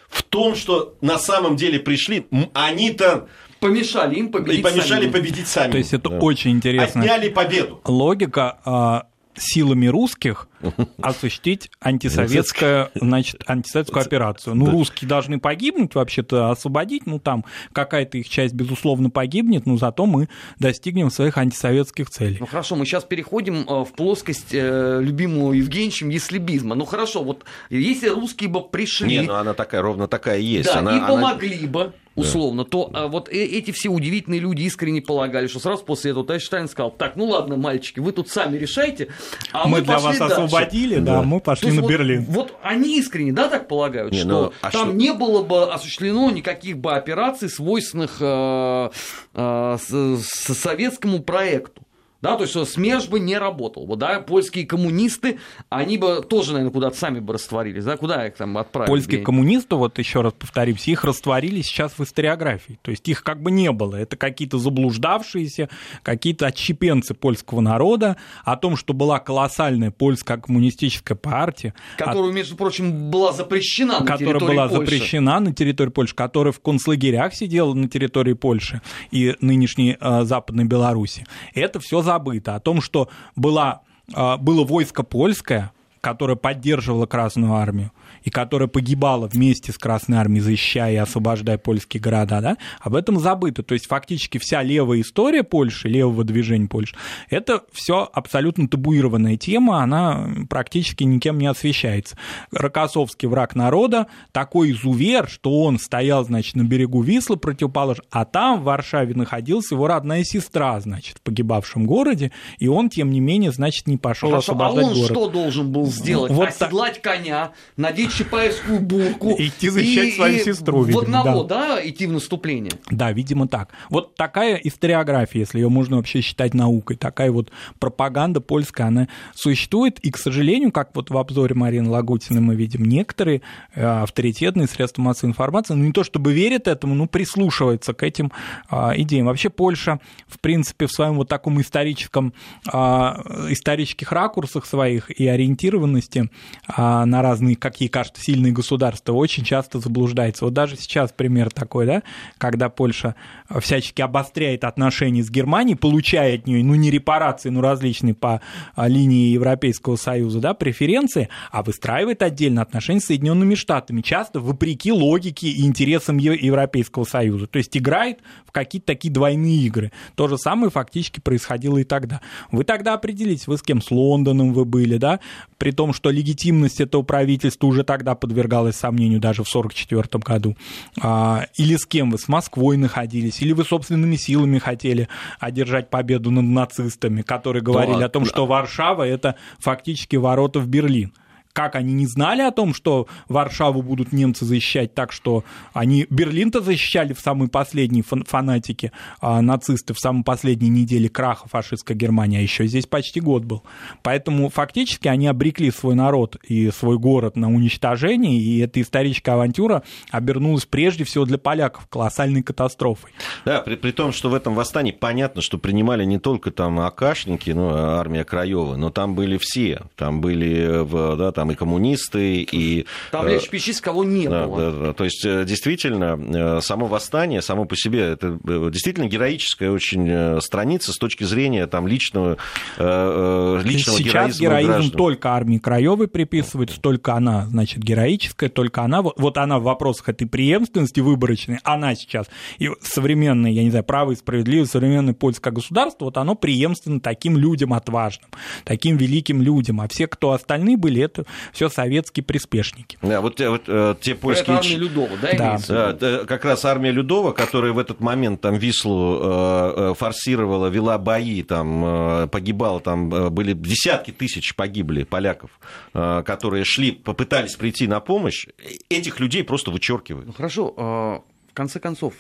В 0.10 0.24
том, 0.24 0.56
что 0.56 0.96
на 1.02 1.18
самом 1.18 1.56
деле 1.56 1.80
пришли, 1.80 2.28
они-то 2.54 3.28
помешали 3.60 4.16
им 4.16 4.32
победить 4.32 4.60
и 4.60 4.64
помешали 4.64 5.00
самим. 5.02 5.12
победить 5.12 5.48
сами. 5.48 5.72
То 5.72 5.78
есть 5.78 5.94
это 5.94 6.10
Да. 6.10 6.18
очень 6.20 6.52
интересно. 6.52 7.02
Отняли 7.02 7.30
победу. 7.30 7.82
Логика 7.86 8.60
а, 8.66 9.08
силами 9.38 9.88
русских 9.88 10.48
осуществить 11.02 11.70
антисоветскую, 11.80 12.90
значит, 12.96 13.44
антисоветскую 13.48 14.02
операцию. 14.02 14.56
Ну, 14.56 14.70
русские 14.70 15.08
должны 15.08 15.40
погибнуть, 15.40 15.96
вообще-то 15.96 16.50
освободить, 16.52 17.06
ну, 17.06 17.20
там 17.20 17.46
какая-то 17.74 18.18
их 18.18 18.30
часть, 18.30 18.54
безусловно, 18.54 19.10
погибнет, 19.10 19.66
но 19.66 19.78
зато 19.78 20.06
мы 20.06 20.30
достигнем 20.60 21.10
своих 21.10 21.38
антисоветских 21.38 22.10
целей. 22.10 22.38
Ну 22.40 22.46
хорошо, 22.46 22.76
мы 22.76 22.86
сейчас 22.86 23.04
переходим 23.04 23.66
э, 23.68 23.84
в 23.84 23.94
плоскость 23.96 24.54
э, 24.54 25.00
любимого 25.02 25.54
Евгеньевичем 25.54 26.10
еслибизма. 26.10 26.76
Ну 26.76 26.86
хорошо, 26.86 27.24
вот 27.24 27.46
если 27.70 28.10
русские 28.10 28.50
бы 28.50 28.68
пришли... 28.68 29.20
Не, 29.20 29.22
ну 29.24 29.34
она 29.36 29.54
такая, 29.54 29.82
ровно 29.82 30.08
такая 30.08 30.40
и 30.40 30.46
есть. 30.46 30.72
Да, 30.72 30.80
она, 30.80 30.94
и 30.94 30.98
она- 30.98 31.08
помогли 31.08 31.68
бы, 31.68 31.94
условно, 32.16 32.64
то 32.66 32.90
а, 32.94 33.08
вот 33.08 33.30
э- 33.30 33.34
эти 33.46 33.72
все 33.72 33.90
удивительные 33.90 34.40
люди 34.40 34.62
искренне 34.64 35.02
полагали, 35.02 35.48
что 35.48 35.60
сразу 35.60 35.84
после 35.84 36.12
этого 36.12 36.26
товарищ 36.26 36.46
Сталин 36.46 36.68
сказал, 36.70 36.92
так, 36.92 37.16
ну 37.16 37.26
ладно, 37.26 37.58
мальчики, 37.58 38.00
вы 38.00 38.12
тут 38.14 38.30
сами 38.30 38.58
решайте, 38.58 39.10
а 39.52 39.68
мы, 39.68 39.80
мы 39.80 39.82
для 39.82 39.94
пошли 39.96 40.08
вас 40.08 40.18
дальше». 40.20 40.34
освободили, 40.44 40.96
да, 41.00 41.16
Да. 41.16 41.22
мы 41.24 41.40
пошли 41.42 41.72
на 41.72 41.82
вот, 41.82 41.90
Берлин. 41.92 42.26
Вот 42.30 42.56
они 42.64 42.98
искренне, 43.00 43.34
да, 43.34 43.50
так 43.50 43.68
полагают, 43.68 44.14
Не, 44.14 44.20
что 44.20 44.28
ну, 44.30 44.52
а 44.62 44.72
там 44.72 44.88
что- 44.90 44.98
не 44.98 45.14
было 45.14 45.44
бы 45.44 45.72
осуществлено 45.72 46.32
никаких 46.32 46.78
бы 46.78 46.94
операций, 46.96 47.50
свойственных 47.50 48.18
э, 48.22 48.90
э, 49.34 49.78
советскому 49.78 51.20
проекту. 51.22 51.82
Да, 52.26 52.38
то 52.38 52.44
есть 52.44 52.74
СМЕРШ 52.74 53.08
бы 53.08 53.20
не 53.20 53.38
работал. 53.38 53.86
Вот, 53.86 54.00
да, 54.00 54.20
польские 54.20 54.66
коммунисты, 54.66 55.40
они 55.70 55.98
бы 55.98 56.26
тоже, 56.28 56.54
наверное, 56.54 56.74
куда-то 56.74 56.98
сами 56.98 57.20
бы 57.20 57.34
растворились. 57.34 57.84
Да, 57.84 57.98
куда 57.98 58.28
их 58.28 58.36
там 58.36 58.58
отправили? 58.58 58.90
Польские 58.90 59.22
коммунисты, 59.22 59.76
вот 59.76 60.00
еще 60.00 60.22
раз 60.22 60.34
повторимся, 60.34 60.90
их 60.90 61.04
растворили 61.04 61.62
сейчас 61.62 61.94
в 61.98 62.04
историографии. 62.04 62.80
То 62.82 62.92
есть 62.92 63.08
их 63.08 63.24
как 63.24 63.42
бы 63.42 63.52
не 63.52 63.72
было. 63.72 63.96
Это 63.96 64.18
какие-то 64.18 64.58
заблуждавшиеся, 64.58 65.70
какие-то 66.02 66.48
отщепенцы 66.48 67.14
польского 67.14 67.62
народа 67.62 68.18
о 68.44 68.58
том, 68.58 68.76
что 68.76 68.94
была 68.94 69.20
колоссальная 69.20 69.92
польская 69.92 70.38
коммунистическая 70.38 71.16
партия. 71.16 71.74
Которая, 71.98 72.32
между 72.32 72.56
прочим, 72.56 73.12
была 73.12 73.34
запрещена 73.34 74.00
на 74.00 74.06
которая 74.06 74.18
территории 74.18 74.56
была 74.56 74.68
Польши. 74.68 74.92
запрещена 74.92 75.40
на 75.40 75.54
территории 75.54 75.90
Польши, 75.92 76.16
которая 76.16 76.52
в 76.54 76.60
концлагерях 76.60 77.36
сидела 77.36 77.74
на 77.74 77.88
территории 77.88 78.34
Польши 78.34 78.82
и 79.12 79.36
нынешней 79.42 79.98
э, 80.00 80.24
Западной 80.24 80.66
Беларуси. 80.66 81.26
Это 81.54 81.80
все 81.80 82.02
забыто. 82.16 82.56
О 82.56 82.60
том, 82.60 82.82
что 82.82 83.10
была, 83.36 83.82
э, 84.14 84.38
было 84.38 84.64
войско 84.64 85.04
польское, 85.04 85.72
которое 86.02 86.36
поддерживало 86.36 87.06
Красную 87.06 87.54
Армию, 87.54 87.92
и 88.26 88.32
которая 88.32 88.68
погибала 88.68 89.28
вместе 89.28 89.72
с 89.72 89.78
Красной 89.78 90.18
Армией, 90.18 90.42
защищая 90.42 90.94
и 90.94 90.98
освобождая 90.98 91.58
польские 91.58 92.02
города, 92.02 92.42
да, 92.42 92.58
об 92.82 92.96
этом 92.96 93.20
забыто. 93.20 93.64
То 93.64 93.74
есть 93.74 93.88
фактически 93.88 94.40
вся 94.40 94.64
левая 94.64 95.02
история 95.02 95.44
Польши, 95.44 95.88
левого 95.88 96.24
движения 96.24 96.68
Польши, 96.68 96.96
это 97.30 97.62
все 97.72 98.10
абсолютно 98.12 98.68
табуированная 98.68 99.38
тема, 99.38 99.82
она 99.82 100.28
практически 100.50 101.04
никем 101.04 101.38
не 101.38 101.46
освещается. 101.46 102.18
Рокоссовский 102.52 103.28
враг 103.28 103.56
народа, 103.56 104.08
такой 104.32 104.72
изувер, 104.72 105.30
что 105.30 105.62
он 105.62 105.80
стоял, 105.80 106.26
значит, 106.26 106.56
на 106.56 106.64
берегу 106.64 107.04
Вислы 107.04 107.38
противоположно, 107.38 108.04
а 108.10 108.26
там 108.26 108.62
в 108.62 108.64
Варшаве 108.64 109.14
находилась 109.14 109.72
его 109.72 109.88
родная 109.88 110.24
сестра, 110.24 110.80
значит, 110.80 111.18
в 111.18 111.22
погибавшем 111.22 111.86
городе, 111.86 112.32
и 112.58 112.68
он, 112.68 112.90
тем 112.90 113.12
не 113.12 113.20
менее, 113.20 113.52
значит, 113.52 113.86
не 113.86 113.98
пошел 113.98 114.32
Хорошо, 114.32 114.54
а 114.54 114.56
освобождать 114.56 114.86
он 114.86 114.94
город. 114.96 115.12
что 115.12 115.30
должен 115.30 115.72
был 115.72 115.86
сделать? 115.86 116.32
Вот 116.32 116.50
так. 116.50 116.70
Оседлать 116.70 117.02
коня, 117.02 117.52
надеть 117.78 118.15
чапаевскую 118.18 118.80
бурку. 118.80 119.36
Идти 119.38 119.70
защищать 119.70 120.08
и- 120.10 120.16
свою 120.16 120.36
и 120.38 120.44
сестру, 120.44 120.82
В 120.82 120.88
видимо, 120.88 121.20
одного, 121.20 121.44
да, 121.44 121.80
идти 121.84 122.08
в 122.08 122.12
наступление? 122.12 122.72
Да, 122.90 123.12
видимо 123.12 123.48
так. 123.48 123.70
Вот 123.90 124.16
такая 124.16 124.56
историография, 124.56 125.42
если 125.42 125.60
ее 125.60 125.70
можно 125.70 125.98
вообще 125.98 126.22
считать 126.22 126.54
наукой, 126.54 126.96
такая 126.96 127.32
вот 127.32 127.52
пропаганда 127.80 128.42
польская, 128.42 128.84
она 128.88 129.08
существует, 129.34 130.00
и, 130.00 130.12
к 130.12 130.18
сожалению, 130.18 130.72
как 130.72 130.92
вот 130.96 131.10
в 131.10 131.18
обзоре 131.18 131.56
Марины 131.56 131.90
Лагутиной 131.90 132.42
мы 132.42 132.56
видим, 132.56 132.86
некоторые 132.86 133.42
э, 133.74 133.84
авторитетные 133.86 134.68
средства 134.68 135.02
массовой 135.02 135.32
информации, 135.32 135.74
ну 135.74 135.84
не 135.84 135.92
то 135.92 136.04
чтобы 136.04 136.34
верят 136.34 136.68
этому, 136.68 136.96
но 136.96 137.08
прислушиваются 137.08 137.94
к 137.94 138.04
этим 138.04 138.32
а, 138.70 138.94
идеям. 138.96 139.26
Вообще 139.28 139.50
Польша, 139.50 140.00
в 140.28 140.40
принципе, 140.40 140.88
в 140.88 140.92
своем 140.92 141.16
вот 141.16 141.28
таком 141.28 141.60
историческом, 141.62 142.34
а, 142.72 143.22
исторических 143.50 144.12
ракурсах 144.12 144.66
своих 144.66 145.10
и 145.12 145.28
ориентированности 145.28 146.30
а, 146.68 147.06
на 147.06 147.22
разные, 147.22 147.56
как 147.56 147.82
кажется, 148.06 148.22
сильные 148.22 148.52
государства, 148.52 149.14
очень 149.14 149.44
часто 149.44 149.80
заблуждается. 149.80 150.46
Вот 150.46 150.54
даже 150.54 150.76
сейчас 150.76 151.12
пример 151.12 151.50
такой, 151.50 151.86
да, 151.86 152.04
когда 152.38 152.70
Польша 152.70 153.16
всячески 153.60 154.02
обостряет 154.02 154.64
отношения 154.64 155.24
с 155.24 155.30
Германией, 155.30 155.76
получая 155.76 156.36
от 156.36 156.48
нее, 156.48 156.64
ну, 156.64 156.76
не 156.76 156.92
репарации, 156.92 157.50
но 157.50 157.62
различные 157.62 158.14
по 158.14 158.42
а, 158.76 158.88
линии 158.88 159.30
Европейского 159.30 159.96
Союза, 159.96 160.40
да, 160.40 160.54
преференции, 160.54 161.30
а 161.52 161.64
выстраивает 161.64 162.22
отдельно 162.22 162.62
отношения 162.62 163.00
с 163.00 163.06
Соединенными 163.06 163.56
Штатами, 163.56 164.02
часто 164.02 164.40
вопреки 164.40 164.92
логике 164.92 165.48
и 165.48 165.66
интересам 165.66 166.18
Европейского 166.18 167.06
Союза. 167.06 167.48
То 167.48 167.58
есть 167.58 167.76
играет 167.76 168.20
в 168.46 168.52
какие-то 168.52 168.88
такие 168.88 169.12
двойные 169.12 169.58
игры. 169.66 169.92
То 170.16 170.28
же 170.28 170.38
самое 170.38 170.70
фактически 170.70 171.20
происходило 171.20 171.78
и 171.78 171.84
тогда. 171.84 172.22
Вы 172.52 172.64
тогда 172.64 172.94
определитесь, 172.94 173.48
вы 173.48 173.58
с 173.58 173.62
кем, 173.62 173.82
с 173.82 173.90
Лондоном 173.90 174.54
вы 174.54 174.66
были, 174.66 174.98
да, 174.98 175.20
при 175.58 175.72
том, 175.72 175.94
что 175.94 176.10
легитимность 176.10 176.82
этого 176.82 177.04
правительства 177.04 177.68
уже 177.68 177.84
тогда 177.84 178.16
подвергалась 178.16 178.76
сомнению, 178.76 179.20
даже 179.20 179.44
в 179.44 179.48
1944 179.48 180.22
году. 180.24 180.58
А, 181.02 181.46
или 181.56 181.76
с 181.76 181.86
кем 181.86 182.12
вы, 182.12 182.18
с 182.18 182.28
Москвой 182.28 182.78
находились, 182.78 183.42
или 183.42 183.54
вы 183.54 183.64
собственными 183.64 184.16
силами 184.16 184.60
хотели 184.60 185.08
одержать 185.40 185.90
победу 185.90 186.32
над 186.32 186.46
нацистами, 186.46 187.22
которые 187.22 187.64
говорили 187.64 188.00
Да, 188.00 188.06
о 188.06 188.10
том, 188.10 188.26
что 188.26 188.46
Варшава— 188.46 189.04
это 189.08 189.36
фактически 189.60 190.16
ворота 190.16 190.60
в 190.60 190.68
Берлин. 190.68 191.14
Как 191.56 191.76
они 191.76 191.94
не 191.94 192.06
знали 192.06 192.42
о 192.42 192.52
том, 192.52 192.74
что 192.74 193.08
Варшаву 193.30 193.82
будут 193.82 194.12
немцы 194.12 194.44
защищать 194.44 194.94
так, 194.94 195.14
что 195.14 195.46
они 195.72 196.06
Берлин-то 196.10 196.60
защищали 196.60 197.14
в 197.14 197.22
самые 197.22 197.48
последние 197.48 198.04
фан- 198.04 198.26
фанатики 198.26 198.92
а, 199.22 199.42
нацисты, 199.42 199.94
в 199.94 200.00
самой 200.00 200.26
последней 200.26 200.68
неделе 200.68 201.08
краха 201.08 201.48
фашистской 201.48 201.96
Германии, 201.96 202.40
а 202.40 202.42
еще 202.42 202.68
здесь 202.68 202.88
почти 202.88 203.22
год 203.22 203.46
был. 203.46 203.64
Поэтому 204.04 204.50
фактически 204.50 205.08
они 205.08 205.28
обрекли 205.28 205.72
свой 205.72 205.96
народ 205.96 206.36
и 206.46 206.72
свой 206.72 206.98
город 207.00 207.38
на 207.38 207.48
уничтожение, 207.48 208.38
и 208.38 208.60
эта 208.60 208.82
историческая 208.82 209.32
авантюра 209.32 209.84
обернулась 210.12 210.66
прежде 210.66 211.06
всего 211.06 211.24
для 211.24 211.38
поляков 211.38 211.88
колоссальной 211.88 212.44
катастрофой. 212.44 213.12
Да, 213.46 213.62
при, 213.62 213.76
при 213.76 213.92
том, 213.92 214.12
что 214.12 214.30
в 214.30 214.34
этом 214.34 214.56
восстании 214.56 214.92
понятно, 214.92 215.42
что 215.42 215.58
принимали 215.58 216.04
не 216.04 216.20
только 216.20 216.52
там 216.52 216.82
акашники, 216.82 217.52
ну, 217.52 217.70
армия 217.74 218.26
Краева, 218.26 218.76
но 218.76 218.90
там 218.90 219.16
были 219.16 219.38
все. 219.40 219.84
Там 219.96 220.20
были 220.20 220.84
в, 220.84 221.16
да, 221.16 221.32
там 221.32 221.45
и 221.52 221.56
коммунисты, 221.56 222.42
и... 222.42 222.86
Там, 223.12 223.26
э, 223.28 223.34
лишь 223.34 223.50
пищись, 223.50 223.82
кого 223.82 224.04
не 224.04 224.28
да, 224.28 224.48
было. 224.48 224.72
да, 224.72 224.80
да. 224.80 224.94
То 224.94 225.04
есть, 225.04 225.26
э, 225.26 225.46
действительно, 225.46 226.20
э, 226.20 226.62
само 226.62 226.88
восстание, 226.88 227.42
само 227.42 227.66
по 227.66 227.76
себе, 227.76 228.02
это 228.02 228.38
э, 228.48 228.70
действительно 228.72 229.08
героическая 229.08 229.72
очень 229.72 230.08
э, 230.10 230.42
страница 230.42 230.92
с 230.94 230.98
точки 230.98 231.24
зрения 231.24 231.68
там, 231.68 231.88
личного, 231.88 232.38
э, 232.78 233.58
э, 233.60 233.62
личного 233.64 233.98
Сейчас 233.98 234.40
героизма 234.40 234.46
героизм 234.46 234.72
граждан. 234.72 234.98
только 234.98 235.30
армии 235.30 235.58
Краевой 235.58 236.08
приписывается, 236.08 236.80
только 236.80 237.14
она, 237.14 237.48
значит, 237.48 237.80
героическая, 237.80 238.50
только 238.50 238.82
она, 238.84 239.02
вот, 239.02 239.16
вот 239.18 239.38
она 239.38 239.60
в 239.60 239.64
вопросах 239.64 240.10
этой 240.10 240.28
преемственности 240.28 241.00
выборочной, 241.00 241.60
она 241.64 241.96
сейчас, 241.96 242.28
и 242.60 242.70
современное, 242.82 243.52
я 243.52 243.64
не 243.64 243.70
знаю, 243.70 243.86
право 243.86 244.12
и 244.12 244.16
справедливость, 244.16 244.72
современное 244.72 245.14
польское 245.14 245.54
государство, 245.54 246.06
вот 246.06 246.18
оно 246.18 246.36
преемственно 246.36 247.00
таким 247.00 247.38
людям 247.38 247.74
отважным, 247.74 248.30
таким 248.64 248.98
великим 248.98 249.42
людям, 249.42 249.82
а 249.82 249.88
все, 249.88 250.08
кто 250.08 250.32
остальные 250.32 250.78
были, 250.78 251.02
это 251.02 251.26
все 251.54 251.70
советские 251.70 252.24
приспешники. 252.24 252.98
Да, 253.02 253.22
вот, 253.22 253.40
вот, 253.40 253.64
э, 253.68 253.96
те 254.02 254.12
Это 254.12 254.22
польские... 254.22 254.58
армия 254.58 254.76
Людова, 254.76 255.18
да, 255.22 255.32
Да. 255.34 255.60
Да, 255.68 255.90
это 255.92 256.26
как 256.28 256.46
раз 256.46 256.66
армия 256.66 256.92
Людова, 256.92 257.32
которая 257.32 257.74
в 257.74 257.80
этот 257.80 258.00
момент 258.00 258.42
там 258.42 258.56
Вислу 258.56 259.20
э, 259.22 259.74
э, 259.76 259.94
форсировала, 259.96 260.68
вела 260.68 260.98
бои, 260.98 261.44
там 261.44 262.30
погибало, 262.30 262.80
там 262.80 263.10
были 263.34 263.54
десятки 263.54 264.12
тысяч 264.12 264.56
погибли 264.56 265.04
поляков, 265.04 265.52
которые 265.94 266.64
шли, 266.66 266.92
попытались 266.92 267.56
прийти 267.56 267.88
на 267.88 268.00
помощь. 268.00 268.48
Этих 268.90 269.20
людей 269.20 269.44
просто 269.44 269.72
вычеркивают. 269.72 270.28
Ну 270.28 270.34
хорошо, 270.34 270.74
в 270.76 271.54
конце 271.54 271.80
концов, 271.80 272.14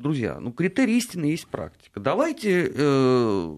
друзья, 0.00 0.38
ну 0.40 0.52
критерий 0.52 0.98
истины 0.98 1.26
есть 1.26 1.46
практика. 1.46 2.00
Давайте 2.00 2.70
э, 2.74 3.54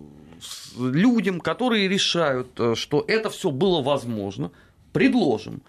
людям, 0.79 1.41
которые 1.41 1.89
решают, 1.89 2.49
э, 2.59 2.75
что 2.75 3.05
это 3.07 3.31
все 3.31 3.51
было 3.51 3.83
возможно, 3.83 4.51
предложим, 4.93 5.63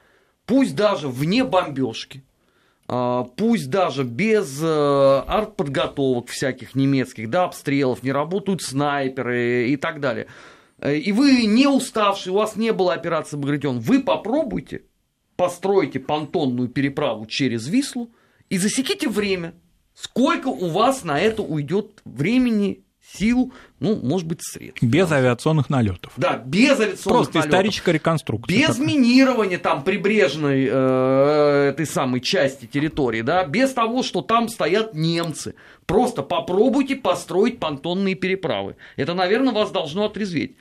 пусть 0.45 0.76
даже 0.76 1.07
вне 1.07 1.43
бомбежки, 1.43 2.24
а, 2.88 3.24
пусть 3.24 3.69
даже 3.69 4.03
без 4.03 4.61
э, 4.61 5.24
артподготовок 5.28 6.28
всяких 6.28 6.76
немецких, 6.76 7.30
да, 7.30 7.45
обстрелов, 7.45 8.03
не 8.03 8.11
работают 8.11 8.61
снайперы 8.61 9.69
и 9.69 9.78
так 9.78 10.01
далее. 10.01 10.28
Э, 10.80 10.97
И 10.97 11.13
вы 11.13 11.45
не 11.45 11.65
уставший, 11.67 12.34
у 12.34 12.36
вас 12.36 12.57
не 12.57 12.74
было 12.74 12.93
операции 12.93 13.38
Багратион, 13.38 13.80
вы 13.80 14.01
попробуйте, 14.01 14.84
постройте 15.38 15.99
понтонную 15.99 16.67
переправу 16.67 17.26
через 17.26 17.67
Вислу 17.67 18.11
и 18.49 18.57
засеките 18.57 19.07
время. 19.07 19.53
Сколько 19.95 20.47
у 20.47 20.67
вас 20.67 21.03
на 21.03 21.19
это 21.19 21.41
уйдет 21.41 22.01
времени, 22.03 22.84
сил, 23.14 23.53
ну, 23.80 23.95
может 24.01 24.28
быть, 24.28 24.39
средств. 24.41 24.82
Без 24.84 25.11
авиационных 25.11 25.70
налетов. 25.70 26.14
Да, 26.18 26.38
без 26.38 26.72
авиационных 26.80 27.03
Просто 27.03 27.36
налетов. 27.36 27.51
историческая 27.51 27.91
реконструкция. 27.93 28.57
Без 28.57 28.68
такая. 28.76 28.88
минирования 28.88 29.57
там 29.57 29.84
прибрежной 29.84 30.68
э, 30.70 31.70
этой 31.70 31.86
самой 31.86 32.22
части 32.22 32.66
территории, 32.66 33.22
да, 33.22 33.45
без 33.45 33.72
того, 33.74 34.03
что 34.03 34.22
там 34.22 34.49
стоят 34.49 34.93
немцы. 34.93 35.55
Просто 35.86 36.24
попробуйте 36.24 36.95
построить 36.95 37.59
понтонные 37.59 38.16
переправы. 38.16 38.76
Это, 38.95 39.14
наверное, 39.14 39.53
вас 39.53 39.72
должно 39.72 40.05
отрезветь. 40.05 40.55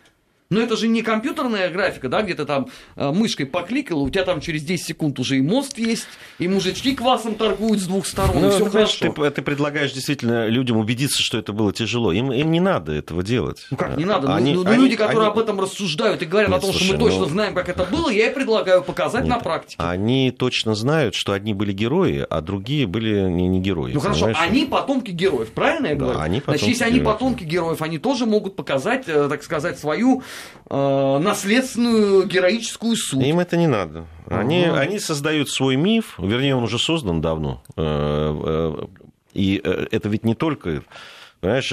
Но 0.52 0.60
это 0.60 0.76
же 0.76 0.86
не 0.86 1.02
компьютерная 1.02 1.70
графика, 1.70 2.08
да, 2.08 2.22
где 2.22 2.34
ты 2.34 2.44
там 2.44 2.68
э, 2.96 3.10
мышкой 3.10 3.46
покликал, 3.46 4.02
у 4.02 4.10
тебя 4.10 4.24
там 4.24 4.40
через 4.40 4.62
10 4.62 4.86
секунд 4.86 5.18
уже 5.18 5.38
и 5.38 5.40
мост 5.40 5.78
есть, 5.78 6.06
и 6.38 6.46
мужички 6.46 6.94
квасом 6.94 7.36
торгуют 7.36 7.80
с 7.80 7.86
двух 7.86 8.06
сторон, 8.06 8.42
ну, 8.42 8.48
и 8.48 8.50
все 8.50 8.66
хорошо. 8.66 9.12
Ты, 9.12 9.30
ты 9.30 9.42
предлагаешь 9.42 9.92
действительно 9.92 10.46
людям 10.48 10.76
убедиться, 10.76 11.22
что 11.22 11.38
это 11.38 11.54
было 11.54 11.72
тяжело. 11.72 12.12
Им, 12.12 12.30
им 12.32 12.50
не 12.50 12.60
надо 12.60 12.92
этого 12.92 13.22
делать. 13.22 13.66
Ну 13.70 13.78
как 13.78 13.96
не 13.96 14.04
надо? 14.04 14.28
Ну, 14.28 14.34
они, 14.34 14.52
ну, 14.52 14.66
они, 14.66 14.76
люди, 14.76 14.96
которые 14.96 15.28
они... 15.28 15.32
об 15.32 15.38
этом 15.38 15.58
рассуждают 15.58 16.20
и 16.20 16.26
говорят 16.26 16.50
Нет, 16.50 16.58
о 16.58 16.60
том, 16.60 16.70
слушай, 16.72 16.84
что 16.84 16.94
мы 16.96 17.00
точно 17.00 17.20
ну... 17.20 17.26
знаем, 17.26 17.54
как 17.54 17.70
это 17.70 17.84
было, 17.84 18.10
я 18.10 18.30
и 18.30 18.34
предлагаю 18.34 18.82
показать 18.82 19.24
Нет, 19.24 19.30
на 19.30 19.40
практике. 19.40 19.76
Они 19.78 20.30
точно 20.30 20.74
знают, 20.74 21.14
что 21.14 21.32
одни 21.32 21.54
были 21.54 21.72
герои, 21.72 22.26
а 22.28 22.42
другие 22.42 22.86
были 22.86 23.22
не, 23.22 23.48
не 23.48 23.60
герои. 23.60 23.92
Ну 23.92 24.00
хорошо, 24.00 24.30
они 24.34 24.66
потомки 24.66 25.12
героев, 25.12 25.50
правильно 25.52 25.86
я 25.86 25.94
говорю? 25.94 26.18
Да, 26.18 26.24
они 26.24 26.42
Значит, 26.44 26.68
если 26.68 26.84
они 26.84 27.00
потомки 27.00 27.44
героев, 27.44 27.80
они 27.80 27.96
тоже 27.96 28.26
могут 28.26 28.54
показать, 28.54 29.04
э, 29.06 29.28
так 29.30 29.42
сказать, 29.42 29.78
свою 29.78 30.22
э, 30.70 31.18
наследственную 31.18 32.26
героическую 32.26 32.96
суть. 32.96 33.24
Им 33.24 33.40
это 33.40 33.56
не 33.56 33.66
надо. 33.66 34.06
Они, 34.28 34.64
ага. 34.64 34.80
они 34.80 34.98
создают 34.98 35.50
свой 35.50 35.76
миф, 35.76 36.14
вернее, 36.18 36.56
он 36.56 36.64
уже 36.64 36.78
создан 36.78 37.20
давно. 37.20 37.62
Э, 37.76 37.82
э, 38.44 38.86
и 39.34 39.60
э, 39.62 39.86
это 39.90 40.08
ведь 40.08 40.24
не 40.24 40.34
только 40.34 40.82
Понимаешь, 41.40 41.72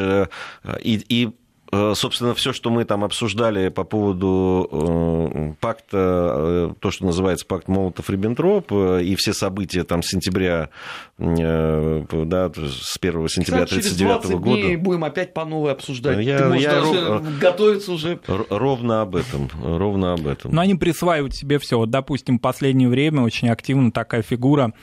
и, 0.82 1.04
и 1.10 1.30
собственно, 1.72 2.34
все, 2.34 2.54
что 2.54 2.70
мы 2.70 2.86
там 2.86 3.04
обсуждали 3.04 3.70
по 3.70 3.84
поводу 3.84 4.68
э, 4.72 5.54
пакта, 5.60 6.34
э, 6.38 6.74
то, 6.80 6.92
что 6.92 7.06
называется 7.06 7.46
пакт 7.46 7.68
Молотов-Риббентроп, 7.68 9.02
и 9.02 9.16
все 9.16 9.34
события 9.34 9.84
там 9.84 10.02
сентября, 10.02 10.70
да, 11.18 12.52
с 12.54 12.98
1 13.00 13.28
сентября 13.28 13.64
1939 13.64 14.40
года. 14.40 14.62
Дней 14.62 14.76
будем 14.78 15.04
опять 15.04 15.34
по 15.34 15.46
новой 15.46 15.72
обсуждать. 15.72 16.24
Я, 16.26 16.50
Ты 16.50 16.58
я 16.58 16.82
ров... 16.82 17.40
готовиться 17.40 17.92
уже. 17.92 18.20
Ровно 18.28 19.02
об 19.02 19.16
этом, 19.16 19.50
ровно 19.62 20.14
об 20.14 20.28
этом. 20.28 20.54
Но 20.54 20.62
они 20.62 20.76
присваивают 20.76 21.36
себе 21.36 21.60
все. 21.60 21.78
Вот, 21.78 21.90
допустим, 21.90 22.40
в 22.40 22.42
последнее 22.42 22.90
время 22.90 23.22
очень 23.22 23.50
активно 23.50 23.92
такая 23.92 24.22
фигура 24.22 24.74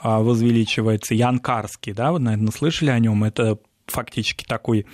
а, 0.00 0.20
возвеличивается. 0.20 1.14
Ян 1.14 1.38
Карский, 1.38 1.92
да, 1.92 2.12
вы, 2.12 2.20
наверное, 2.20 2.52
слышали 2.52 2.90
о 2.90 2.98
нем. 2.98 3.24
Это 3.24 3.58
фактически 3.86 4.44
такой 4.44 4.86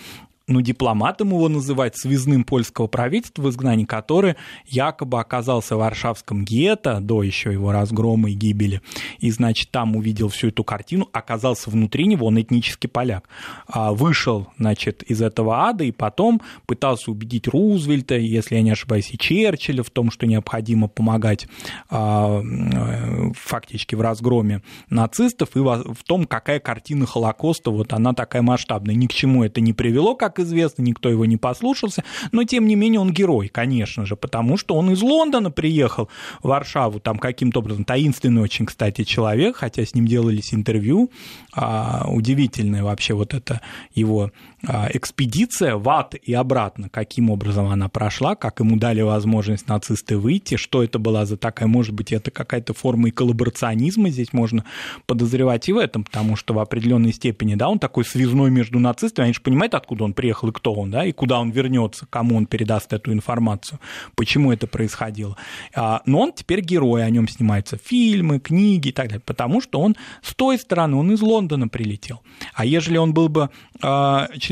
ну, 0.46 0.60
дипломатом 0.60 1.28
его 1.28 1.48
называть, 1.48 1.96
связным 1.96 2.44
польского 2.44 2.86
правительства 2.86 3.42
в 3.42 3.50
изгнании, 3.50 3.84
который 3.84 4.36
якобы 4.66 5.20
оказался 5.20 5.76
в 5.76 5.78
Варшавском 5.78 6.44
гетто 6.44 7.00
до 7.00 7.22
еще 7.22 7.52
его 7.52 7.72
разгрома 7.72 8.30
и 8.30 8.34
гибели, 8.34 8.80
и, 9.18 9.30
значит, 9.30 9.70
там 9.70 9.96
увидел 9.96 10.28
всю 10.28 10.48
эту 10.48 10.64
картину, 10.64 11.08
оказался 11.12 11.70
внутри 11.70 12.06
него, 12.06 12.26
он 12.26 12.40
этнический 12.40 12.88
поляк, 12.88 13.28
а, 13.66 13.92
вышел, 13.92 14.48
значит, 14.58 15.02
из 15.04 15.22
этого 15.22 15.68
ада, 15.68 15.84
и 15.84 15.92
потом 15.92 16.40
пытался 16.66 17.10
убедить 17.10 17.48
Рузвельта, 17.48 18.16
если 18.16 18.56
я 18.56 18.62
не 18.62 18.70
ошибаюсь, 18.70 19.10
и 19.12 19.18
Черчилля 19.18 19.82
в 19.82 19.90
том, 19.90 20.10
что 20.10 20.26
необходимо 20.26 20.88
помогать 20.88 21.46
а, 21.88 22.40
э, 22.42 23.32
фактически 23.34 23.94
в 23.94 24.00
разгроме 24.00 24.62
нацистов, 24.90 25.56
и 25.56 25.60
в 25.60 26.04
том, 26.06 26.26
какая 26.26 26.60
картина 26.60 27.06
Холокоста, 27.06 27.70
вот 27.70 27.92
она 27.92 28.12
такая 28.12 28.42
масштабная. 28.42 28.94
Ни 28.94 29.06
к 29.06 29.12
чему 29.12 29.44
это 29.44 29.60
не 29.60 29.72
привело, 29.72 30.14
как 30.14 30.31
известно, 30.40 30.82
никто 30.82 31.08
его 31.08 31.24
не 31.24 31.36
послушался, 31.36 32.04
но 32.32 32.44
тем 32.44 32.66
не 32.66 32.74
менее 32.74 33.00
он 33.00 33.12
герой, 33.12 33.48
конечно 33.48 34.06
же, 34.06 34.16
потому 34.16 34.56
что 34.56 34.74
он 34.74 34.90
из 34.90 35.02
Лондона 35.02 35.50
приехал 35.50 36.08
в 36.42 36.48
Варшаву, 36.48 37.00
там 37.00 37.18
каким-то 37.18 37.60
образом, 37.60 37.84
таинственный 37.84 38.42
очень, 38.42 38.66
кстати, 38.66 39.04
человек, 39.04 39.56
хотя 39.56 39.84
с 39.84 39.94
ним 39.94 40.06
делались 40.06 40.54
интервью, 40.54 41.10
а, 41.52 42.06
удивительная 42.08 42.82
вообще 42.82 43.14
вот 43.14 43.34
эта 43.34 43.60
его 43.94 44.30
экспедиция 44.64 45.76
в 45.76 45.88
ад 45.88 46.14
и 46.14 46.32
обратно, 46.34 46.88
каким 46.88 47.30
образом 47.30 47.66
она 47.66 47.88
прошла, 47.88 48.36
как 48.36 48.60
ему 48.60 48.76
дали 48.76 49.00
возможность 49.00 49.68
нацисты 49.68 50.16
выйти, 50.16 50.56
что 50.56 50.84
это 50.84 50.98
была 50.98 51.26
за 51.26 51.36
такая, 51.36 51.68
может 51.68 51.94
быть, 51.94 52.12
это 52.12 52.30
какая-то 52.30 52.72
форма 52.72 53.08
и 53.08 53.10
коллаборационизма, 53.10 54.10
здесь 54.10 54.32
можно 54.32 54.64
подозревать 55.06 55.68
и 55.68 55.72
в 55.72 55.78
этом, 55.78 56.04
потому 56.04 56.36
что 56.36 56.54
в 56.54 56.60
определенной 56.60 57.12
степени, 57.12 57.54
да, 57.56 57.68
он 57.68 57.78
такой 57.78 58.04
связной 58.04 58.50
между 58.50 58.78
нацистами, 58.78 59.26
они 59.26 59.34
же 59.34 59.40
понимают, 59.40 59.74
откуда 59.74 60.04
он 60.04 60.12
приехал 60.12 60.48
и 60.48 60.52
кто 60.52 60.72
он, 60.74 60.90
да, 60.90 61.04
и 61.04 61.12
куда 61.12 61.40
он 61.40 61.50
вернется, 61.50 62.06
кому 62.08 62.36
он 62.36 62.46
передаст 62.46 62.92
эту 62.92 63.12
информацию, 63.12 63.80
почему 64.14 64.52
это 64.52 64.66
происходило. 64.66 65.36
А, 65.74 66.02
но 66.06 66.20
он 66.20 66.32
теперь 66.32 66.60
герой, 66.60 67.04
о 67.04 67.10
нем 67.10 67.26
снимаются 67.26 67.78
фильмы, 67.82 68.38
книги 68.38 68.88
и 68.88 68.92
так 68.92 69.08
далее, 69.08 69.22
потому 69.24 69.60
что 69.60 69.80
он 69.80 69.96
с 70.22 70.34
той 70.34 70.58
стороны, 70.58 70.96
он 70.96 71.12
из 71.12 71.20
Лондона 71.20 71.68
прилетел. 71.68 72.20
А 72.54 72.64
ежели 72.64 72.96
он 72.96 73.12
был 73.12 73.28
бы 73.28 73.50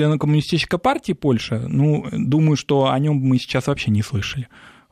а, 0.00 0.02
членом 0.02 0.18
коммунистической 0.18 0.78
партии 0.78 1.12
Польши, 1.12 1.58
ну, 1.68 2.06
думаю, 2.12 2.56
что 2.56 2.90
о 2.90 2.98
нем 2.98 3.16
мы 3.16 3.38
сейчас 3.38 3.66
вообще 3.66 3.90
не 3.90 4.02
слышали 4.02 4.48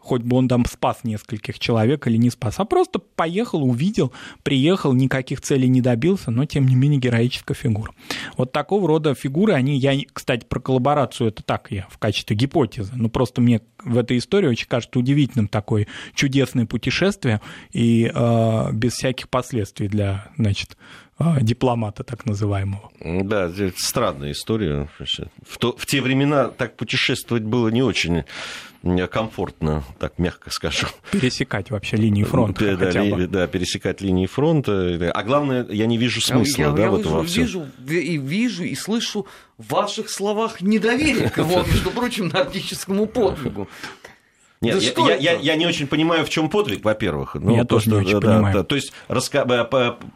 хоть 0.09 0.23
бы 0.23 0.37
он 0.37 0.49
там 0.49 0.65
спас 0.65 1.01
нескольких 1.05 1.59
человек 1.59 2.07
или 2.07 2.17
не 2.17 2.31
спас, 2.31 2.55
а 2.59 2.65
просто 2.65 2.99
поехал, 2.99 3.63
увидел, 3.63 4.13
приехал, 4.43 4.95
никаких 4.95 5.43
целей 5.43 5.69
не 5.69 5.83
добился, 5.83 6.31
но 6.31 6.47
тем 6.47 6.67
не 6.67 6.77
менее 6.77 6.99
героическая 6.99 7.55
фигура. 7.55 7.93
Вот 8.37 8.51
такого 8.51 8.89
рода 8.89 9.15
фигуры, 9.15 9.53
они, 9.53 9.77
я, 9.77 9.95
кстати, 10.13 10.47
про 10.47 10.61
коллаборацию, 10.61 11.29
это 11.29 11.43
так 11.43 11.71
я 11.71 11.87
в 11.91 11.99
качестве 11.99 12.35
гипотезы, 12.37 12.93
но 12.95 13.11
просто 13.11 13.43
мне 13.43 13.61
в 13.85 13.99
этой 13.99 14.19
истории 14.19 14.49
очень 14.49 14.67
кажется 14.67 14.99
удивительным 14.99 15.49
такое 15.49 15.87
чудесное 16.15 16.67
путешествие 16.67 17.41
и 17.73 18.11
э, 18.13 18.73
без 18.73 18.95
всяких 18.95 19.29
последствий 19.29 19.89
для, 19.89 20.31
значит, 20.37 20.77
а, 21.21 21.41
дипломата 21.41 22.05
так 22.05 22.27
называемого. 22.27 22.91
Да, 23.01 23.47
это 23.47 23.73
странная 23.77 24.31
история. 24.31 24.89
В, 25.45 25.59
то, 25.59 25.77
в 25.77 25.85
те 25.85 26.01
времена 26.01 26.49
так 26.49 26.77
путешествовать 26.77 27.43
было 27.43 27.69
не 27.69 27.83
очень 27.83 28.25
комфортно, 29.11 29.83
так 29.99 30.19
мягко 30.19 30.51
скажу. 30.51 30.87
Пересекать 31.11 31.73
вообще 31.73 31.97
линии 31.97 32.23
фронта. 32.23 32.77
Да, 32.77 32.87
хотя 32.87 33.03
бы. 33.03 33.27
да 33.27 33.49
пересекать 33.49 34.01
линии 34.01 34.27
фронта. 34.27 35.11
А 35.13 35.23
главное, 35.25 35.67
я 35.69 35.87
не 35.87 35.99
вижу 35.99 36.21
смысла 36.21 36.63
я, 36.63 36.71
да, 36.71 36.83
я 36.85 36.91
в 36.91 37.01
этом 37.01 37.25
вижу, 37.25 37.67
и 37.89 38.17
вижу 38.17 38.63
и 38.63 38.77
слышу 38.77 39.27
в 39.59 39.73
ваших 39.73 40.09
словах 40.09 40.61
недоверие 40.61 41.31
к 41.31 41.39
его, 41.39 41.63
между 41.63 41.91
прочим, 41.91 42.29
нордическому 42.29 43.07
подвигу. 43.07 43.69
Нет, 44.61 44.77
да 44.77 44.81
я, 44.83 44.91
что 44.91 45.09
я, 45.09 45.17
я, 45.17 45.33
я 45.35 45.57
не 45.57 45.67
очень 45.67 45.87
понимаю, 45.87 46.25
в 46.25 46.31
чем 46.31 46.51
подвиг, 46.51 46.85
во-первых. 46.85 47.35
Ну, 47.35 47.55
я 47.55 47.65
тоже 47.65 47.91
не 47.91 47.97
очень 47.97 48.21
да, 48.21 48.35
понимаю. 48.35 48.55
Да, 48.57 48.65
то 48.65 48.75
есть 48.75 48.93
раска... 49.07 49.45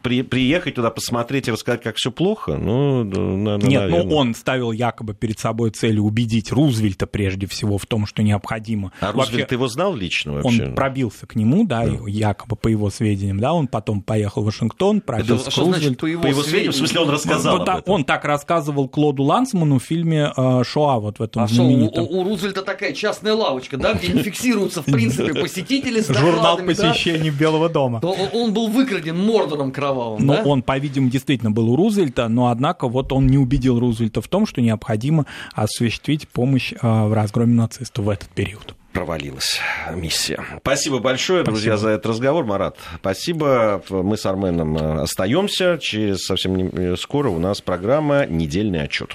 при... 0.01 0.21
приехать 0.21 0.75
туда, 0.75 0.89
посмотреть 0.89 1.47
и 1.47 1.51
рассказать, 1.51 1.81
как 1.81 1.95
все 1.95 2.11
плохо, 2.11 2.57
ну, 2.57 3.03
наверное. 3.03 3.69
Нет, 3.69 3.89
ну 3.89 4.15
он 4.15 4.35
ставил 4.35 4.73
якобы 4.73 5.13
перед 5.13 5.39
собой 5.39 5.69
целью 5.69 6.03
убедить 6.03 6.51
Рузвельта 6.51 7.07
прежде 7.07 7.47
всего 7.47 7.77
в 7.77 7.85
том, 7.85 8.05
что 8.05 8.21
необходимо. 8.21 8.91
А 8.99 9.13
вообще, 9.13 9.31
Рузвельт 9.31 9.51
его 9.53 9.67
знал 9.69 9.95
лично 9.95 10.33
вообще? 10.33 10.65
Он 10.65 10.75
пробился 10.75 11.25
к 11.25 11.35
нему, 11.35 11.65
да, 11.65 11.85
да. 11.85 11.97
якобы 12.07 12.57
по 12.57 12.67
его 12.67 12.89
сведениям, 12.89 13.39
да, 13.39 13.53
он 13.53 13.67
потом 13.67 14.01
поехал 14.01 14.41
в 14.41 14.45
Вашингтон, 14.45 14.99
пробился 14.99 15.49
Это, 15.49 15.51
к 15.51 15.57
Рузвельту. 15.57 15.99
по 16.01 16.05
его, 16.05 16.21
по 16.21 16.27
его 16.27 16.43
сведениям? 16.43 16.73
В 16.73 16.75
смысле, 16.75 16.99
он 16.99 17.09
рассказал 17.09 17.57
ну, 17.59 17.63
об 17.63 17.89
Он 17.89 18.03
так 18.03 18.25
рассказывал 18.25 18.89
Клоду 18.89 19.23
Лансману 19.23 19.79
в 19.79 19.83
фильме 19.83 20.33
э, 20.35 20.63
«Шоа», 20.65 20.99
вот 20.99 21.19
в 21.19 21.23
этом 21.23 21.43
а 21.43 21.47
знаменитом. 21.47 22.05
Что, 22.05 22.13
у, 22.13 22.19
у 22.19 22.23
Рузвельта 22.25 22.61
такая 22.61 22.91
частная 22.91 23.33
лавочка, 23.33 23.77
да, 23.77 23.93
где 23.93 24.11
фиксируются, 24.33 24.81
в 24.81 24.85
принципе, 24.85 25.33
посетители 25.41 26.01
с 26.01 26.07
Журнал 26.07 26.57
посещений 26.57 27.31
да, 27.31 27.37
Белого 27.37 27.69
дома. 27.69 28.01
То 28.01 28.11
он 28.11 28.53
был 28.53 28.67
выкраден 28.67 29.17
Мордором 29.17 29.71
кровавым, 29.71 30.25
Но 30.25 30.35
да? 30.35 30.43
он, 30.43 30.63
по-видимому, 30.63 31.11
действительно 31.11 31.51
был 31.51 31.69
у 31.69 31.75
Рузвельта, 31.75 32.27
но, 32.27 32.47
однако, 32.47 32.87
вот 32.87 33.11
он 33.11 33.27
не 33.27 33.37
убедил 33.37 33.79
Рузвельта 33.79 34.21
в 34.21 34.27
том, 34.27 34.45
что 34.45 34.61
необходимо 34.61 35.25
осуществить 35.53 36.27
помощь 36.27 36.73
а, 36.81 37.07
в 37.07 37.13
разгроме 37.13 37.53
нацистов 37.53 38.05
в 38.05 38.09
этот 38.09 38.29
период 38.29 38.75
провалилась 38.93 39.59
миссия. 39.95 40.39
Спасибо 40.59 40.99
большое, 40.99 41.43
спасибо. 41.43 41.51
друзья, 41.51 41.77
за 41.77 41.89
этот 41.89 42.05
разговор. 42.05 42.45
Марат, 42.45 42.77
спасибо. 42.99 43.81
Мы 43.89 44.17
с 44.17 44.25
Арменом 44.27 44.77
э, 44.77 45.01
остаемся. 45.01 45.79
Через 45.81 46.25
совсем 46.25 46.95
скоро 46.95 47.29
у 47.29 47.39
нас 47.39 47.59
программа 47.59 48.27
«Недельный 48.27 48.83
отчет». 48.83 49.11